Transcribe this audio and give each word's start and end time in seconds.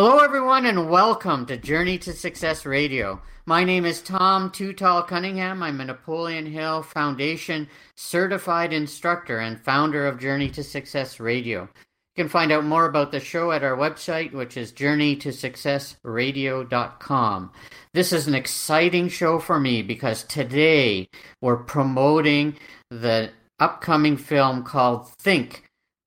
Hello, 0.00 0.18
everyone, 0.18 0.64
and 0.64 0.88
welcome 0.88 1.44
to 1.46 1.56
Journey 1.56 1.98
to 1.98 2.12
Success 2.12 2.64
Radio. 2.64 3.20
My 3.46 3.64
name 3.64 3.84
is 3.84 4.00
Tom 4.00 4.52
Too 4.52 4.72
Tall 4.72 5.02
Cunningham. 5.02 5.60
I'm 5.60 5.80
a 5.80 5.84
Napoleon 5.84 6.46
Hill 6.46 6.84
Foundation 6.84 7.68
certified 7.96 8.72
instructor 8.72 9.40
and 9.40 9.60
founder 9.60 10.06
of 10.06 10.20
Journey 10.20 10.50
to 10.50 10.62
Success 10.62 11.18
Radio. 11.18 11.62
You 11.62 12.22
can 12.22 12.28
find 12.28 12.52
out 12.52 12.64
more 12.64 12.84
about 12.84 13.10
the 13.10 13.18
show 13.18 13.50
at 13.50 13.64
our 13.64 13.76
website, 13.76 14.32
which 14.32 14.56
is 14.56 14.70
journeytosuccessradio.com. 14.70 17.52
This 17.92 18.12
is 18.12 18.28
an 18.28 18.36
exciting 18.36 19.08
show 19.08 19.40
for 19.40 19.58
me 19.58 19.82
because 19.82 20.22
today 20.22 21.08
we're 21.40 21.64
promoting 21.64 22.56
the 22.88 23.30
upcoming 23.58 24.16
film 24.16 24.62
called 24.62 25.10
Think, 25.14 25.64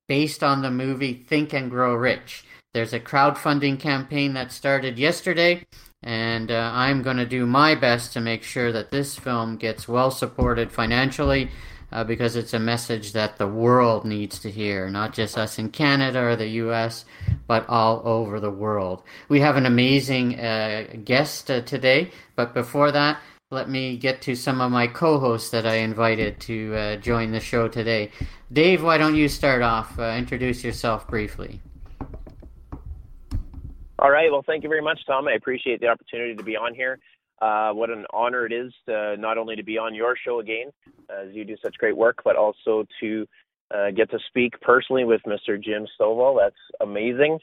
based 0.07 0.45
on 0.45 0.61
the 0.61 0.71
movie 0.71 1.13
Think 1.13 1.51
and 1.51 1.69
Grow 1.69 1.93
Rich. 1.93 2.45
There's 2.73 2.93
a 2.93 3.01
crowdfunding 3.01 3.81
campaign 3.81 4.33
that 4.35 4.53
started 4.53 4.97
yesterday, 4.97 5.65
and 6.01 6.49
uh, 6.49 6.71
I'm 6.73 7.01
going 7.01 7.17
to 7.17 7.25
do 7.25 7.45
my 7.45 7.75
best 7.75 8.13
to 8.13 8.21
make 8.21 8.43
sure 8.43 8.71
that 8.71 8.91
this 8.91 9.17
film 9.17 9.57
gets 9.57 9.89
well 9.89 10.09
supported 10.09 10.71
financially 10.71 11.51
uh, 11.91 12.05
because 12.05 12.37
it's 12.37 12.53
a 12.53 12.59
message 12.59 13.11
that 13.11 13.37
the 13.37 13.47
world 13.47 14.05
needs 14.05 14.39
to 14.39 14.49
hear, 14.49 14.89
not 14.89 15.11
just 15.13 15.37
us 15.37 15.59
in 15.59 15.69
Canada 15.69 16.21
or 16.21 16.37
the 16.37 16.47
US, 16.47 17.03
but 17.45 17.67
all 17.67 18.01
over 18.05 18.39
the 18.39 18.49
world. 18.49 19.03
We 19.27 19.41
have 19.41 19.57
an 19.57 19.65
amazing 19.65 20.39
uh, 20.39 20.85
guest 21.03 21.51
uh, 21.51 21.63
today, 21.63 22.11
but 22.37 22.53
before 22.53 22.93
that, 22.93 23.19
let 23.49 23.69
me 23.69 23.97
get 23.97 24.21
to 24.21 24.35
some 24.35 24.61
of 24.61 24.71
my 24.71 24.87
co 24.87 25.19
hosts 25.19 25.49
that 25.49 25.67
I 25.67 25.75
invited 25.75 26.39
to 26.41 26.73
uh, 26.73 26.95
join 26.95 27.31
the 27.31 27.41
show 27.41 27.67
today. 27.67 28.11
Dave, 28.53 28.81
why 28.81 28.97
don't 28.97 29.15
you 29.15 29.27
start 29.27 29.61
off? 29.61 29.99
Uh, 29.99 30.15
introduce 30.17 30.63
yourself 30.63 31.05
briefly. 31.09 31.59
All 34.01 34.09
right. 34.09 34.31
Well, 34.31 34.43
thank 34.45 34.63
you 34.63 34.69
very 34.69 34.81
much, 34.81 34.99
Tom. 35.05 35.27
I 35.27 35.33
appreciate 35.33 35.79
the 35.79 35.87
opportunity 35.87 36.33
to 36.33 36.43
be 36.43 36.57
on 36.57 36.73
here. 36.73 36.97
Uh, 37.39 37.71
what 37.71 37.91
an 37.91 38.05
honor 38.11 38.47
it 38.47 38.51
is 38.51 38.73
to, 38.87 39.15
not 39.17 39.37
only 39.37 39.55
to 39.55 39.63
be 39.63 39.77
on 39.77 39.93
your 39.93 40.15
show 40.25 40.39
again, 40.39 40.71
as 41.09 41.27
you 41.33 41.45
do 41.45 41.55
such 41.63 41.77
great 41.77 41.95
work, 41.95 42.17
but 42.23 42.35
also 42.35 42.83
to 42.99 43.27
uh, 43.69 43.91
get 43.91 44.09
to 44.09 44.17
speak 44.27 44.59
personally 44.61 45.03
with 45.03 45.21
Mr. 45.27 45.63
Jim 45.63 45.85
Stovall. 45.99 46.39
That's 46.39 46.55
amazing. 46.81 47.37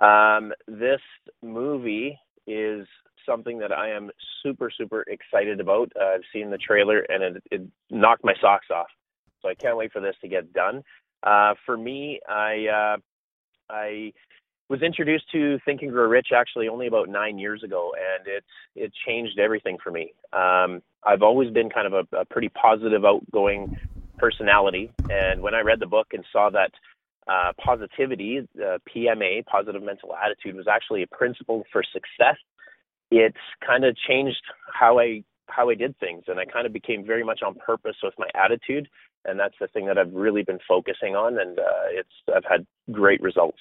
Um, 0.00 0.52
this 0.68 1.00
movie 1.42 2.16
is 2.46 2.86
something 3.26 3.58
that 3.58 3.72
I 3.72 3.90
am 3.90 4.10
super, 4.40 4.70
super 4.70 5.02
excited 5.08 5.58
about. 5.58 5.90
Uh, 6.00 6.14
I've 6.14 6.22
seen 6.32 6.48
the 6.48 6.58
trailer 6.58 7.00
and 7.08 7.22
it, 7.24 7.42
it, 7.50 7.62
knocked 7.90 8.24
my 8.24 8.34
socks 8.40 8.68
off. 8.72 8.86
So 9.42 9.48
I 9.48 9.54
can't 9.54 9.76
wait 9.76 9.92
for 9.92 10.00
this 10.00 10.14
to 10.22 10.28
get 10.28 10.52
done. 10.52 10.84
Uh, 11.24 11.54
for 11.66 11.76
me, 11.76 12.20
I 12.28 12.66
uh, 12.66 12.96
I 13.68 14.12
was 14.68 14.82
introduced 14.82 15.24
to 15.32 15.58
Think 15.64 15.82
and 15.82 15.90
Grow 15.90 16.08
Rich 16.08 16.28
actually 16.34 16.68
only 16.68 16.86
about 16.86 17.08
nine 17.08 17.38
years 17.38 17.62
ago, 17.62 17.92
and 18.16 18.26
it 18.26 18.44
it 18.74 18.92
changed 19.06 19.38
everything 19.38 19.78
for 19.82 19.90
me. 19.90 20.12
Um, 20.32 20.82
I've 21.04 21.22
always 21.22 21.50
been 21.50 21.68
kind 21.68 21.92
of 21.92 22.06
a, 22.12 22.16
a 22.16 22.24
pretty 22.24 22.48
positive, 22.48 23.04
outgoing 23.04 23.76
personality, 24.18 24.90
and 25.10 25.42
when 25.42 25.54
I 25.54 25.60
read 25.60 25.80
the 25.80 25.86
book 25.86 26.08
and 26.12 26.24
saw 26.32 26.50
that 26.50 26.70
uh, 27.26 27.52
positivity, 27.62 28.46
uh, 28.58 28.78
PMA, 28.94 29.44
positive 29.46 29.82
mental 29.82 30.14
attitude, 30.14 30.56
was 30.56 30.66
actually 30.68 31.02
a 31.02 31.06
principle 31.06 31.64
for 31.72 31.82
success, 31.82 32.36
it 33.10 33.34
kind 33.66 33.84
of 33.84 33.96
changed 33.96 34.42
how 34.72 34.98
I 34.98 35.24
how 35.46 35.68
I 35.68 35.74
did 35.74 35.98
things, 35.98 36.24
and 36.26 36.40
I 36.40 36.46
kind 36.46 36.66
of 36.66 36.72
became 36.72 37.04
very 37.04 37.22
much 37.22 37.40
on 37.46 37.54
purpose 37.54 37.96
with 38.02 38.14
my 38.18 38.28
attitude, 38.34 38.88
and 39.26 39.38
that's 39.38 39.54
the 39.60 39.68
thing 39.68 39.86
that 39.86 39.98
I've 39.98 40.12
really 40.12 40.42
been 40.42 40.58
focusing 40.66 41.14
on, 41.14 41.38
and 41.38 41.58
uh, 41.58 41.86
it's 41.90 42.08
I've 42.34 42.44
had 42.48 42.66
great 42.90 43.20
results. 43.20 43.58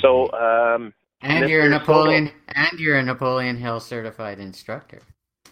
So, 0.00 0.30
um, 0.32 0.92
and 1.22 1.48
you're 1.48 1.66
a 1.66 1.68
Napoleon, 1.68 2.30
and 2.48 2.78
you're 2.78 2.98
a 2.98 3.02
Napoleon 3.02 3.56
Hill 3.56 3.80
certified 3.80 4.40
instructor. 4.40 5.00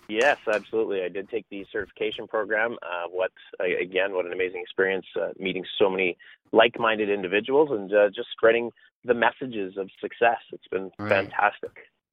Yes, 0.09 0.39
absolutely. 0.53 1.03
I 1.03 1.09
did 1.09 1.29
take 1.31 1.47
the 1.51 1.65
certification 1.73 2.27
program. 2.27 2.77
Uh, 2.83 3.09
what 3.11 3.33
again? 3.61 4.13
What 4.13 4.27
an 4.27 4.33
amazing 4.33 4.61
experience! 4.61 5.07
Uh, 5.17 5.29
meeting 5.39 5.65
so 5.79 5.89
many 5.89 6.17
like-minded 6.53 7.09
individuals 7.09 7.71
and 7.73 7.93
uh, 7.93 8.09
just 8.09 8.29
spreading 8.33 8.71
the 9.05 9.15
messages 9.15 9.77
of 9.77 9.89
success. 10.01 10.39
It's 10.53 10.69
been 10.69 10.91
right. 10.99 11.11
fantastic. 11.11 11.71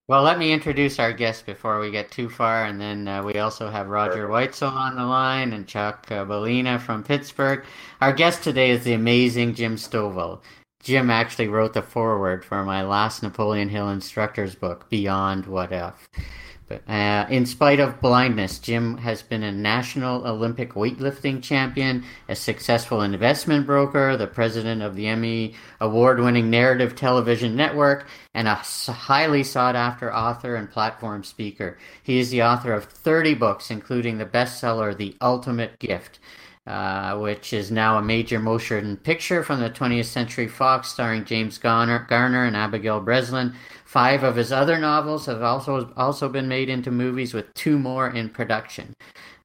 Well, 0.08 0.24
let 0.24 0.40
me 0.40 0.52
introduce 0.52 1.00
our 1.00 1.14
guest 1.14 1.46
before 1.46 1.80
we 1.80 1.92
get 1.92 2.12
too 2.12 2.30
far, 2.30 2.66
and 2.66 2.82
then 2.82 3.08
uh, 3.08 3.24
we 3.24 3.36
also 3.36 3.70
have 3.70 3.88
Roger 3.88 4.28
Weitzel 4.28 4.72
on 4.72 4.96
the 4.96 5.06
line 5.06 5.54
and 5.54 5.68
Chuck 5.68 6.08
uh, 6.10 6.26
Bolina 6.26 6.82
from 6.82 7.04
Pittsburgh. 7.04 7.64
Our 8.02 8.12
guest 8.12 8.44
today 8.44 8.72
is 8.72 8.84
the 8.84 8.94
amazing 8.94 9.54
Jim 9.54 9.76
Stovall. 9.76 10.42
Jim 10.84 11.10
actually 11.10 11.48
wrote 11.48 11.74
the 11.74 11.82
foreword 11.82 12.44
for 12.44 12.64
my 12.64 12.84
last 12.84 13.22
Napoleon 13.22 13.70
Hill 13.70 13.90
instructor's 13.90 14.56
book, 14.56 14.90
Beyond 14.90 15.46
What 15.46 15.72
If. 15.72 16.10
But, 16.68 16.90
uh, 16.90 17.28
in 17.30 17.46
spite 17.46 17.82
of 17.82 18.00
blindness, 18.00 18.58
Jim 18.58 18.98
has 19.00 19.22
been 19.22 19.44
a 19.44 19.52
national 19.52 20.26
Olympic 20.26 20.74
weightlifting 20.74 21.44
champion, 21.44 22.06
a 22.30 22.36
successful 22.36 23.02
investment 23.02 23.66
broker, 23.66 24.16
the 24.16 24.26
president 24.26 24.82
of 24.82 24.96
the 24.96 25.08
Emmy 25.08 25.54
award 25.82 26.20
winning 26.22 26.50
narrative 26.50 26.96
television 26.96 27.58
network, 27.58 28.08
and 28.34 28.48
a 28.48 28.56
highly 28.56 29.44
sought 29.44 29.76
after 29.76 30.16
author 30.16 30.56
and 30.56 30.72
platform 30.72 31.26
speaker. 31.26 31.78
He 32.02 32.20
is 32.20 32.30
the 32.30 32.44
author 32.44 32.72
of 32.72 32.86
30 32.86 33.34
books, 33.34 33.70
including 33.70 34.18
the 34.18 34.26
bestseller 34.26 34.96
The 34.96 35.16
Ultimate 35.22 35.78
Gift 35.78 36.20
uh, 36.68 37.18
which 37.18 37.54
is 37.54 37.72
now 37.72 37.98
a 37.98 38.02
major 38.02 38.40
motion 38.40 38.98
picture 38.98 39.44
from 39.44 39.60
the 39.60 39.70
20th 39.70 40.06
Century 40.06 40.48
Fox 40.48 40.90
starring 40.90 41.26
James 41.26 41.58
Garner, 41.58 42.06
Garner 42.08 42.46
and 42.46 42.56
Abigail 42.56 43.00
Breslin. 43.00 43.54
Five 43.86 44.24
of 44.24 44.36
his 44.36 44.52
other 44.52 44.78
novels 44.78 45.26
have 45.26 45.42
also 45.42 45.92
also 45.98 46.30
been 46.30 46.48
made 46.48 46.70
into 46.70 46.92
movies, 46.92 47.34
with 47.34 47.54
two 47.56 47.78
more 47.80 48.10
in 48.10 48.30
production. 48.30 48.94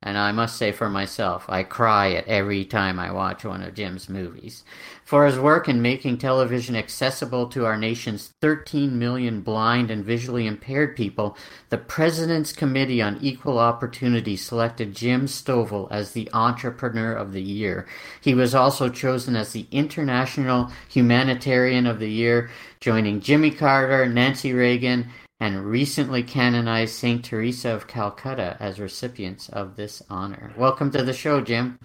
And 0.02 0.16
I 0.18 0.30
must 0.30 0.56
say 0.56 0.72
for 0.72 0.88
myself, 0.90 1.46
I 1.48 1.62
cry 1.64 2.12
at 2.12 2.28
every 2.28 2.64
time 2.64 3.00
I 3.00 3.10
watch 3.10 3.44
one 3.44 3.62
of 3.62 3.74
Jim's 3.74 4.08
movies. 4.08 4.62
For 5.06 5.24
his 5.24 5.38
work 5.38 5.68
in 5.68 5.80
making 5.80 6.18
television 6.18 6.74
accessible 6.74 7.46
to 7.50 7.64
our 7.64 7.76
nation's 7.76 8.32
13 8.40 8.98
million 8.98 9.40
blind 9.40 9.88
and 9.88 10.04
visually 10.04 10.48
impaired 10.48 10.96
people, 10.96 11.36
the 11.68 11.78
President's 11.78 12.52
Committee 12.52 13.00
on 13.00 13.20
Equal 13.22 13.60
Opportunity 13.60 14.36
selected 14.36 14.96
Jim 14.96 15.26
Stovall 15.26 15.86
as 15.92 16.10
the 16.10 16.28
Entrepreneur 16.32 17.12
of 17.12 17.32
the 17.32 17.40
Year. 17.40 17.86
He 18.20 18.34
was 18.34 18.52
also 18.52 18.88
chosen 18.88 19.36
as 19.36 19.52
the 19.52 19.68
International 19.70 20.72
Humanitarian 20.88 21.86
of 21.86 22.00
the 22.00 22.10
Year, 22.10 22.50
joining 22.80 23.20
Jimmy 23.20 23.52
Carter, 23.52 24.08
Nancy 24.08 24.52
Reagan, 24.52 25.06
and 25.38 25.66
recently 25.66 26.24
canonized 26.24 26.96
St. 26.96 27.24
Teresa 27.24 27.70
of 27.70 27.86
Calcutta 27.86 28.56
as 28.58 28.80
recipients 28.80 29.48
of 29.50 29.76
this 29.76 30.02
honor. 30.10 30.52
Welcome 30.56 30.90
to 30.90 31.04
the 31.04 31.12
show, 31.12 31.40
Jim. 31.40 31.78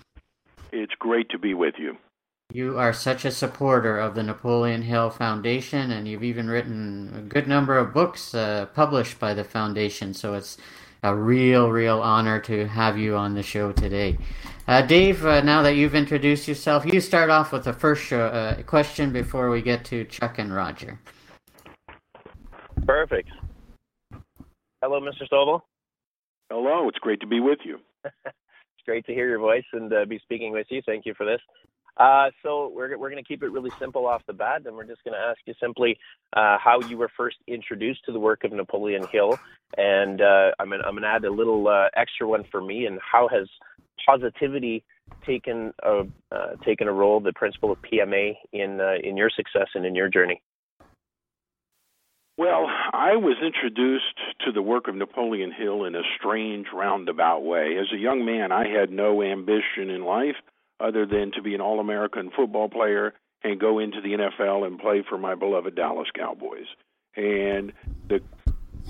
It's 0.71 0.95
great 0.97 1.29
to 1.29 1.37
be 1.37 1.53
with 1.53 1.75
you. 1.77 1.97
You 2.53 2.77
are 2.77 2.91
such 2.91 3.23
a 3.23 3.31
supporter 3.31 3.97
of 3.97 4.13
the 4.13 4.23
Napoleon 4.23 4.81
Hill 4.81 5.09
Foundation, 5.09 5.89
and 5.89 6.05
you've 6.05 6.23
even 6.23 6.49
written 6.49 7.13
a 7.15 7.21
good 7.21 7.47
number 7.47 7.77
of 7.77 7.93
books 7.93 8.35
uh, 8.35 8.65
published 8.73 9.19
by 9.19 9.33
the 9.33 9.45
foundation. 9.45 10.13
So 10.13 10.33
it's 10.33 10.57
a 11.01 11.15
real, 11.15 11.69
real 11.69 12.01
honor 12.01 12.41
to 12.41 12.67
have 12.67 12.97
you 12.97 13.15
on 13.15 13.35
the 13.35 13.43
show 13.43 13.71
today. 13.71 14.17
Uh, 14.67 14.81
Dave, 14.81 15.25
uh, 15.25 15.39
now 15.41 15.61
that 15.61 15.75
you've 15.75 15.95
introduced 15.95 16.45
yourself, 16.45 16.85
you 16.85 16.99
start 16.99 17.29
off 17.29 17.53
with 17.53 17.63
the 17.63 17.71
first 17.71 18.03
show, 18.03 18.25
uh, 18.25 18.61
question 18.63 19.13
before 19.13 19.49
we 19.49 19.61
get 19.61 19.85
to 19.85 20.03
Chuck 20.03 20.37
and 20.37 20.53
Roger. 20.53 20.99
Perfect. 22.85 23.29
Hello, 24.81 24.99
Mr. 24.99 25.25
Stovall. 25.31 25.61
Hello, 26.49 26.89
it's 26.89 26.99
great 26.99 27.21
to 27.21 27.27
be 27.27 27.39
with 27.39 27.59
you. 27.63 27.79
it's 28.03 28.85
great 28.85 29.05
to 29.05 29.13
hear 29.13 29.29
your 29.29 29.39
voice 29.39 29.63
and 29.71 29.93
uh, 29.93 30.03
be 30.03 30.19
speaking 30.19 30.51
with 30.51 30.67
you. 30.69 30.81
Thank 30.85 31.05
you 31.05 31.13
for 31.17 31.25
this. 31.25 31.39
Uh, 31.97 32.29
so 32.41 32.71
we're 32.73 32.97
we're 32.97 33.09
going 33.09 33.23
to 33.23 33.27
keep 33.27 33.43
it 33.43 33.49
really 33.49 33.71
simple 33.79 34.05
off 34.05 34.21
the 34.25 34.33
bat, 34.33 34.63
and 34.65 34.75
we're 34.75 34.85
just 34.85 35.03
going 35.03 35.13
to 35.13 35.19
ask 35.19 35.39
you 35.45 35.53
simply 35.59 35.97
uh, 36.33 36.57
how 36.57 36.79
you 36.87 36.97
were 36.97 37.09
first 37.17 37.37
introduced 37.47 38.03
to 38.05 38.11
the 38.11 38.19
work 38.19 38.43
of 38.43 38.51
Napoleon 38.51 39.05
Hill, 39.11 39.37
and 39.77 40.21
uh, 40.21 40.51
I'm 40.59 40.69
gonna, 40.69 40.83
I'm 40.83 40.93
going 40.93 41.03
to 41.03 41.09
add 41.09 41.25
a 41.25 41.31
little 41.31 41.67
uh, 41.67 41.89
extra 41.95 42.27
one 42.27 42.45
for 42.49 42.61
me, 42.61 42.85
and 42.85 42.99
how 42.99 43.27
has 43.27 43.47
positivity 44.05 44.83
taken 45.25 45.73
a 45.83 46.03
uh, 46.31 46.55
taken 46.65 46.87
a 46.87 46.93
role, 46.93 47.19
the 47.19 47.33
principle 47.33 47.71
of 47.71 47.79
PMA 47.81 48.35
in 48.53 48.79
uh, 48.79 48.93
in 49.03 49.17
your 49.17 49.29
success 49.29 49.67
and 49.75 49.85
in 49.85 49.93
your 49.93 50.09
journey? 50.09 50.41
Well, 52.37 52.65
I 52.93 53.17
was 53.17 53.35
introduced 53.45 54.17
to 54.45 54.51
the 54.51 54.61
work 54.61 54.87
of 54.87 54.95
Napoleon 54.95 55.51
Hill 55.51 55.83
in 55.83 55.95
a 55.95 56.01
strange 56.17 56.67
roundabout 56.73 57.41
way. 57.41 57.77
As 57.79 57.85
a 57.93 57.97
young 57.99 58.25
man, 58.25 58.51
I 58.51 58.67
had 58.67 58.89
no 58.89 59.21
ambition 59.21 59.89
in 59.89 60.03
life 60.05 60.37
other 60.81 61.05
than 61.05 61.31
to 61.33 61.41
be 61.41 61.55
an 61.55 61.61
All 61.61 61.79
American 61.79 62.31
football 62.35 62.69
player 62.69 63.13
and 63.43 63.59
go 63.59 63.79
into 63.79 64.01
the 64.01 64.09
NFL 64.09 64.65
and 64.65 64.79
play 64.79 65.03
for 65.07 65.17
my 65.17 65.35
beloved 65.35 65.75
Dallas 65.75 66.07
Cowboys. 66.15 66.67
And 67.15 67.73
the 68.07 68.21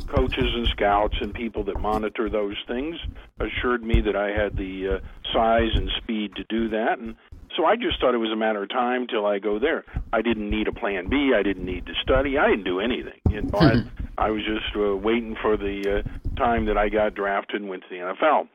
coaches 0.07 0.53
and 0.55 0.67
scouts 0.67 1.15
and 1.21 1.33
people 1.33 1.63
that 1.65 1.79
monitor 1.79 2.29
those 2.29 2.55
things 2.67 2.97
assured 3.39 3.83
me 3.83 4.01
that 4.01 4.15
I 4.15 4.29
had 4.29 4.55
the 4.55 4.99
uh, 5.01 5.33
size 5.33 5.71
and 5.75 5.89
speed 5.97 6.35
to 6.35 6.43
do 6.45 6.69
that. 6.69 6.99
And 6.99 7.15
so 7.55 7.65
I 7.65 7.75
just 7.75 7.99
thought 7.99 8.13
it 8.13 8.19
was 8.19 8.31
a 8.31 8.37
matter 8.37 8.63
of 8.63 8.69
time 8.69 9.07
till 9.07 9.25
I 9.25 9.39
go 9.39 9.59
there. 9.59 9.83
I 10.13 10.21
didn't 10.21 10.49
need 10.49 10.67
a 10.67 10.71
plan 10.71 11.09
B. 11.09 11.33
I 11.35 11.43
didn't 11.43 11.65
need 11.65 11.85
to 11.87 11.93
study. 12.01 12.37
I 12.37 12.47
didn't 12.47 12.65
do 12.65 12.79
anything. 12.79 13.19
You 13.29 13.41
know, 13.41 13.59
I, 13.59 13.83
I 14.17 14.31
was 14.31 14.43
just 14.43 14.75
uh, 14.75 14.95
waiting 14.95 15.35
for 15.41 15.57
the 15.57 16.03
uh, 16.05 16.35
time 16.37 16.65
that 16.65 16.77
I 16.77 16.89
got 16.89 17.15
drafted 17.15 17.61
and 17.61 17.69
went 17.69 17.83
to 17.83 17.89
the 17.89 17.95
NFL. 17.95 18.47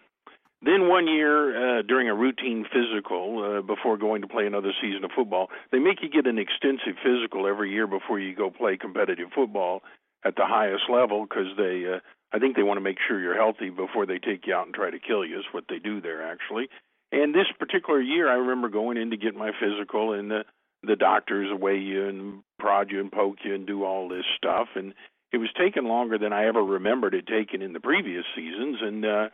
Then 0.66 0.88
one 0.88 1.06
year, 1.06 1.78
uh, 1.78 1.82
during 1.82 2.08
a 2.08 2.14
routine 2.14 2.66
physical, 2.66 3.38
uh, 3.38 3.62
before 3.62 3.96
going 3.96 4.22
to 4.22 4.28
play 4.28 4.46
another 4.46 4.72
season 4.82 5.04
of 5.04 5.12
football, 5.14 5.46
they 5.70 5.78
make 5.78 6.02
you 6.02 6.10
get 6.10 6.26
an 6.26 6.38
extensive 6.38 6.98
physical 7.04 7.46
every 7.46 7.70
year 7.70 7.86
before 7.86 8.18
you 8.18 8.34
go 8.34 8.50
play 8.50 8.76
competitive 8.76 9.28
football 9.32 9.82
at 10.24 10.34
the 10.34 10.44
highest 10.44 10.90
level 10.90 11.24
because 11.24 11.56
they, 11.56 11.84
uh, 11.86 12.00
I 12.32 12.40
think 12.40 12.56
they 12.56 12.64
want 12.64 12.78
to 12.78 12.82
make 12.82 12.98
sure 13.06 13.20
you're 13.20 13.36
healthy 13.36 13.70
before 13.70 14.06
they 14.06 14.18
take 14.18 14.44
you 14.48 14.54
out 14.54 14.66
and 14.66 14.74
try 14.74 14.90
to 14.90 14.98
kill 14.98 15.24
you. 15.24 15.38
Is 15.38 15.44
what 15.52 15.64
they 15.68 15.78
do 15.78 16.00
there 16.00 16.28
actually. 16.28 16.68
And 17.12 17.32
this 17.32 17.46
particular 17.60 18.00
year, 18.00 18.28
I 18.28 18.34
remember 18.34 18.68
going 18.68 18.96
in 18.96 19.10
to 19.10 19.16
get 19.16 19.36
my 19.36 19.52
physical, 19.60 20.14
and 20.14 20.28
the 20.28 20.44
the 20.82 20.96
doctors 20.96 21.48
weigh 21.56 21.78
you 21.78 22.08
and 22.08 22.42
prod 22.58 22.90
you 22.90 22.98
and 22.98 23.12
poke 23.12 23.38
you 23.44 23.54
and 23.54 23.68
do 23.68 23.84
all 23.84 24.08
this 24.08 24.26
stuff, 24.36 24.66
and 24.74 24.94
it 25.32 25.38
was 25.38 25.48
taking 25.56 25.84
longer 25.84 26.18
than 26.18 26.32
I 26.32 26.46
ever 26.46 26.62
remembered 26.62 27.14
it 27.14 27.28
taking 27.28 27.62
in 27.62 27.72
the 27.72 27.80
previous 27.80 28.24
seasons, 28.34 28.78
and 28.82 29.04
uh, 29.04 29.28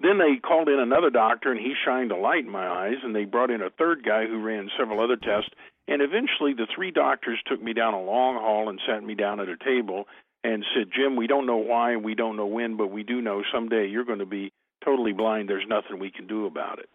then 0.00 0.18
they 0.18 0.36
called 0.36 0.68
in 0.68 0.78
another 0.78 1.10
doctor, 1.10 1.50
and 1.52 1.60
he 1.60 1.74
shined 1.84 2.10
a 2.10 2.16
light 2.16 2.44
in 2.44 2.50
my 2.50 2.66
eyes, 2.66 2.96
and 3.02 3.14
they 3.14 3.24
brought 3.24 3.50
in 3.50 3.60
a 3.60 3.70
third 3.70 4.02
guy 4.04 4.26
who 4.26 4.42
ran 4.42 4.70
several 4.78 5.00
other 5.00 5.16
tests. 5.16 5.50
And 5.88 6.00
eventually, 6.00 6.54
the 6.54 6.66
three 6.74 6.90
doctors 6.90 7.38
took 7.46 7.62
me 7.62 7.74
down 7.74 7.94
a 7.94 8.02
long 8.02 8.36
hall 8.36 8.68
and 8.68 8.80
sat 8.86 9.02
me 9.02 9.14
down 9.14 9.40
at 9.40 9.48
a 9.48 9.56
table 9.56 10.06
and 10.42 10.64
said, 10.74 10.90
Jim, 10.94 11.16
we 11.16 11.26
don't 11.26 11.46
know 11.46 11.58
why, 11.58 11.96
we 11.96 12.14
don't 12.14 12.36
know 12.36 12.46
when, 12.46 12.76
but 12.76 12.90
we 12.90 13.02
do 13.02 13.20
know 13.20 13.42
someday 13.52 13.86
you're 13.88 14.04
going 14.04 14.20
to 14.20 14.26
be 14.26 14.52
totally 14.82 15.12
blind. 15.12 15.48
There's 15.48 15.66
nothing 15.68 15.98
we 15.98 16.10
can 16.10 16.26
do 16.26 16.46
about 16.46 16.78
it. 16.78 16.88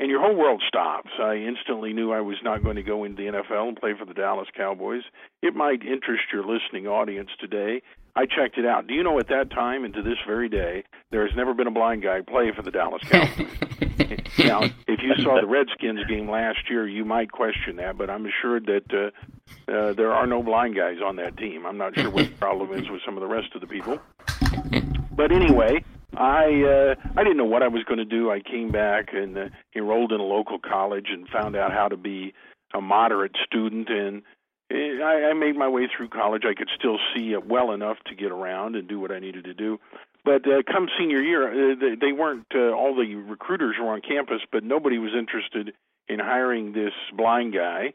And 0.00 0.10
your 0.10 0.20
whole 0.20 0.34
world 0.34 0.62
stops. 0.66 1.10
I 1.20 1.34
instantly 1.34 1.92
knew 1.92 2.10
I 2.10 2.22
was 2.22 2.38
not 2.42 2.64
going 2.64 2.76
to 2.76 2.82
go 2.82 3.04
into 3.04 3.22
the 3.22 3.28
NFL 3.28 3.68
and 3.68 3.76
play 3.76 3.92
for 3.96 4.06
the 4.06 4.14
Dallas 4.14 4.48
Cowboys. 4.56 5.02
It 5.42 5.54
might 5.54 5.82
interest 5.82 6.24
your 6.32 6.42
listening 6.42 6.88
audience 6.88 7.28
today 7.38 7.82
I 8.16 8.26
checked 8.26 8.58
it 8.58 8.66
out. 8.66 8.86
Do 8.86 8.94
you 8.94 9.02
know 9.02 9.18
at 9.18 9.28
that 9.28 9.50
time 9.50 9.84
and 9.84 9.94
to 9.94 10.02
this 10.02 10.18
very 10.26 10.48
day, 10.48 10.84
there 11.10 11.26
has 11.26 11.36
never 11.36 11.54
been 11.54 11.66
a 11.66 11.70
blind 11.70 12.02
guy 12.02 12.20
play 12.20 12.52
for 12.54 12.62
the 12.62 12.70
Dallas 12.70 13.02
Cowboys. 13.04 13.48
now, 14.38 14.62
if 14.88 15.00
you 15.02 15.14
saw 15.22 15.40
the 15.40 15.46
Redskins 15.48 16.04
game 16.06 16.28
last 16.28 16.68
year, 16.68 16.88
you 16.88 17.04
might 17.04 17.30
question 17.30 17.76
that, 17.76 17.96
but 17.96 18.10
I'm 18.10 18.26
assured 18.26 18.66
that 18.66 18.92
uh, 18.92 19.72
uh, 19.72 19.92
there 19.92 20.12
are 20.12 20.26
no 20.26 20.42
blind 20.42 20.74
guys 20.76 20.96
on 21.04 21.16
that 21.16 21.36
team. 21.36 21.66
I'm 21.66 21.78
not 21.78 21.98
sure 21.98 22.10
what 22.10 22.26
the 22.26 22.36
problem 22.36 22.72
is 22.72 22.90
with 22.90 23.00
some 23.04 23.16
of 23.16 23.20
the 23.20 23.28
rest 23.28 23.54
of 23.54 23.60
the 23.60 23.66
people. 23.66 23.98
But 25.12 25.32
anyway, 25.32 25.84
I 26.16 26.62
uh, 26.62 26.94
I 27.16 27.22
didn't 27.22 27.36
know 27.36 27.44
what 27.44 27.62
I 27.62 27.68
was 27.68 27.84
going 27.84 27.98
to 27.98 28.04
do. 28.04 28.30
I 28.30 28.40
came 28.40 28.70
back 28.70 29.10
and 29.12 29.36
uh, 29.36 29.44
enrolled 29.74 30.12
in 30.12 30.20
a 30.20 30.24
local 30.24 30.58
college 30.58 31.06
and 31.10 31.28
found 31.28 31.56
out 31.56 31.72
how 31.72 31.88
to 31.88 31.96
be 31.96 32.34
a 32.74 32.80
moderate 32.80 33.36
student 33.46 33.88
and 33.88 34.22
I, 34.72 35.30
I 35.30 35.32
made 35.34 35.56
my 35.56 35.68
way 35.68 35.88
through 35.88 36.08
college. 36.08 36.42
I 36.44 36.54
could 36.54 36.68
still 36.78 36.98
see 37.14 37.32
it 37.32 37.46
well 37.46 37.72
enough 37.72 37.96
to 38.06 38.14
get 38.14 38.30
around 38.30 38.76
and 38.76 38.88
do 38.88 39.00
what 39.00 39.10
I 39.10 39.18
needed 39.18 39.44
to 39.44 39.54
do. 39.54 39.78
But 40.24 40.46
uh, 40.46 40.62
come 40.70 40.88
senior 40.98 41.22
year, 41.22 41.72
uh, 41.72 41.74
they, 41.80 41.94
they 42.08 42.12
weren't 42.12 42.46
uh, 42.54 42.70
all 42.70 42.94
the 42.94 43.14
recruiters 43.14 43.76
were 43.80 43.88
on 43.88 44.00
campus, 44.00 44.42
but 44.52 44.62
nobody 44.62 44.98
was 44.98 45.12
interested 45.18 45.74
in 46.08 46.18
hiring 46.18 46.72
this 46.72 46.92
blind 47.16 47.54
guy, 47.54 47.94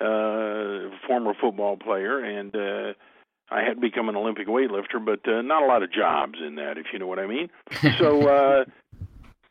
uh, 0.00 0.90
former 1.06 1.32
football 1.40 1.76
player, 1.76 2.18
and 2.18 2.54
uh, 2.54 2.92
I 3.52 3.62
had 3.62 3.80
become 3.80 4.08
an 4.08 4.16
Olympic 4.16 4.48
weightlifter, 4.48 5.04
but 5.04 5.20
uh, 5.28 5.42
not 5.42 5.62
a 5.62 5.66
lot 5.66 5.82
of 5.82 5.92
jobs 5.92 6.38
in 6.44 6.56
that, 6.56 6.78
if 6.78 6.86
you 6.92 6.98
know 6.98 7.06
what 7.06 7.18
I 7.18 7.26
mean. 7.26 7.50
So 7.98 8.26
uh, 8.28 8.64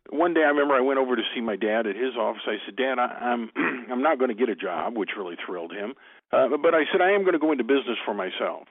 one 0.09 0.33
day 0.33 0.42
I 0.42 0.50
remember 0.50 0.74
I 0.74 0.81
went 0.81 1.00
over 1.00 1.15
to 1.15 1.21
see 1.33 1.42
my 1.42 1.56
dad 1.56 1.88
at 1.88 1.95
his 1.95 2.15
office. 2.18 2.42
I 2.45 2.57
said, 2.65 2.75
"Dad, 2.75 3.00
I, 3.00 3.06
I'm 3.06 3.51
I'm 3.92 4.01
not 4.01 4.19
going 4.19 4.30
to 4.30 4.36
get 4.36 4.50
a 4.50 4.56
job," 4.56 4.98
which 4.98 5.12
really 5.18 5.38
thrilled 5.45 5.71
him. 5.71 5.94
Uh, 6.31 6.57
but 6.62 6.74
I 6.74 6.83
said, 6.92 7.01
"I 7.01 7.12
am 7.12 7.21
going 7.21 7.33
to 7.33 7.39
go 7.39 7.51
into 7.51 7.63
business 7.63 7.98
for 8.06 8.13
myself." 8.13 8.68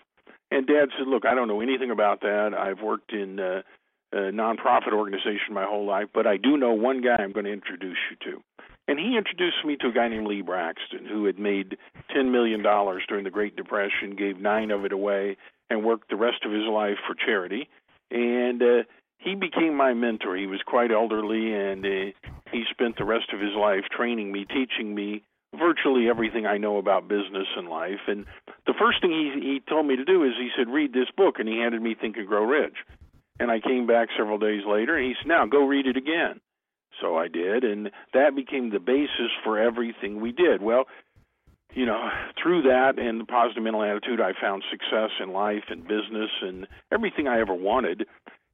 And 0.51 0.67
Dad 0.67 0.89
said, 0.99 1.07
"Look, 1.07 1.25
I 1.25 1.35
don't 1.35 1.49
know 1.49 1.61
anything 1.61 1.91
about 1.91 2.21
that. 2.21 2.51
I've 2.59 2.83
worked 2.83 3.13
in 3.13 3.41
uh, 3.41 3.63
a 4.13 4.33
nonprofit 4.33 4.93
organization 4.93 5.55
my 5.55 5.65
whole 5.65 5.87
life, 5.87 6.09
but 6.13 6.27
I 6.27 6.37
do 6.37 6.57
know 6.57 6.73
one 6.73 7.01
guy 7.01 7.17
I'm 7.23 7.33
going 7.33 7.47
to 7.47 7.53
introduce 7.53 7.99
you 8.11 8.33
to." 8.33 8.43
And 8.91 8.99
he 8.99 9.17
introduced 9.17 9.65
me 9.65 9.77
to 9.77 9.87
a 9.87 9.93
guy 9.93 10.09
named 10.09 10.27
Lee 10.27 10.43
Braxton, 10.43 11.07
who 11.07 11.25
had 11.27 11.39
made 11.39 11.79
ten 12.13 12.33
million 12.33 12.61
dollars 12.61 13.05
during 13.09 13.23
the 13.23 13.31
Great 13.31 13.55
Depression, 13.55 14.17
gave 14.19 14.41
nine 14.41 14.73
of 14.73 14.85
it 14.85 14.91
away, 14.91 15.37
and 15.71 15.85
worked 15.85 16.11
the 16.11 16.17
rest 16.17 16.45
of 16.45 16.51
his 16.51 16.67
life 16.67 16.97
for 17.07 17.15
charity. 17.15 17.69
And 18.11 18.61
uh, 18.61 18.83
he 19.19 19.37
became 19.37 19.77
my 19.77 19.95
mentor. 19.95 20.37
He 20.37 20.49
was 20.49 20.61
quite 20.67 20.91
elderly, 20.91 21.55
and 21.55 21.87
uh, 21.87 22.31
he 22.51 22.65
spent 22.69 22.99
the 22.99 23.05
rest 23.05 23.33
of 23.33 23.39
his 23.39 23.55
life 23.55 23.85
training 23.97 24.33
me, 24.33 24.45
teaching 24.45 24.93
me 24.93 25.23
virtually 25.57 26.09
everything 26.09 26.47
I 26.47 26.59
know 26.59 26.79
about 26.79 27.07
business 27.07 27.47
and 27.57 27.69
life. 27.69 28.09
And 28.09 28.27
the 28.67 28.75
first 28.77 29.03
thing 29.03 29.13
he 29.13 29.41
he 29.41 29.63
told 29.69 29.87
me 29.87 29.95
to 29.95 30.05
do 30.05 30.25
is 30.25 30.33
he 30.37 30.51
said, 30.59 30.69
"Read 30.69 30.93
this 30.93 31.13
book," 31.17 31.39
and 31.39 31.49
he 31.49 31.59
handed 31.59 31.81
me 31.81 31.95
Think 31.95 32.17
and 32.17 32.27
Grow 32.27 32.43
Rich. 32.43 32.79
And 33.39 33.53
I 33.53 33.61
came 33.61 33.87
back 33.87 34.09
several 34.19 34.39
days 34.39 34.67
later, 34.67 34.97
and 34.97 35.07
he 35.07 35.15
said, 35.15 35.29
"Now 35.29 35.47
go 35.47 35.65
read 35.65 35.87
it 35.87 35.97
again." 35.97 36.41
So 37.01 37.17
I 37.17 37.29
did, 37.29 37.65
and 37.65 37.91
that 38.15 38.37
became 38.37 38.71
the 38.71 38.79
basis 38.79 39.31
for 39.45 39.59
everything 39.59 40.21
we 40.21 40.33
did. 40.33 40.63
Well, 40.63 40.85
you 41.73 41.87
know, 41.87 42.11
through 42.43 42.63
that 42.63 42.99
and 42.99 43.21
the 43.21 43.25
positive 43.25 43.63
mental 43.63 43.83
attitude, 43.83 44.21
I 44.21 44.33
found 44.41 44.65
success 44.71 45.11
in 45.23 45.33
life 45.33 45.65
and 45.69 45.87
business 45.87 46.31
and 46.43 46.67
everything 46.93 47.29
I 47.29 47.41
ever 47.41 47.55
wanted 47.55 48.07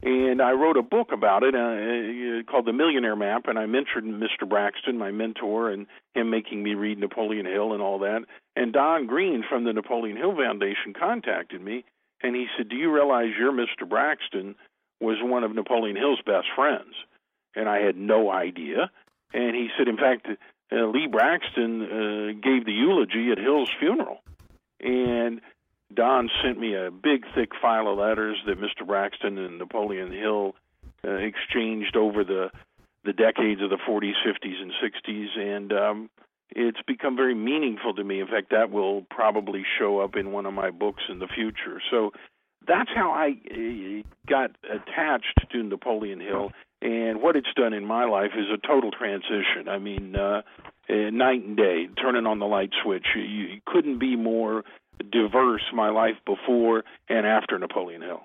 and 0.03 0.43
I 0.43 0.53
wrote 0.53 0.77
a 0.77 0.83
book 0.83 1.11
about 1.13 1.43
it 1.43 1.55
uh, 1.55 2.51
called 2.51 2.67
The 2.67 2.73
Millionaire 2.73 3.17
Map, 3.17 3.45
and 3.47 3.59
I 3.59 3.67
mentioned 3.67 4.23
Mr. 4.23 4.49
Braxton, 4.49 4.99
my 4.99 5.11
mentor, 5.11 5.71
and 5.71 5.87
him 6.15 6.31
making 6.31 6.63
me 6.63 6.75
read 6.75 6.99
Napoleon 6.99 7.47
Hill 7.47 7.73
and 7.73 7.83
all 7.83 7.99
that. 8.01 8.21
And 8.55 8.73
Don 8.73 9.07
Green 9.07 9.43
from 9.49 9.65
the 9.65 9.73
Napoleon 9.73 10.17
Hill 10.17 10.37
Foundation 10.37 10.93
contacted 10.99 11.63
me, 11.63 11.85
and 12.23 12.37
he 12.37 12.47
said, 12.57 12.69
"Do 12.69 12.77
you 12.77 12.93
realize 12.93 13.35
your 13.39 13.53
Mr. 13.53 13.89
Braxton 13.89 14.55
was 15.01 15.17
one 15.23 15.45
of 15.45 15.55
Napoleon 15.55 15.97
Hill's 15.97 16.21
best 16.27 16.49
friends?" 16.55 16.95
And 17.57 17.69
I 17.69 17.79
had 17.79 17.97
no 17.97 18.31
idea. 18.31 18.91
And 19.33 19.57
he 19.57 19.69
said, 19.77 19.89
in 19.89 19.97
fact, 19.97 20.29
uh, 20.71 20.87
Lee 20.87 21.09
Braxton 21.11 21.83
uh, 21.83 22.33
gave 22.43 22.65
the 22.65 22.73
eulogy 22.73 23.31
at 23.33 23.39
Hill's 23.39 23.71
funeral, 23.79 24.19
and 24.81 25.41
Don 25.95 26.29
sent 26.43 26.59
me 26.59 26.75
a 26.75 26.91
big, 26.91 27.25
thick 27.35 27.51
file 27.61 27.89
of 27.89 27.99
letters 27.99 28.37
that 28.47 28.61
Mr. 28.61 28.87
Braxton 28.87 29.39
and 29.39 29.59
Napoleon 29.59 30.13
Hill 30.13 30.55
uh, 31.05 31.13
exchanged 31.13 31.97
over 31.97 32.25
the 32.25 32.51
the 33.05 33.13
decades 33.13 33.63
of 33.63 33.71
the 33.71 33.79
40s, 33.89 34.15
50s, 34.27 34.61
and 34.61 34.73
60s, 34.83 35.39
and 35.39 35.73
um, 35.73 36.11
it's 36.51 36.81
become 36.89 37.15
very 37.15 37.37
meaningful 37.37 37.95
to 37.95 38.03
me. 38.03 38.21
In 38.21 38.27
fact, 38.27 38.51
that 38.51 38.73
will 38.73 39.03
probably 39.03 39.65
show 39.79 40.01
up 40.01 40.17
in 40.17 40.33
one 40.33 40.45
of 40.45 40.53
my 40.53 40.73
books 40.73 41.05
in 41.09 41.21
the 41.21 41.29
future. 41.29 41.81
So 41.89 42.11
that's 42.67 42.91
how 42.93 43.13
I 43.13 43.37
uh, 43.49 44.03
got 44.29 44.57
attached 44.65 45.47
to 45.53 45.63
Napoleon 45.63 46.19
Hill, 46.19 46.51
and 46.87 47.21
what 47.21 47.35
it's 47.35 47.53
done 47.57 47.73
in 47.73 47.85
my 47.85 48.05
life 48.05 48.31
is 48.39 48.47
a 48.53 48.65
total 48.65 48.93
transition. 48.93 49.69
I 49.69 49.79
mean, 49.79 50.15
uh, 50.15 50.43
night 50.89 51.43
and 51.43 51.57
day, 51.57 51.89
turning 52.01 52.27
on 52.27 52.39
the 52.39 52.47
light 52.47 52.71
switch. 52.81 53.07
You, 53.17 53.23
you 53.23 53.61
couldn't 53.67 53.99
be 53.99 54.15
more 54.15 54.63
diverse 55.11 55.63
my 55.75 55.91
life 55.91 56.15
before 56.25 56.85
and 57.09 57.27
after 57.27 57.59
Napoleon 57.59 58.03
Hill. 58.03 58.21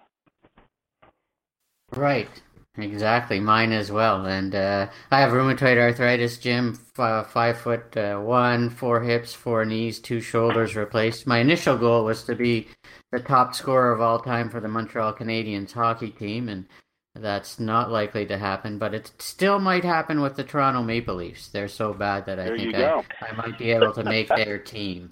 Right. 1.96 2.30
Exactly, 2.78 3.40
mine 3.42 3.74
as 3.74 3.92
well. 3.92 4.26
And 4.26 4.56
uh, 4.56 4.88
I 5.10 5.20
have 5.20 5.32
rheumatoid 5.32 5.78
arthritis, 5.78 6.38
Jim. 6.38 6.80
F- 6.98 7.28
five 7.30 7.58
foot 7.58 7.98
uh, 7.98 8.20
one, 8.20 8.70
four 8.70 9.02
hips, 9.02 9.34
four 9.34 9.66
knees, 9.66 10.00
two 10.00 10.22
shoulders 10.22 10.76
replaced. 10.76 11.28
My 11.28 11.40
initial 11.40 11.78
goal 11.78 12.06
was 12.06 12.24
to 12.24 12.36
be 12.36 12.70
the 13.12 13.20
top 13.20 13.56
scorer 13.56 13.92
of 13.92 14.00
all 14.00 14.20
time 14.20 14.50
for 14.50 14.62
the 14.62 14.70
Montreal 14.70 15.14
Canadiens 15.14 15.74
hockey 15.74 16.12
team, 16.12 16.48
and 16.48 16.66
That's 17.14 17.60
not 17.60 17.92
likely 17.92 18.26
to 18.28 18.38
happen, 18.38 18.78
but 18.78 18.94
it 18.94 19.12
still 19.20 19.60
might 19.60 19.84
happen 19.84 20.22
with 20.22 20.38
the 20.38 20.46
Toronto 20.46 20.82
Maple 20.82 21.16
Leafs. 21.16 21.50
They're 21.50 21.68
so 21.68 21.94
bad 21.94 22.26
that 22.26 22.40
I 22.40 22.46
there 22.46 22.58
think 22.58 22.76
I, 22.76 23.04
I, 23.22 23.32
might 23.34 23.58
be 23.58 23.72
able 23.72 23.92
to 23.94 24.04
make 24.04 24.30
their 24.30 24.58
team. 24.58 25.12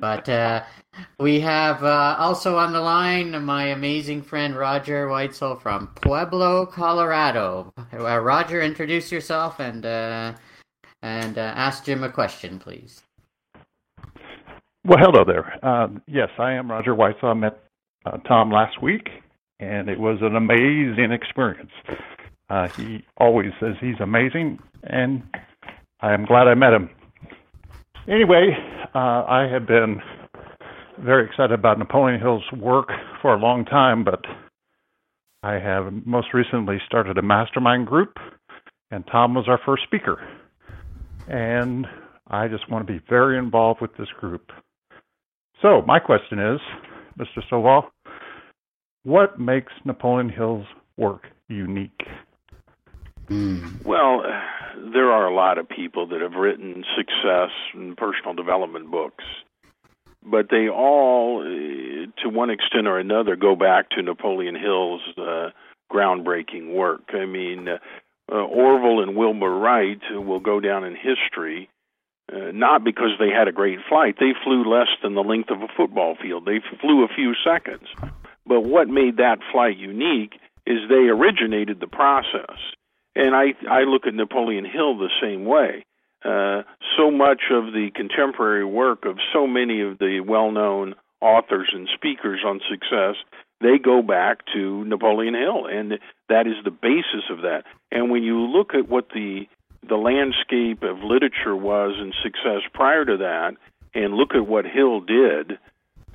But 0.00 0.28
uh, 0.28 0.64
we 1.20 1.38
have 1.40 1.84
uh, 1.84 2.16
also 2.18 2.58
on 2.58 2.72
the 2.72 2.80
line 2.80 3.44
my 3.44 3.66
amazing 3.66 4.22
friend 4.22 4.56
Roger 4.56 5.06
Weitzel 5.06 5.62
from 5.62 5.86
Pueblo, 6.02 6.66
Colorado. 6.66 7.72
Uh, 7.92 8.18
Roger, 8.18 8.60
introduce 8.60 9.12
yourself 9.12 9.60
and 9.60 9.86
uh, 9.86 10.32
and 11.02 11.38
uh, 11.38 11.52
ask 11.54 11.84
Jim 11.84 12.02
a 12.02 12.10
question, 12.10 12.58
please. 12.58 13.02
Well, 14.84 14.98
hello 14.98 15.24
there. 15.24 15.64
Um, 15.64 16.02
yes, 16.08 16.28
I 16.38 16.52
am 16.52 16.70
Roger 16.70 16.94
Weitzel. 16.94 17.24
I 17.24 17.34
met 17.34 17.62
uh, 18.04 18.18
Tom 18.18 18.50
last 18.50 18.82
week, 18.82 19.08
and 19.60 19.88
it 19.88 19.98
was 19.98 20.18
an 20.22 20.36
amazing 20.36 21.12
experience. 21.12 21.70
Uh, 22.48 22.68
he 22.68 23.04
always 23.18 23.52
says 23.58 23.74
he's 23.80 24.00
amazing, 24.00 24.58
and 24.84 25.22
I 26.00 26.12
am 26.12 26.24
glad 26.24 26.46
I 26.46 26.54
met 26.54 26.72
him. 26.72 26.90
Anyway, 28.08 28.56
uh, 28.94 28.98
I 28.98 29.48
have 29.50 29.66
been 29.66 30.00
very 30.98 31.26
excited 31.26 31.52
about 31.52 31.78
Napoleon 31.78 32.20
Hill's 32.20 32.44
work 32.52 32.88
for 33.20 33.34
a 33.34 33.38
long 33.38 33.64
time, 33.64 34.04
but 34.04 34.24
I 35.42 35.54
have 35.54 35.92
most 36.06 36.28
recently 36.32 36.78
started 36.86 37.18
a 37.18 37.22
mastermind 37.22 37.86
group, 37.86 38.16
and 38.90 39.04
Tom 39.10 39.34
was 39.34 39.46
our 39.48 39.60
first 39.66 39.82
speaker. 39.82 40.20
And 41.28 41.86
I 42.28 42.48
just 42.48 42.70
want 42.70 42.86
to 42.86 42.92
be 42.92 43.00
very 43.08 43.38
involved 43.38 43.80
with 43.80 43.96
this 43.96 44.08
group. 44.20 44.52
So, 45.62 45.82
my 45.86 45.98
question 45.98 46.38
is, 46.38 46.60
Mr. 47.18 47.42
Stovall, 47.50 47.84
what 49.06 49.38
makes 49.38 49.72
Napoleon 49.84 50.28
Hill's 50.28 50.66
work 50.96 51.28
unique? 51.46 52.02
Hmm. 53.28 53.76
Well, 53.84 54.22
there 54.92 55.12
are 55.12 55.28
a 55.28 55.34
lot 55.34 55.58
of 55.58 55.68
people 55.68 56.08
that 56.08 56.20
have 56.20 56.32
written 56.32 56.84
success 56.96 57.50
and 57.72 57.96
personal 57.96 58.34
development 58.34 58.90
books, 58.90 59.22
but 60.24 60.48
they 60.50 60.68
all, 60.68 61.40
uh, 61.42 62.22
to 62.22 62.28
one 62.28 62.50
extent 62.50 62.88
or 62.88 62.98
another, 62.98 63.36
go 63.36 63.54
back 63.54 63.90
to 63.90 64.02
Napoleon 64.02 64.56
Hill's 64.56 65.02
uh, 65.16 65.50
groundbreaking 65.88 66.74
work. 66.74 67.10
I 67.14 67.26
mean, 67.26 67.68
uh, 67.68 68.34
Orville 68.34 69.04
and 69.04 69.14
Wilbur 69.14 69.56
Wright 69.56 70.00
will 70.10 70.40
go 70.40 70.58
down 70.58 70.82
in 70.82 70.96
history 70.96 71.70
uh, 72.32 72.50
not 72.52 72.82
because 72.82 73.10
they 73.18 73.28
had 73.30 73.46
a 73.46 73.52
great 73.52 73.78
flight. 73.88 74.16
They 74.18 74.32
flew 74.42 74.64
less 74.64 74.88
than 75.02 75.14
the 75.14 75.22
length 75.22 75.50
of 75.50 75.62
a 75.62 75.68
football 75.76 76.16
field. 76.20 76.44
They 76.44 76.60
flew 76.80 77.04
a 77.04 77.08
few 77.08 77.34
seconds. 77.44 77.86
But 78.46 78.62
what 78.62 78.88
made 78.88 79.16
that 79.16 79.38
flight 79.52 79.76
unique 79.76 80.34
is 80.66 80.78
they 80.88 81.08
originated 81.08 81.80
the 81.80 81.86
process. 81.86 82.56
And 83.14 83.34
I 83.34 83.54
I 83.68 83.82
look 83.82 84.06
at 84.06 84.14
Napoleon 84.14 84.64
Hill 84.64 84.96
the 84.98 85.10
same 85.20 85.44
way. 85.44 85.84
Uh, 86.24 86.62
so 86.96 87.10
much 87.10 87.42
of 87.50 87.72
the 87.72 87.90
contemporary 87.94 88.64
work 88.64 89.04
of 89.04 89.18
so 89.32 89.46
many 89.46 89.80
of 89.80 89.98
the 89.98 90.20
well-known 90.20 90.94
authors 91.20 91.70
and 91.72 91.88
speakers 91.94 92.40
on 92.44 92.60
success, 92.68 93.14
they 93.60 93.78
go 93.78 94.02
back 94.02 94.40
to 94.52 94.84
Napoleon 94.84 95.34
Hill, 95.34 95.66
and 95.66 95.98
that 96.28 96.46
is 96.46 96.54
the 96.64 96.70
basis 96.70 97.30
of 97.30 97.42
that. 97.42 97.62
And 97.92 98.10
when 98.10 98.22
you 98.22 98.38
look 98.40 98.74
at 98.74 98.88
what 98.88 99.08
the 99.10 99.46
the 99.88 99.96
landscape 99.96 100.82
of 100.82 101.04
literature 101.04 101.54
was 101.54 101.94
and 101.96 102.12
success 102.22 102.62
prior 102.74 103.04
to 103.04 103.18
that, 103.18 103.52
and 103.94 104.14
look 104.14 104.34
at 104.34 104.46
what 104.46 104.64
Hill 104.64 105.00
did, 105.00 105.58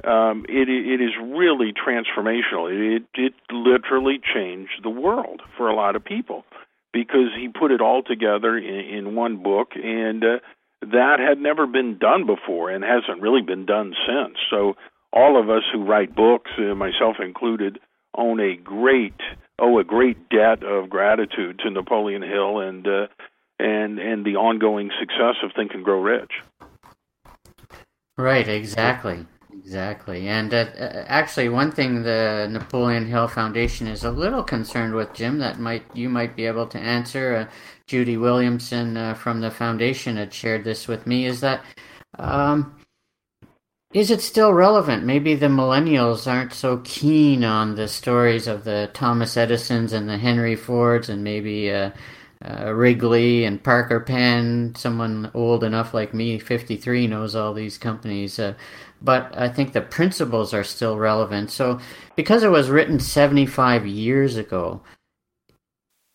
um, 0.04 0.46
it, 0.50 0.70
it 0.70 1.02
is 1.02 1.12
really 1.22 1.74
transformational. 1.74 2.70
It, 2.72 3.04
it 3.16 3.34
literally 3.52 4.20
changed 4.34 4.84
the 4.84 4.90
world 4.90 5.42
for 5.58 5.68
a 5.68 5.76
lot 5.76 5.96
of 5.96 6.04
people 6.04 6.44
because 6.94 7.30
he 7.38 7.48
put 7.48 7.72
it 7.72 7.82
all 7.82 8.04
together 8.04 8.58
in, 8.58 9.08
in 9.08 9.16
one 9.16 9.42
book, 9.42 9.70
and 9.76 10.24
uh, 10.24 10.38
that 10.82 11.20
had 11.20 11.40
never 11.40 11.68
been 11.68 11.98
done 11.98 12.26
before 12.26 12.70
and 12.70 12.84
hasn't 12.84 13.22
really 13.22 13.42
been 13.42 13.66
done 13.66 13.94
since. 14.08 14.38
So 14.50 14.76
all 15.14 15.40
of 15.40 15.50
us 15.50 15.64
who 15.72 15.86
write 15.86 16.16
books, 16.16 16.52
uh, 16.58 16.76
myself 16.76 17.18
included, 17.24 17.80
own 18.16 18.40
a 18.40 18.56
great 18.56 19.16
owe 19.60 19.80
a 19.80 19.84
great 19.84 20.30
debt 20.30 20.64
of 20.64 20.90
gratitude 20.90 21.60
to 21.60 21.70
Napoleon 21.70 22.24
Hill 22.24 22.60
and 22.60 22.88
uh, 22.88 23.08
and 23.60 24.00
and 24.00 24.26
the 24.26 24.36
ongoing 24.36 24.90
success 25.00 25.36
of 25.44 25.52
Think 25.56 25.72
and 25.74 25.86
Grow 25.86 26.02
Rich. 26.02 26.32
Right, 28.18 28.48
exactly. 28.48 29.26
Exactly. 29.64 30.28
And 30.28 30.54
uh, 30.54 30.58
uh, 30.78 31.06
actually, 31.08 31.48
one 31.48 31.72
thing 31.72 32.02
the 32.02 32.48
Napoleon 32.50 33.06
Hill 33.06 33.28
Foundation 33.28 33.86
is 33.86 34.04
a 34.04 34.10
little 34.10 34.42
concerned 34.44 34.96
with, 34.96 35.14
Jim, 35.14 35.38
that 35.38 35.60
might 35.60 35.84
you 35.96 36.10
might 36.10 36.36
be 36.36 36.46
able 36.48 36.66
to 36.68 36.80
answer. 36.80 37.36
Uh, 37.36 37.54
Judy 37.86 38.18
Williamson 38.18 38.98
uh, 38.98 39.14
from 39.14 39.40
the 39.42 39.52
foundation 39.52 40.18
had 40.18 40.34
shared 40.34 40.64
this 40.64 40.88
with 40.88 41.06
me. 41.06 41.26
Is 41.28 41.42
that 41.42 41.64
um, 42.18 42.76
is 43.94 44.10
it 44.10 44.22
still 44.22 44.54
relevant? 44.54 45.04
Maybe 45.04 45.36
the 45.36 45.48
millennials 45.48 46.26
aren't 46.32 46.54
so 46.54 46.78
keen 46.84 47.44
on 47.44 47.76
the 47.76 47.88
stories 47.90 48.48
of 48.48 48.64
the 48.64 48.90
Thomas 48.94 49.36
Edisons 49.36 49.92
and 49.94 50.08
the 50.10 50.18
Henry 50.18 50.56
Fords, 50.56 51.10
and 51.10 51.24
maybe 51.24 51.72
uh, 51.72 51.92
uh, 52.44 52.74
Wrigley 52.74 53.44
and 53.44 53.62
Parker 53.62 54.00
Pen. 54.00 54.74
Someone 54.76 55.30
old 55.34 55.64
enough 55.64 55.94
like 55.94 56.14
me, 56.14 56.40
53, 56.40 57.06
knows 57.08 57.36
all 57.36 57.54
these 57.54 57.78
companies. 57.78 58.40
Uh, 58.40 58.54
but 59.02 59.36
I 59.38 59.50
think 59.50 59.74
the 59.74 59.82
principles 59.82 60.54
are 60.54 60.64
still 60.64 60.98
relevant. 60.98 61.52
So, 61.52 61.80
because 62.16 62.44
it 62.44 62.50
was 62.50 62.70
written 62.70 63.00
75 63.00 63.86
years 63.86 64.38
ago, 64.38 64.82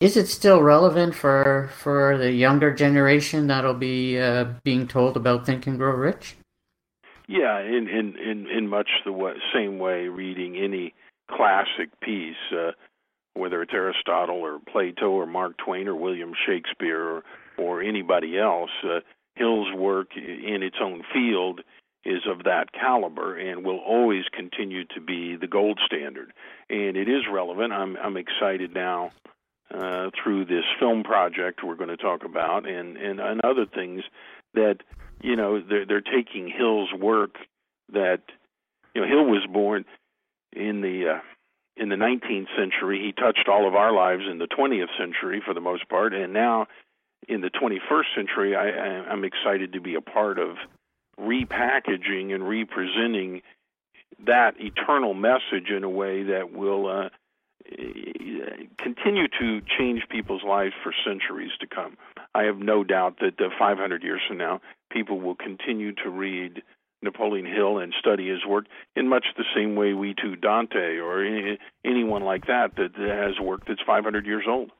is 0.00 0.16
it 0.16 0.28
still 0.28 0.62
relevant 0.62 1.14
for 1.14 1.71
for 1.73 2.19
the 2.19 2.33
younger 2.33 2.73
generation 2.75 3.47
that'll 3.47 3.75
be 3.75 4.19
uh, 4.19 4.45
being 4.62 4.87
told 4.87 5.16
about 5.16 5.47
Think 5.47 5.66
and 5.66 5.78
Grow 5.78 5.93
Rich? 5.95 6.37
Yeah, 7.28 7.61
in 7.61 7.88
in 7.88 8.16
in, 8.19 8.47
in 8.47 8.69
much 8.69 8.88
the 9.05 9.12
way, 9.12 9.33
same 9.55 9.78
way, 9.78 10.09
reading 10.09 10.57
any 10.57 10.95
classic 11.31 11.99
piece. 12.00 12.37
Uh, 12.52 12.73
whether 13.37 13.62
it's 13.62 13.75
Aristotle 13.75 14.37
or 14.37 14.59
Plato 14.73 15.11
or 15.11 15.26
Mark 15.26 15.59
Twain 15.59 15.88
or 15.88 15.95
William 15.95 16.33
Shakespeare 16.47 17.02
or, 17.02 17.23
or 17.59 17.83
anybody 17.83 18.38
else, 18.38 18.71
uh, 18.83 19.00
Hill's 19.35 19.75
work 19.75 20.09
in 20.16 20.62
its 20.62 20.76
own 20.83 21.02
field 21.12 21.61
is 22.06 22.22
of 22.30 22.44
that 22.44 22.72
caliber 22.72 23.36
and 23.36 23.64
will 23.64 23.78
always 23.78 24.25
continue 24.32 24.84
to 24.94 25.00
be 25.00 25.36
the 25.36 25.46
gold 25.46 25.80
standard. 25.84 26.32
And 26.70 26.96
it 26.96 27.08
is 27.08 27.22
relevant. 27.30 27.72
I'm 27.72 27.96
I'm 27.96 28.16
excited 28.16 28.75
now 28.75 29.10
uh, 29.75 30.10
through 30.22 30.44
this 30.44 30.64
film 30.78 31.02
project 31.02 31.60
we're 31.64 31.75
going 31.75 31.90
to 31.90 31.96
talk 31.96 32.25
about 32.25 32.68
and, 32.68 32.96
and 32.96 33.20
and 33.20 33.40
other 33.42 33.66
things 33.66 34.02
that 34.54 34.78
you 35.22 35.36
know 35.36 35.60
they're 35.60 35.86
they're 35.86 36.00
taking 36.00 36.48
Hill's 36.48 36.92
work 36.92 37.36
that 37.92 38.22
you 38.94 39.00
know 39.00 39.08
Hill 39.08 39.25
was 39.25 39.46
born 39.52 39.84
in 40.52 40.80
the 40.80 41.16
uh, 41.16 41.20
in 41.76 41.88
the 41.88 41.96
19th 41.96 42.48
century. 42.56 43.02
He 43.04 43.12
touched 43.12 43.48
all 43.48 43.68
of 43.68 43.75
our 43.75 43.92
lives 43.92 44.22
in 44.30 44.38
the 44.38 44.46
20th 44.46 44.96
century 44.98 45.42
for 45.44 45.52
the 45.52 45.60
most 45.60 45.88
part, 45.88 46.14
and 46.14 46.32
now 46.32 46.68
in 47.28 47.40
the 47.40 47.50
21st 47.50 48.14
century, 48.14 48.54
I, 48.54 48.68
I'm 49.10 49.25
excited 49.25 49.72
to 49.72 49.80
be 49.80 49.94
a 49.94 50.00
part 50.00 50.38
of 50.38 50.56
repackaging 51.20 52.35
and 52.35 52.49
representing 52.49 53.42
that 54.26 54.54
eternal 54.58 55.14
message 55.14 55.70
in 55.75 55.85
a 55.85 55.90
way 55.90 56.23
that 56.25 56.52
will 56.52 56.87
uh, 56.88 57.08
continue 58.78 59.26
to 59.40 59.61
change 59.78 60.02
people's 60.11 60.42
lives 60.46 60.75
for 60.82 60.92
centuries 61.04 61.52
to 61.61 61.66
come. 61.66 61.96
I 62.35 62.44
have 62.44 62.58
no 62.58 62.85
doubt 62.85 63.18
that 63.20 63.40
uh, 63.40 63.49
500 63.58 64.02
years 64.02 64.20
from 64.26 64.38
now, 64.38 64.61
people 64.90 65.20
will 65.20 65.35
continue 65.35 65.92
to 66.04 66.11
read 66.11 66.62
Napoleon 67.02 67.46
Hill 67.46 67.78
and 67.78 67.94
study 67.99 68.28
his 68.28 68.44
work 68.46 68.66
in 68.94 69.08
much 69.08 69.26
the 69.37 69.44
same 69.54 69.76
way 69.76 69.92
we 69.92 70.14
do 70.14 70.37
Dante 70.37 70.99
or 70.99 71.25
any, 71.25 71.58
anyone 71.85 72.23
like 72.23 72.46
that 72.46 72.76
that 72.76 72.94
has 72.96 73.38
work 73.40 73.62
that's 73.66 73.82
500 73.87 74.26
years 74.26 74.44
old. 74.49 74.70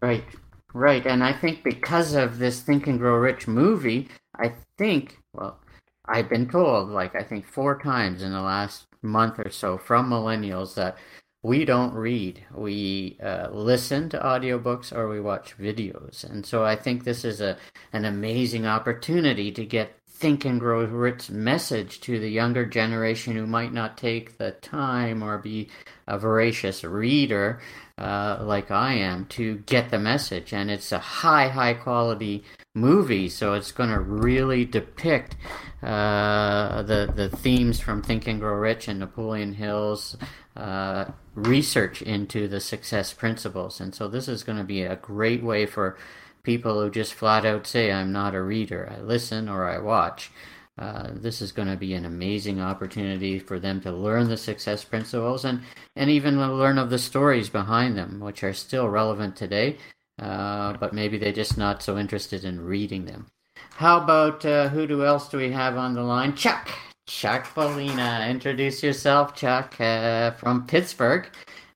Right, 0.00 0.24
right. 0.72 1.06
And 1.06 1.22
I 1.22 1.32
think 1.32 1.62
because 1.62 2.14
of 2.14 2.38
this 2.38 2.62
Think 2.62 2.86
and 2.86 2.98
Grow 2.98 3.16
Rich 3.16 3.46
movie, 3.46 4.08
I 4.40 4.54
think, 4.78 5.18
well, 5.32 5.60
I've 6.06 6.28
been 6.28 6.48
told, 6.48 6.88
like, 6.90 7.14
I 7.14 7.22
think 7.22 7.46
four 7.46 7.78
times 7.78 8.22
in 8.22 8.32
the 8.32 8.40
last 8.40 8.86
month 9.02 9.38
or 9.38 9.50
so 9.50 9.78
from 9.78 10.10
millennials 10.10 10.74
that 10.74 10.96
we 11.42 11.64
don't 11.64 11.94
read. 11.94 12.44
We 12.54 13.18
uh, 13.22 13.48
listen 13.50 14.08
to 14.10 14.18
audiobooks 14.18 14.94
or 14.94 15.08
we 15.08 15.20
watch 15.20 15.56
videos. 15.58 16.24
And 16.24 16.44
so 16.44 16.64
I 16.64 16.76
think 16.76 17.04
this 17.04 17.24
is 17.24 17.40
a 17.40 17.56
an 17.92 18.04
amazing 18.04 18.66
opportunity 18.66 19.50
to 19.52 19.64
get 19.64 19.92
Think 20.20 20.44
and 20.44 20.60
Grow 20.60 20.84
Rich 20.84 21.30
message 21.30 21.98
to 22.02 22.20
the 22.20 22.28
younger 22.28 22.66
generation 22.66 23.34
who 23.34 23.46
might 23.46 23.72
not 23.72 23.96
take 23.96 24.36
the 24.36 24.50
time 24.50 25.22
or 25.22 25.38
be 25.38 25.70
a 26.06 26.18
voracious 26.18 26.84
reader 26.84 27.58
uh, 27.96 28.38
like 28.42 28.70
I 28.70 28.94
am 28.94 29.24
to 29.30 29.56
get 29.64 29.90
the 29.90 29.98
message. 29.98 30.52
And 30.52 30.70
it's 30.70 30.92
a 30.92 30.98
high, 30.98 31.48
high 31.48 31.72
quality 31.72 32.44
movie, 32.74 33.30
so 33.30 33.54
it's 33.54 33.72
going 33.72 33.88
to 33.88 33.98
really 33.98 34.66
depict 34.66 35.36
uh, 35.82 36.82
the 36.82 37.10
the 37.14 37.30
themes 37.30 37.80
from 37.80 38.02
Think 38.02 38.26
and 38.26 38.38
Grow 38.40 38.54
Rich 38.54 38.88
and 38.88 39.00
Napoleon 39.00 39.54
Hill's 39.54 40.18
uh, 40.54 41.06
research 41.34 42.02
into 42.02 42.46
the 42.46 42.60
success 42.60 43.14
principles. 43.14 43.80
And 43.80 43.94
so 43.94 44.06
this 44.06 44.28
is 44.28 44.44
going 44.44 44.58
to 44.58 44.64
be 44.64 44.82
a 44.82 44.96
great 44.96 45.42
way 45.42 45.64
for 45.64 45.96
people 46.42 46.80
who 46.80 46.90
just 46.90 47.14
flat 47.14 47.44
out 47.44 47.66
say, 47.66 47.92
I'm 47.92 48.12
not 48.12 48.34
a 48.34 48.42
reader, 48.42 48.92
I 48.94 49.00
listen 49.00 49.48
or 49.48 49.68
I 49.68 49.78
watch. 49.78 50.30
Uh, 50.78 51.10
this 51.12 51.42
is 51.42 51.52
going 51.52 51.68
to 51.68 51.76
be 51.76 51.92
an 51.92 52.06
amazing 52.06 52.60
opportunity 52.60 53.38
for 53.38 53.58
them 53.58 53.80
to 53.82 53.92
learn 53.92 54.28
the 54.28 54.36
success 54.36 54.82
principles 54.82 55.44
and, 55.44 55.60
and 55.94 56.08
even 56.08 56.40
learn 56.58 56.78
of 56.78 56.88
the 56.88 56.98
stories 56.98 57.50
behind 57.50 57.98
them, 57.98 58.18
which 58.20 58.42
are 58.42 58.54
still 58.54 58.88
relevant 58.88 59.36
today, 59.36 59.76
uh, 60.18 60.72
but 60.74 60.94
maybe 60.94 61.18
they're 61.18 61.32
just 61.32 61.58
not 61.58 61.82
so 61.82 61.98
interested 61.98 62.44
in 62.44 62.60
reading 62.60 63.04
them. 63.04 63.26
How 63.72 64.00
about 64.00 64.44
uh, 64.46 64.68
who 64.68 64.86
do 64.86 65.04
else 65.04 65.28
do 65.28 65.36
we 65.36 65.50
have 65.52 65.76
on 65.76 65.94
the 65.94 66.02
line? 66.02 66.34
Chuck. 66.34 66.70
Chuck 67.06 67.52
Bolina. 67.54 68.30
Introduce 68.30 68.82
yourself, 68.82 69.34
Chuck, 69.34 69.78
uh, 69.80 70.30
from 70.32 70.66
Pittsburgh, 70.66 71.26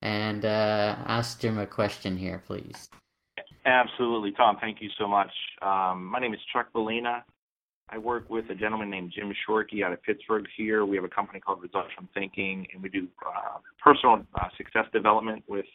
and 0.01 0.45
uh, 0.45 0.97
ask 1.07 1.43
him 1.43 1.59
a 1.59 1.67
question 1.67 2.17
here, 2.17 2.43
please. 2.47 2.89
Absolutely, 3.67 4.33
Tom. 4.33 4.57
Thank 4.61 4.83
you 4.83 4.91
so 4.99 5.09
much. 5.09 5.31
Um, 5.63 6.05
my 6.05 6.19
name 6.19 6.35
is 6.35 6.41
Chuck 6.53 6.69
Bolina. 6.75 7.23
I 7.89 7.99
work 7.99 8.29
with 8.29 8.49
a 8.51 8.55
gentleman 8.55 8.91
named 8.91 9.13
Jim 9.15 9.33
Shorkey 9.49 9.85
out 9.85 9.93
of 9.93 10.03
Pittsburgh 10.03 10.45
here. 10.57 10.85
We 10.85 10.97
have 10.97 11.05
a 11.05 11.09
company 11.09 11.41
called 11.41 11.63
Results 11.63 11.91
from 11.95 12.09
Thinking, 12.15 12.67
and 12.73 12.83
we 12.83 12.89
do 12.89 13.07
uh, 13.27 13.59
personal 13.83 14.25
uh, 14.35 14.49
success 14.57 14.85
development 14.93 15.45
with 15.49 15.67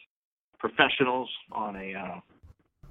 professionals 0.58 1.28
on 1.52 1.76
a 1.76 1.94
uh, 1.94 2.20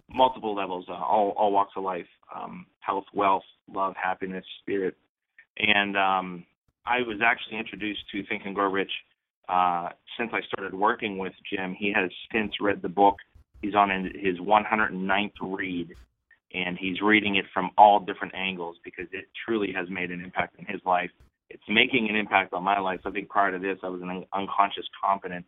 multiple 0.09 0.55
levels, 0.55 0.85
uh, 0.89 0.93
all, 0.93 1.33
all 1.37 1.51
walks 1.51 1.73
of 1.77 1.83
life, 1.83 2.07
um, 2.35 2.65
health, 2.79 3.05
wealth, 3.13 3.43
love, 3.73 3.93
happiness, 4.01 4.45
spirit. 4.61 4.95
And 5.57 5.95
um, 5.95 6.45
I 6.85 6.99
was 6.99 7.19
actually 7.23 7.57
introduced 7.57 8.01
to 8.11 8.25
Think 8.25 8.43
and 8.45 8.55
Grow 8.55 8.71
Rich 8.71 8.91
uh, 9.47 9.89
since 10.17 10.31
I 10.33 10.39
started 10.51 10.73
working 10.73 11.17
with 11.17 11.33
Jim. 11.53 11.75
He 11.77 11.93
has 11.93 12.09
since 12.33 12.53
read 12.59 12.81
the 12.81 12.89
book 12.89 13.17
He's 13.61 13.75
on 13.75 13.89
his 14.15 14.37
109th 14.39 15.31
read, 15.41 15.89
and 16.53 16.77
he's 16.77 17.01
reading 17.01 17.35
it 17.35 17.45
from 17.53 17.71
all 17.77 17.99
different 17.99 18.33
angles 18.35 18.77
because 18.83 19.05
it 19.11 19.25
truly 19.45 19.71
has 19.75 19.89
made 19.89 20.11
an 20.11 20.21
impact 20.21 20.57
in 20.59 20.65
his 20.65 20.81
life. 20.85 21.09
It's 21.49 21.63
making 21.67 22.07
an 22.09 22.15
impact 22.15 22.53
on 22.53 22.63
my 22.63 22.79
life. 22.79 23.01
I 23.05 23.11
think 23.11 23.29
prior 23.29 23.51
to 23.51 23.59
this, 23.59 23.77
I 23.83 23.89
was 23.89 24.01
an 24.01 24.25
unconscious 24.33 24.85
competent, 25.03 25.45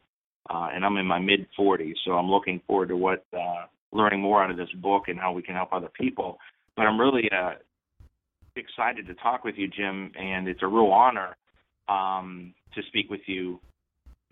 uh, 0.49 0.69
and 0.73 0.83
I'm 0.83 0.97
in 0.97 1.05
my 1.05 1.19
mid 1.19 1.47
40s, 1.57 1.93
so 2.03 2.13
I'm 2.13 2.29
looking 2.29 2.61
forward 2.67 2.89
to 2.89 2.97
what 2.97 3.23
uh, 3.33 3.65
learning 3.91 4.21
more 4.21 4.43
out 4.43 4.51
of 4.51 4.57
this 4.57 4.71
book 4.81 5.03
and 5.07 5.19
how 5.19 5.31
we 5.31 5.41
can 5.41 5.55
help 5.55 5.71
other 5.71 5.89
people. 5.99 6.37
But 6.75 6.83
I'm 6.83 6.99
really 6.99 7.29
uh, 7.31 7.53
excited 8.55 9.07
to 9.07 9.13
talk 9.15 9.43
with 9.43 9.55
you, 9.57 9.67
Jim, 9.67 10.11
and 10.17 10.47
it's 10.47 10.63
a 10.63 10.67
real 10.67 10.91
honor 10.91 11.37
um, 11.87 12.53
to 12.75 12.81
speak 12.87 13.09
with 13.09 13.21
you. 13.27 13.59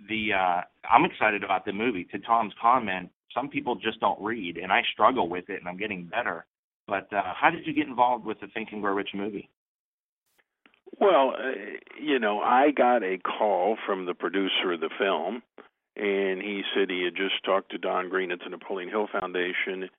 The 0.08 0.30
uh, 0.34 0.62
I'm 0.90 1.06
excited 1.06 1.44
about 1.44 1.66
the 1.66 1.74
movie. 1.74 2.06
To 2.06 2.20
Tom's 2.20 2.54
comment, 2.62 3.10
some 3.34 3.50
people 3.50 3.76
just 3.76 4.00
don't 4.00 4.22
read, 4.22 4.58
and 4.58 4.72
I 4.72 4.82
struggle 4.92 5.30
with 5.30 5.50
it, 5.50 5.60
and 5.60 5.68
I'm 5.68 5.78
getting 5.78 6.06
better. 6.06 6.46
But 6.88 7.12
uh, 7.14 7.22
how 7.40 7.52
did 7.52 7.68
you 7.68 7.74
get 7.74 7.88
involved 7.88 8.26
with 8.26 8.40
the 8.40 8.48
Think 8.48 8.70
and 8.72 8.82
Grow 8.82 8.94
Rich 8.94 9.12
movie? 9.14 9.50
Well, 11.00 11.36
uh, 11.38 11.52
you 12.02 12.20
know, 12.20 12.40
I 12.40 12.72
got 12.72 13.04
a 13.04 13.18
call 13.20 13.78
from 13.86 14.06
the 14.06 14.14
producer 14.14 14.74
of 14.74 14.80
the 14.80 14.90
film, 14.98 15.44
and 15.96 16.42
he 16.42 16.64
said 16.74 16.90
he 16.90 17.04
had 17.04 17.16
just 17.16 17.44
talked 17.46 17.72
to 17.72 17.78
Don 17.78 18.10
Green 18.10 18.32
at 18.32 18.40
the 18.44 18.50
Napoleon 18.50 18.90
Hill 18.90 19.08
Foundation, 19.12 19.90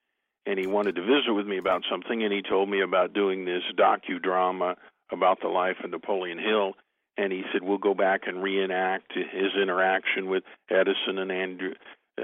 and 0.47 0.59
he 0.59 0.67
wanted 0.67 0.97
to 0.97 1.03
visit 1.03 1.33
with 1.33 1.47
me 1.47 1.59
about 1.59 1.83
something, 1.91 2.23
and 2.25 2.33
he 2.33 2.43
told 2.43 2.69
me 2.69 2.81
about 2.81 3.13
doing 3.13 3.45
this 3.45 3.63
docudrama 3.79 4.75
about 5.13 5.41
the 5.41 5.49
life 5.49 5.77
of 5.85 5.91
Napoleon 5.91 6.39
Hill. 6.39 6.73
And 7.17 7.33
he 7.33 7.43
said 7.53 7.63
we'll 7.63 7.79
go 7.79 7.93
back 7.93 8.23
and 8.27 8.43
reenact 8.43 9.13
his 9.13 9.53
interaction 9.61 10.31
with 10.31 10.45
Edison 10.71 11.19
and 11.19 11.31
Andrew 11.31 11.75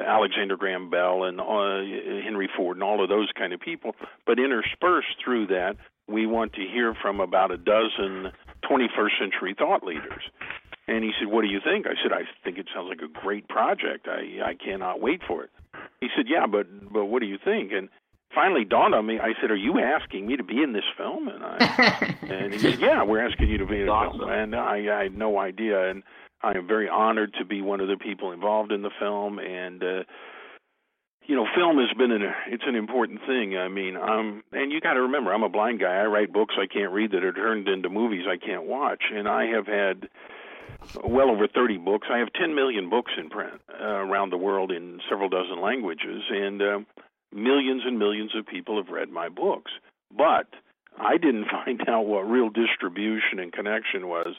Alexander 0.05 0.57
Graham 0.57 0.91
Bell 0.91 1.25
and 1.25 1.41
uh, 1.41 2.23
Henry 2.25 2.49
Ford 2.57 2.76
and 2.76 2.83
all 2.85 3.03
of 3.03 3.09
those 3.09 3.31
kind 3.37 3.53
of 3.53 3.61
people. 3.61 3.95
But 4.26 4.38
interspersed 4.38 5.17
through 5.23 5.49
that, 5.49 5.76
we 6.09 6.26
want 6.26 6.53
to 6.55 6.61
hear 6.61 6.95
from 7.00 7.21
about 7.21 7.50
a 7.50 7.57
dozen 7.57 8.33
21st 8.69 9.19
century 9.19 9.55
thought 9.59 9.83
leaders. 9.85 10.23
And 10.88 11.03
he 11.03 11.11
said, 11.19 11.29
"What 11.29 11.43
do 11.43 11.49
you 11.49 11.61
think?" 11.61 11.87
I 11.87 11.95
said, 12.00 12.12
"I 12.12 12.23
think 12.45 12.59
it 12.59 12.69
sounds 12.73 12.88
like 12.88 13.00
a 13.03 13.09
great 13.09 13.49
project. 13.49 14.07
I 14.09 14.50
I 14.50 14.55
cannot 14.55 15.00
wait 15.00 15.21
for 15.26 15.43
it." 15.43 15.50
He 16.00 16.09
said, 16.17 16.26
"Yeah, 16.29 16.47
but 16.47 16.67
but 16.93 17.07
what 17.07 17.21
do 17.21 17.26
you 17.26 17.38
think?" 17.45 17.73
And 17.73 17.88
finally 18.33 18.65
dawned 18.65 18.95
on 18.95 19.05
me. 19.05 19.19
I 19.19 19.35
said, 19.41 19.50
"Are 19.50 19.56
you 19.56 19.80
asking 19.80 20.28
me 20.28 20.37
to 20.37 20.45
be 20.45 20.63
in 20.63 20.75
this 20.75 20.85
film?" 20.97 21.26
And 21.26 21.43
I 21.43 22.17
and 22.23 22.52
he 22.52 22.61
said, 22.61 22.78
"Yeah, 22.78 23.02
we're 23.02 23.26
asking 23.26 23.49
you 23.49 23.59
to 23.59 23.67
be 23.67 23.80
in 23.80 23.87
the 23.87 23.93
awesome. 23.93 24.21
film." 24.21 24.30
And 24.30 24.54
I 24.54 24.97
I 24.97 25.02
had 25.04 25.19
no 25.19 25.41
idea. 25.41 25.91
And 25.91 26.04
I 26.43 26.57
am 26.57 26.67
very 26.67 26.89
honored 26.89 27.35
to 27.39 27.45
be 27.45 27.63
one 27.63 27.81
of 27.81 27.89
the 27.89 27.97
people 27.97 28.33
involved 28.33 28.73
in 28.73 28.83
the 28.83 28.91
film, 29.01 29.39
and 29.39 29.83
uh, 29.83 30.03
you 31.27 31.35
know, 31.35 31.47
film 31.55 31.79
has 31.79 31.93
been 31.97 32.13
an 32.13 32.23
it's 32.49 32.65
an 32.67 32.77
important 32.77 33.21
thing. 33.27 33.57
I 33.57 33.69
mean, 33.69 33.97
I'm 33.97 34.43
and 34.53 34.71
you 34.71 34.81
got 34.81 34.95
to 34.95 35.03
remember, 35.03 35.33
I'm 35.33 35.43
a 35.43 35.49
blind 35.49 35.81
guy. 35.81 35.97
I 35.97 36.07
write 36.07 36.33
books 36.33 36.55
I 36.59 36.67
can't 36.67 36.93
read 36.93 37.13
that 37.13 37.25
are 37.25 37.33
turned 37.33 37.69
into 37.69 37.89
movies 37.89 38.27
I 38.29 38.37
can't 38.37 38.65
watch, 38.65 39.05
and 39.13 39.29
I 39.29 39.47
have 39.47 39.67
had 39.67 40.09
well 41.05 41.31
over 41.31 41.49
30 41.49 41.79
books. 41.79 42.09
I 42.11 42.19
have 42.19 42.33
10 42.33 42.55
million 42.55 42.91
books 42.91 43.13
in 43.19 43.29
print 43.29 43.61
uh, 43.81 43.85
around 43.85 44.31
the 44.31 44.37
world 44.37 44.71
in 44.71 45.01
several 45.09 45.29
dozen 45.29 45.61
languages, 45.61 46.23
and 46.31 46.63
uh, 46.63 46.79
millions 47.33 47.83
and 47.85 47.99
millions 47.99 48.33
of 48.37 48.47
people 48.47 48.77
have 48.77 48.93
read 48.93 49.09
my 49.09 49.29
books. 49.29 49.73
But 50.17 50.47
I 50.99 51.17
didn't 51.17 51.47
find 51.51 51.83
out 51.89 52.07
what 52.07 52.31
real 52.31 52.51
distribution 52.51 53.39
and 53.39 53.53
connection 53.53 54.07
was 54.07 54.37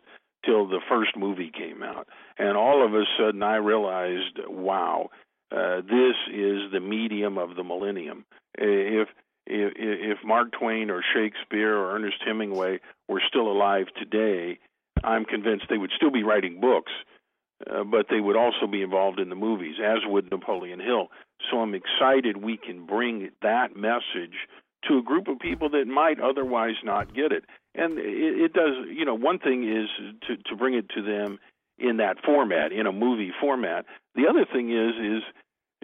till 0.47 0.67
the 0.67 0.81
first 0.89 1.11
movie 1.17 1.51
came 1.55 1.83
out. 1.83 2.07
And 2.37 2.57
all 2.57 2.85
of 2.85 2.93
a 2.93 3.03
sudden, 3.19 3.43
I 3.43 3.57
realized, 3.57 4.39
wow, 4.47 5.09
uh, 5.51 5.81
this 5.81 6.15
is 6.33 6.71
the 6.71 6.79
medium 6.81 7.37
of 7.37 7.55
the 7.55 7.63
millennium. 7.63 8.25
If 8.57 9.09
if, 9.49 9.73
if 9.77 10.17
Mark 10.25 10.51
Twain 10.51 10.89
or 10.89 11.01
Shakespeare 11.13 11.73
or 11.73 11.95
Ernest 11.95 12.17
Hemingway 12.25 12.79
were 13.07 13.21
still 13.25 13.49
alive 13.49 13.85
today, 13.97 14.59
I'm 15.03 15.23
convinced 15.23 15.65
they 15.69 15.77
would 15.77 15.93
still 15.95 16.11
be 16.11 16.23
writing 16.23 16.59
books, 16.59 16.91
uh, 17.65 17.85
but 17.85 18.07
they 18.09 18.19
would 18.19 18.35
also 18.35 18.67
be 18.69 18.81
involved 18.81 19.21
in 19.21 19.29
the 19.29 19.35
movies, 19.35 19.75
as 19.81 19.99
would 20.05 20.29
Napoleon 20.29 20.81
Hill. 20.81 21.07
So 21.49 21.59
I'm 21.61 21.75
excited 21.75 22.37
we 22.37 22.57
can 22.57 22.85
bring 22.85 23.29
that 23.41 23.75
message 23.75 24.35
to 24.89 24.97
a 24.97 25.03
group 25.03 25.29
of 25.29 25.39
people 25.39 25.69
that 25.69 25.87
might 25.87 26.19
otherwise 26.19 26.75
not 26.83 27.15
get 27.15 27.31
it 27.31 27.45
and 27.77 27.97
it, 27.99 28.41
it 28.41 28.53
does. 28.53 28.73
You 28.89 29.05
know, 29.05 29.15
one 29.15 29.39
thing 29.39 29.63
is 29.63 29.87
to 30.27 30.37
to 30.49 30.55
bring 30.55 30.73
it 30.73 30.89
to 30.89 31.01
them 31.01 31.39
in 31.77 31.97
that 31.97 32.17
format, 32.25 32.71
in 32.71 32.87
a 32.87 32.91
movie 32.91 33.31
format. 33.39 33.85
The 34.15 34.27
other 34.27 34.45
thing 34.51 34.71
is 34.71 34.95
is 34.99 35.23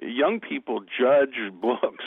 young 0.02 0.40
people 0.40 0.82
judge 0.82 1.38
books 1.62 2.06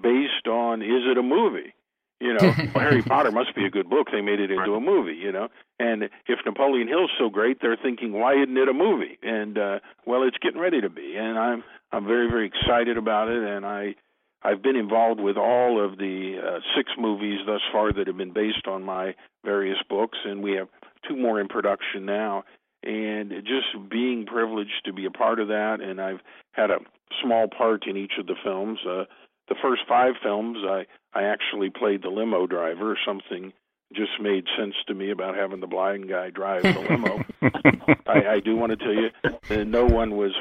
based 0.00 0.46
on 0.48 0.82
is 0.82 1.04
it 1.10 1.18
a 1.18 1.22
movie? 1.22 1.74
You 2.20 2.34
know, 2.34 2.52
well, 2.58 2.68
Harry 2.74 3.02
Potter 3.02 3.30
must 3.30 3.54
be 3.54 3.64
a 3.64 3.70
good 3.70 3.88
book. 3.88 4.08
They 4.10 4.22
made 4.22 4.40
it 4.40 4.50
into 4.50 4.74
a 4.74 4.80
movie. 4.80 5.14
You 5.14 5.30
know, 5.30 5.48
and 5.78 6.04
if 6.26 6.38
Napoleon 6.44 6.88
Hill's 6.88 7.12
so 7.18 7.28
great, 7.30 7.58
they're 7.62 7.78
thinking, 7.80 8.12
why 8.12 8.34
isn't 8.34 8.56
it 8.56 8.68
a 8.68 8.74
movie? 8.74 9.18
And 9.22 9.56
uh, 9.56 9.78
well, 10.04 10.24
it's 10.24 10.38
getting 10.38 10.60
ready 10.60 10.80
to 10.80 10.90
be, 10.90 11.14
and 11.16 11.38
I'm 11.38 11.62
I'm 11.92 12.06
very 12.06 12.28
very 12.28 12.46
excited 12.46 12.96
about 12.98 13.28
it, 13.28 13.42
and 13.42 13.64
I 13.64 13.94
I've 14.42 14.62
been 14.62 14.76
involved 14.76 15.20
with 15.20 15.36
all 15.36 15.84
of 15.84 15.98
the 15.98 16.38
uh, 16.38 16.58
six 16.76 16.92
movies 16.98 17.40
thus 17.46 17.60
far 17.72 17.92
that 17.92 18.06
have 18.06 18.16
been 18.16 18.32
based 18.32 18.66
on 18.66 18.84
my 18.84 19.14
various 19.44 19.78
books, 19.88 20.18
and 20.24 20.42
we 20.42 20.52
have 20.52 20.68
two 21.08 21.16
more 21.16 21.40
in 21.40 21.48
production 21.48 22.06
now. 22.06 22.44
And 22.84 23.32
just 23.42 23.90
being 23.90 24.24
privileged 24.24 24.84
to 24.84 24.92
be 24.92 25.04
a 25.04 25.10
part 25.10 25.40
of 25.40 25.48
that, 25.48 25.78
and 25.80 26.00
I've 26.00 26.20
had 26.52 26.70
a 26.70 26.78
small 27.22 27.48
part 27.48 27.86
in 27.88 27.96
each 27.96 28.12
of 28.20 28.26
the 28.26 28.36
films. 28.44 28.78
Uh, 28.88 29.04
the 29.48 29.56
first 29.60 29.82
five 29.88 30.14
films, 30.22 30.58
I 30.64 30.86
I 31.12 31.24
actually 31.24 31.70
played 31.70 32.02
the 32.02 32.08
limo 32.08 32.46
driver. 32.46 32.96
Something 33.04 33.52
just 33.92 34.20
made 34.20 34.44
sense 34.56 34.74
to 34.86 34.94
me 34.94 35.10
about 35.10 35.34
having 35.34 35.60
the 35.60 35.66
blind 35.66 36.08
guy 36.08 36.30
drive 36.30 36.62
the 36.62 36.80
limo. 36.88 37.24
I, 38.06 38.34
I 38.34 38.40
do 38.40 38.54
want 38.54 38.70
to 38.70 38.76
tell 38.76 38.94
you 38.94 39.08
that 39.48 39.66
no 39.66 39.86
one 39.86 40.16
was 40.16 40.32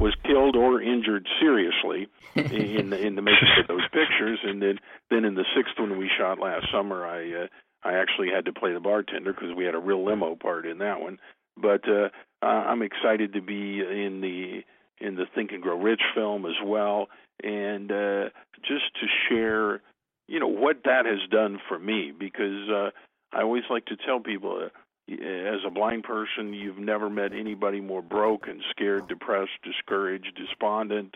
was 0.00 0.14
killed 0.24 0.56
or 0.56 0.80
injured 0.80 1.28
seriously 1.38 2.08
in 2.34 2.90
the, 2.90 2.98
in 3.06 3.14
the 3.14 3.22
making 3.22 3.48
of 3.60 3.68
those 3.68 3.86
pictures. 3.92 4.40
And 4.42 4.60
then 4.60 4.78
then 5.10 5.24
in 5.24 5.34
the 5.34 5.44
sixth 5.54 5.78
one 5.78 5.98
we 5.98 6.10
shot 6.18 6.40
last 6.40 6.66
summer, 6.72 7.06
I 7.06 7.44
uh, 7.44 7.46
I 7.82 7.94
actually 7.94 8.28
had 8.34 8.46
to 8.46 8.52
play 8.52 8.72
the 8.72 8.80
bartender 8.80 9.32
because 9.32 9.54
we 9.56 9.64
had 9.64 9.74
a 9.74 9.78
real 9.78 10.04
limo 10.04 10.34
part 10.34 10.66
in 10.66 10.78
that 10.78 11.00
one. 11.00 11.18
But 11.56 11.82
uh, 11.88 12.08
I'm 12.44 12.82
excited 12.82 13.34
to 13.34 13.42
be 13.42 13.80
in 13.80 14.20
the 14.20 14.62
in 15.04 15.16
the 15.16 15.26
Think 15.34 15.52
and 15.52 15.62
Grow 15.62 15.78
Rich 15.78 16.02
film 16.14 16.44
as 16.46 16.56
well, 16.64 17.08
and 17.42 17.90
uh, 17.90 18.28
just 18.62 18.84
to 19.00 19.06
share, 19.28 19.80
you 20.28 20.40
know, 20.40 20.48
what 20.48 20.84
that 20.84 21.06
has 21.06 21.28
done 21.30 21.58
for 21.68 21.78
me 21.78 22.12
because 22.18 22.68
uh, 22.68 22.90
I 23.32 23.42
always 23.42 23.64
like 23.70 23.86
to 23.86 23.96
tell 23.96 24.20
people, 24.20 24.64
uh, 24.66 24.68
as 25.12 25.60
a 25.66 25.70
blind 25.70 26.04
person, 26.04 26.52
you've 26.52 26.78
never 26.78 27.10
met 27.10 27.32
anybody 27.32 27.80
more 27.80 28.02
broke 28.02 28.48
and 28.48 28.62
scared, 28.70 29.08
depressed, 29.08 29.50
discouraged, 29.64 30.36
despondent 30.36 31.14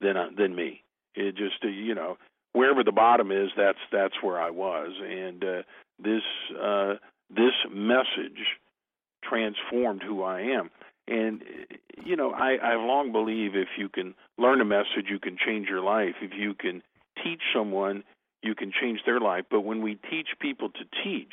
than 0.00 0.16
than 0.36 0.54
me. 0.54 0.82
It 1.14 1.36
just, 1.36 1.62
uh, 1.64 1.68
you 1.68 1.94
know, 1.94 2.16
wherever 2.52 2.82
the 2.84 2.92
bottom 2.92 3.32
is, 3.32 3.50
that's 3.56 3.78
that's 3.90 4.14
where 4.22 4.40
I 4.40 4.50
was, 4.50 4.92
and 5.02 5.44
uh, 5.44 5.62
this 5.98 6.22
uh, 6.60 6.94
this 7.30 7.54
message 7.70 8.58
transformed 9.24 10.02
who 10.02 10.22
I 10.22 10.40
am. 10.40 10.70
And 11.08 11.42
you 12.04 12.16
know, 12.16 12.32
I 12.32 12.58
I've 12.62 12.86
long 12.86 13.12
believed 13.12 13.56
if 13.56 13.68
you 13.76 13.88
can 13.88 14.14
learn 14.38 14.60
a 14.60 14.64
message, 14.64 15.06
you 15.08 15.18
can 15.18 15.36
change 15.36 15.68
your 15.68 15.82
life. 15.82 16.14
If 16.22 16.32
you 16.36 16.54
can 16.54 16.82
teach 17.22 17.42
someone, 17.54 18.04
you 18.42 18.54
can 18.54 18.72
change 18.72 19.00
their 19.04 19.20
life. 19.20 19.44
But 19.50 19.62
when 19.62 19.82
we 19.82 19.98
teach 20.10 20.28
people 20.40 20.70
to 20.70 20.84
teach, 21.04 21.32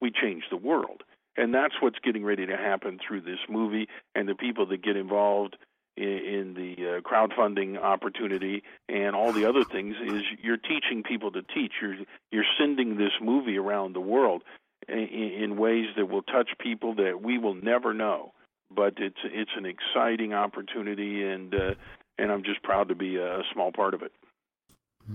we 0.00 0.10
change 0.10 0.44
the 0.50 0.56
world. 0.56 1.02
And 1.36 1.52
that's 1.54 1.74
what's 1.80 1.98
getting 1.98 2.24
ready 2.24 2.46
to 2.46 2.56
happen 2.56 2.98
through 2.98 3.22
this 3.22 3.38
movie 3.48 3.88
and 4.14 4.28
the 4.28 4.34
people 4.34 4.66
that 4.66 4.82
get 4.82 4.96
involved 4.96 5.56
in, 5.96 6.04
in 6.04 6.54
the 6.54 6.74
uh, 6.96 7.00
crowdfunding 7.00 7.78
opportunity 7.78 8.62
and 8.88 9.14
all 9.14 9.32
the 9.32 9.46
other 9.46 9.64
things 9.64 9.96
is 10.04 10.22
you're 10.42 10.56
teaching 10.56 11.02
people 11.02 11.30
to 11.32 11.42
teach. 11.42 11.72
You're 11.80 11.96
you're 12.30 12.44
sending 12.58 12.96
this 12.96 13.12
movie 13.20 13.58
around 13.58 13.94
the 13.94 14.00
world 14.00 14.42
in, 14.88 14.98
in 14.98 15.56
ways 15.56 15.86
that 15.96 16.06
will 16.08 16.22
touch 16.22 16.50
people 16.60 16.94
that 16.96 17.22
we 17.22 17.38
will 17.38 17.54
never 17.54 17.94
know. 17.94 18.32
But 18.74 18.94
it's 18.98 19.20
it's 19.24 19.52
an 19.56 19.66
exciting 19.66 20.34
opportunity, 20.34 21.24
and 21.24 21.54
uh, 21.54 21.74
and 22.18 22.32
I'm 22.32 22.42
just 22.42 22.62
proud 22.62 22.88
to 22.88 22.94
be 22.94 23.16
a 23.16 23.42
small 23.52 23.72
part 23.72 23.94
of 23.94 24.02
it. 24.02 24.12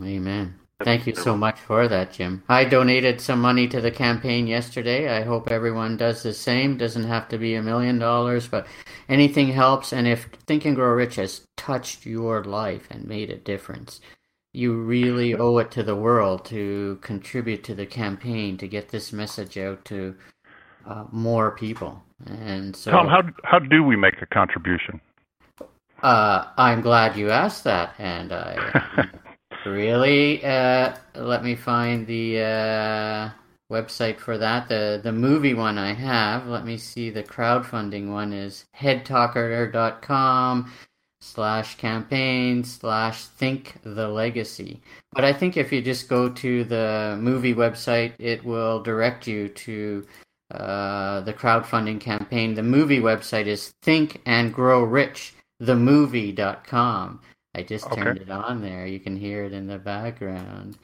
Amen. 0.01 0.55
Thank 0.83 1.07
you 1.07 1.15
so 1.15 1.35
much 1.37 1.59
for 1.59 1.87
that, 1.87 2.13
Jim. 2.13 2.43
I 2.49 2.65
donated 2.65 3.21
some 3.21 3.41
money 3.41 3.67
to 3.67 3.81
the 3.81 3.91
campaign 3.91 4.47
yesterday. 4.47 5.09
I 5.09 5.23
hope 5.23 5.51
everyone 5.51 5.97
does 5.97 6.23
the 6.23 6.33
same. 6.33 6.77
Doesn't 6.77 7.05
have 7.05 7.29
to 7.29 7.37
be 7.37 7.55
a 7.55 7.61
million 7.61 7.99
dollars, 7.99 8.47
but 8.47 8.67
anything 9.09 9.49
helps. 9.49 9.93
And 9.93 10.07
if 10.07 10.25
Think 10.47 10.65
and 10.65 10.75
Grow 10.75 10.93
Rich 10.93 11.15
has 11.15 11.41
touched 11.57 12.05
your 12.05 12.43
life 12.43 12.87
and 12.89 13.05
made 13.05 13.29
a 13.29 13.37
difference, 13.37 14.01
you 14.53 14.73
really 14.73 15.33
owe 15.35 15.57
it 15.59 15.71
to 15.71 15.83
the 15.83 15.95
world 15.95 16.45
to 16.45 16.99
contribute 17.01 17.63
to 17.65 17.75
the 17.75 17.85
campaign 17.85 18.57
to 18.57 18.67
get 18.67 18.89
this 18.89 19.13
message 19.13 19.57
out 19.57 19.83
to 19.85 20.15
uh, 20.85 21.05
more 21.11 21.51
people. 21.51 22.03
And 22.25 22.75
so, 22.75 22.91
Tom, 22.91 23.07
how 23.07 23.23
how 23.43 23.59
do 23.59 23.83
we 23.83 23.95
make 23.95 24.21
a 24.21 24.25
contribution? 24.25 25.01
Uh, 26.03 26.47
I'm 26.57 26.81
glad 26.81 27.15
you 27.15 27.29
asked 27.29 27.63
that, 27.63 27.93
and 27.99 28.33
I 28.33 29.07
really 29.65 30.43
uh, 30.43 30.95
let 31.15 31.43
me 31.43 31.55
find 31.55 32.07
the 32.07 32.39
uh, 32.39 33.29
website 33.71 34.19
for 34.19 34.37
that. 34.37 34.67
The 34.67 34.99
the 35.03 35.11
movie 35.11 35.53
one 35.53 35.77
I 35.77 35.93
have. 35.93 36.47
Let 36.47 36.65
me 36.65 36.77
see. 36.77 37.09
The 37.09 37.23
crowdfunding 37.23 38.09
one 38.09 38.33
is 38.33 38.65
headtalker.com 38.75 40.71
slash 41.21 41.77
campaign 41.77 42.63
slash 42.63 43.25
think 43.25 43.77
the 43.83 44.07
legacy. 44.07 44.81
But 45.13 45.23
I 45.23 45.33
think 45.33 45.55
if 45.55 45.71
you 45.71 45.81
just 45.81 46.09
go 46.09 46.29
to 46.29 46.63
the 46.63 47.17
movie 47.19 47.53
website, 47.53 48.13
it 48.19 48.43
will 48.43 48.81
direct 48.81 49.27
you 49.27 49.47
to 49.49 50.05
uh, 50.51 51.21
the 51.21 51.33
crowdfunding 51.33 51.99
campaign. 51.99 52.55
The 52.55 52.63
movie 52.63 52.99
website 52.99 53.45
is 53.45 53.73
think 53.83 54.21
and 54.25 54.53
grow 54.53 54.83
rich 54.83 55.33
themovie.com. 55.61 57.21
I 57.53 57.63
just 57.63 57.85
okay. 57.87 58.01
turned 58.01 58.19
it 58.19 58.31
on 58.31 58.61
there. 58.61 58.85
You 58.85 58.99
can 58.99 59.15
hear 59.15 59.43
it 59.43 59.53
in 59.53 59.67
the 59.67 59.77
background. 59.77 60.77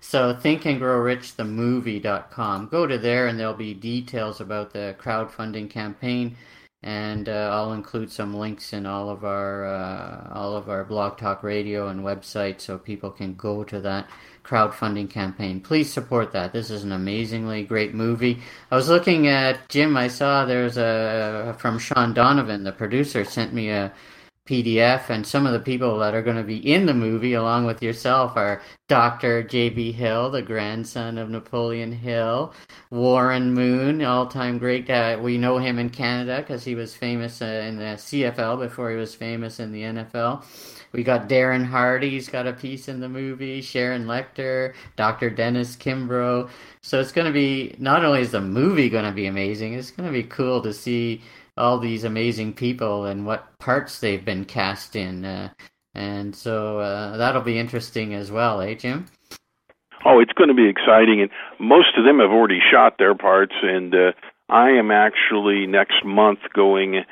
So 0.00 0.34
think 0.34 0.64
and 0.64 0.78
grow 0.78 0.98
rich 0.98 1.36
themovie.com. 1.36 2.68
Go 2.68 2.86
to 2.86 2.98
there 2.98 3.26
and 3.26 3.38
there'll 3.38 3.54
be 3.54 3.74
details 3.74 4.40
about 4.40 4.72
the 4.72 4.96
crowdfunding 4.98 5.70
campaign 5.70 6.36
and 6.84 7.30
uh, 7.30 7.48
I'll 7.50 7.72
include 7.72 8.12
some 8.12 8.34
links 8.34 8.74
in 8.74 8.84
all 8.84 9.08
of 9.08 9.24
our 9.24 9.64
uh, 9.64 10.28
all 10.34 10.54
of 10.54 10.68
our 10.68 10.84
blog 10.84 11.16
talk 11.16 11.42
radio 11.42 11.88
and 11.88 12.00
website 12.00 12.60
so 12.60 12.76
people 12.76 13.10
can 13.10 13.34
go 13.34 13.64
to 13.64 13.80
that 13.80 14.06
crowdfunding 14.44 15.08
campaign. 15.08 15.62
Please 15.62 15.90
support 15.90 16.32
that. 16.32 16.52
This 16.52 16.68
is 16.68 16.84
an 16.84 16.92
amazingly 16.92 17.64
great 17.64 17.94
movie. 17.94 18.38
I 18.70 18.76
was 18.76 18.90
looking 18.90 19.28
at 19.28 19.66
Jim. 19.70 19.96
I 19.96 20.08
saw 20.08 20.44
there's 20.44 20.76
a 20.76 21.56
from 21.58 21.78
Sean 21.78 22.12
Donovan, 22.12 22.64
the 22.64 22.72
producer, 22.72 23.24
sent 23.24 23.54
me 23.54 23.70
a 23.70 23.90
PDF, 24.46 25.08
and 25.08 25.26
some 25.26 25.46
of 25.46 25.54
the 25.54 25.58
people 25.58 25.98
that 26.00 26.14
are 26.14 26.20
going 26.22 26.36
to 26.36 26.42
be 26.42 26.58
in 26.70 26.84
the 26.84 26.92
movie, 26.92 27.32
along 27.32 27.64
with 27.64 27.82
yourself, 27.82 28.36
are 28.36 28.60
Dr. 28.88 29.42
J.B. 29.42 29.92
Hill, 29.92 30.30
the 30.30 30.42
grandson 30.42 31.16
of 31.16 31.30
Napoleon 31.30 31.92
Hill, 31.92 32.52
Warren 32.90 33.54
Moon, 33.54 34.02
all-time 34.04 34.58
great. 34.58 34.90
Uh, 34.90 35.18
we 35.22 35.38
know 35.38 35.56
him 35.56 35.78
in 35.78 35.88
Canada 35.88 36.38
because 36.42 36.62
he 36.62 36.74
was 36.74 36.94
famous 36.94 37.40
uh, 37.40 37.64
in 37.66 37.76
the 37.76 37.96
CFL 37.96 38.58
before 38.58 38.90
he 38.90 38.96
was 38.96 39.14
famous 39.14 39.60
in 39.60 39.72
the 39.72 39.80
NFL. 39.80 40.44
We 40.92 41.02
got 41.02 41.28
Darren 41.28 41.64
Hardy, 41.64 42.10
he's 42.10 42.28
got 42.28 42.46
a 42.46 42.52
piece 42.52 42.86
in 42.86 43.00
the 43.00 43.08
movie. 43.08 43.62
Sharon 43.62 44.04
Lechter, 44.04 44.74
Dr. 44.94 45.30
Dennis 45.30 45.74
Kimbro. 45.74 46.50
So 46.82 47.00
it's 47.00 47.12
going 47.12 47.26
to 47.26 47.32
be 47.32 47.74
not 47.78 48.04
only 48.04 48.20
is 48.20 48.30
the 48.30 48.42
movie 48.42 48.90
going 48.90 49.06
to 49.06 49.10
be 49.10 49.26
amazing, 49.26 49.72
it's 49.72 49.90
going 49.90 50.06
to 50.06 50.12
be 50.12 50.22
cool 50.22 50.60
to 50.60 50.72
see 50.72 51.22
all 51.56 51.78
these 51.78 52.04
amazing 52.04 52.52
people 52.52 53.04
and 53.04 53.26
what 53.26 53.58
parts 53.58 54.00
they've 54.00 54.24
been 54.24 54.44
cast 54.44 54.96
in. 54.96 55.24
Uh, 55.24 55.50
and 55.94 56.34
so 56.34 56.80
uh, 56.80 57.16
that'll 57.16 57.42
be 57.42 57.58
interesting 57.58 58.14
as 58.14 58.30
well, 58.30 58.60
eh, 58.60 58.74
Jim? 58.74 59.06
Oh, 60.04 60.20
it's 60.20 60.32
going 60.32 60.48
to 60.48 60.54
be 60.54 60.68
exciting, 60.68 61.22
and 61.22 61.30
most 61.58 61.96
of 61.96 62.04
them 62.04 62.18
have 62.18 62.30
already 62.30 62.60
shot 62.70 62.98
their 62.98 63.14
parts. 63.14 63.54
And 63.62 63.94
uh, 63.94 64.12
I 64.48 64.70
am 64.70 64.90
actually 64.90 65.66
next 65.66 66.04
month 66.04 66.40
going 66.52 67.04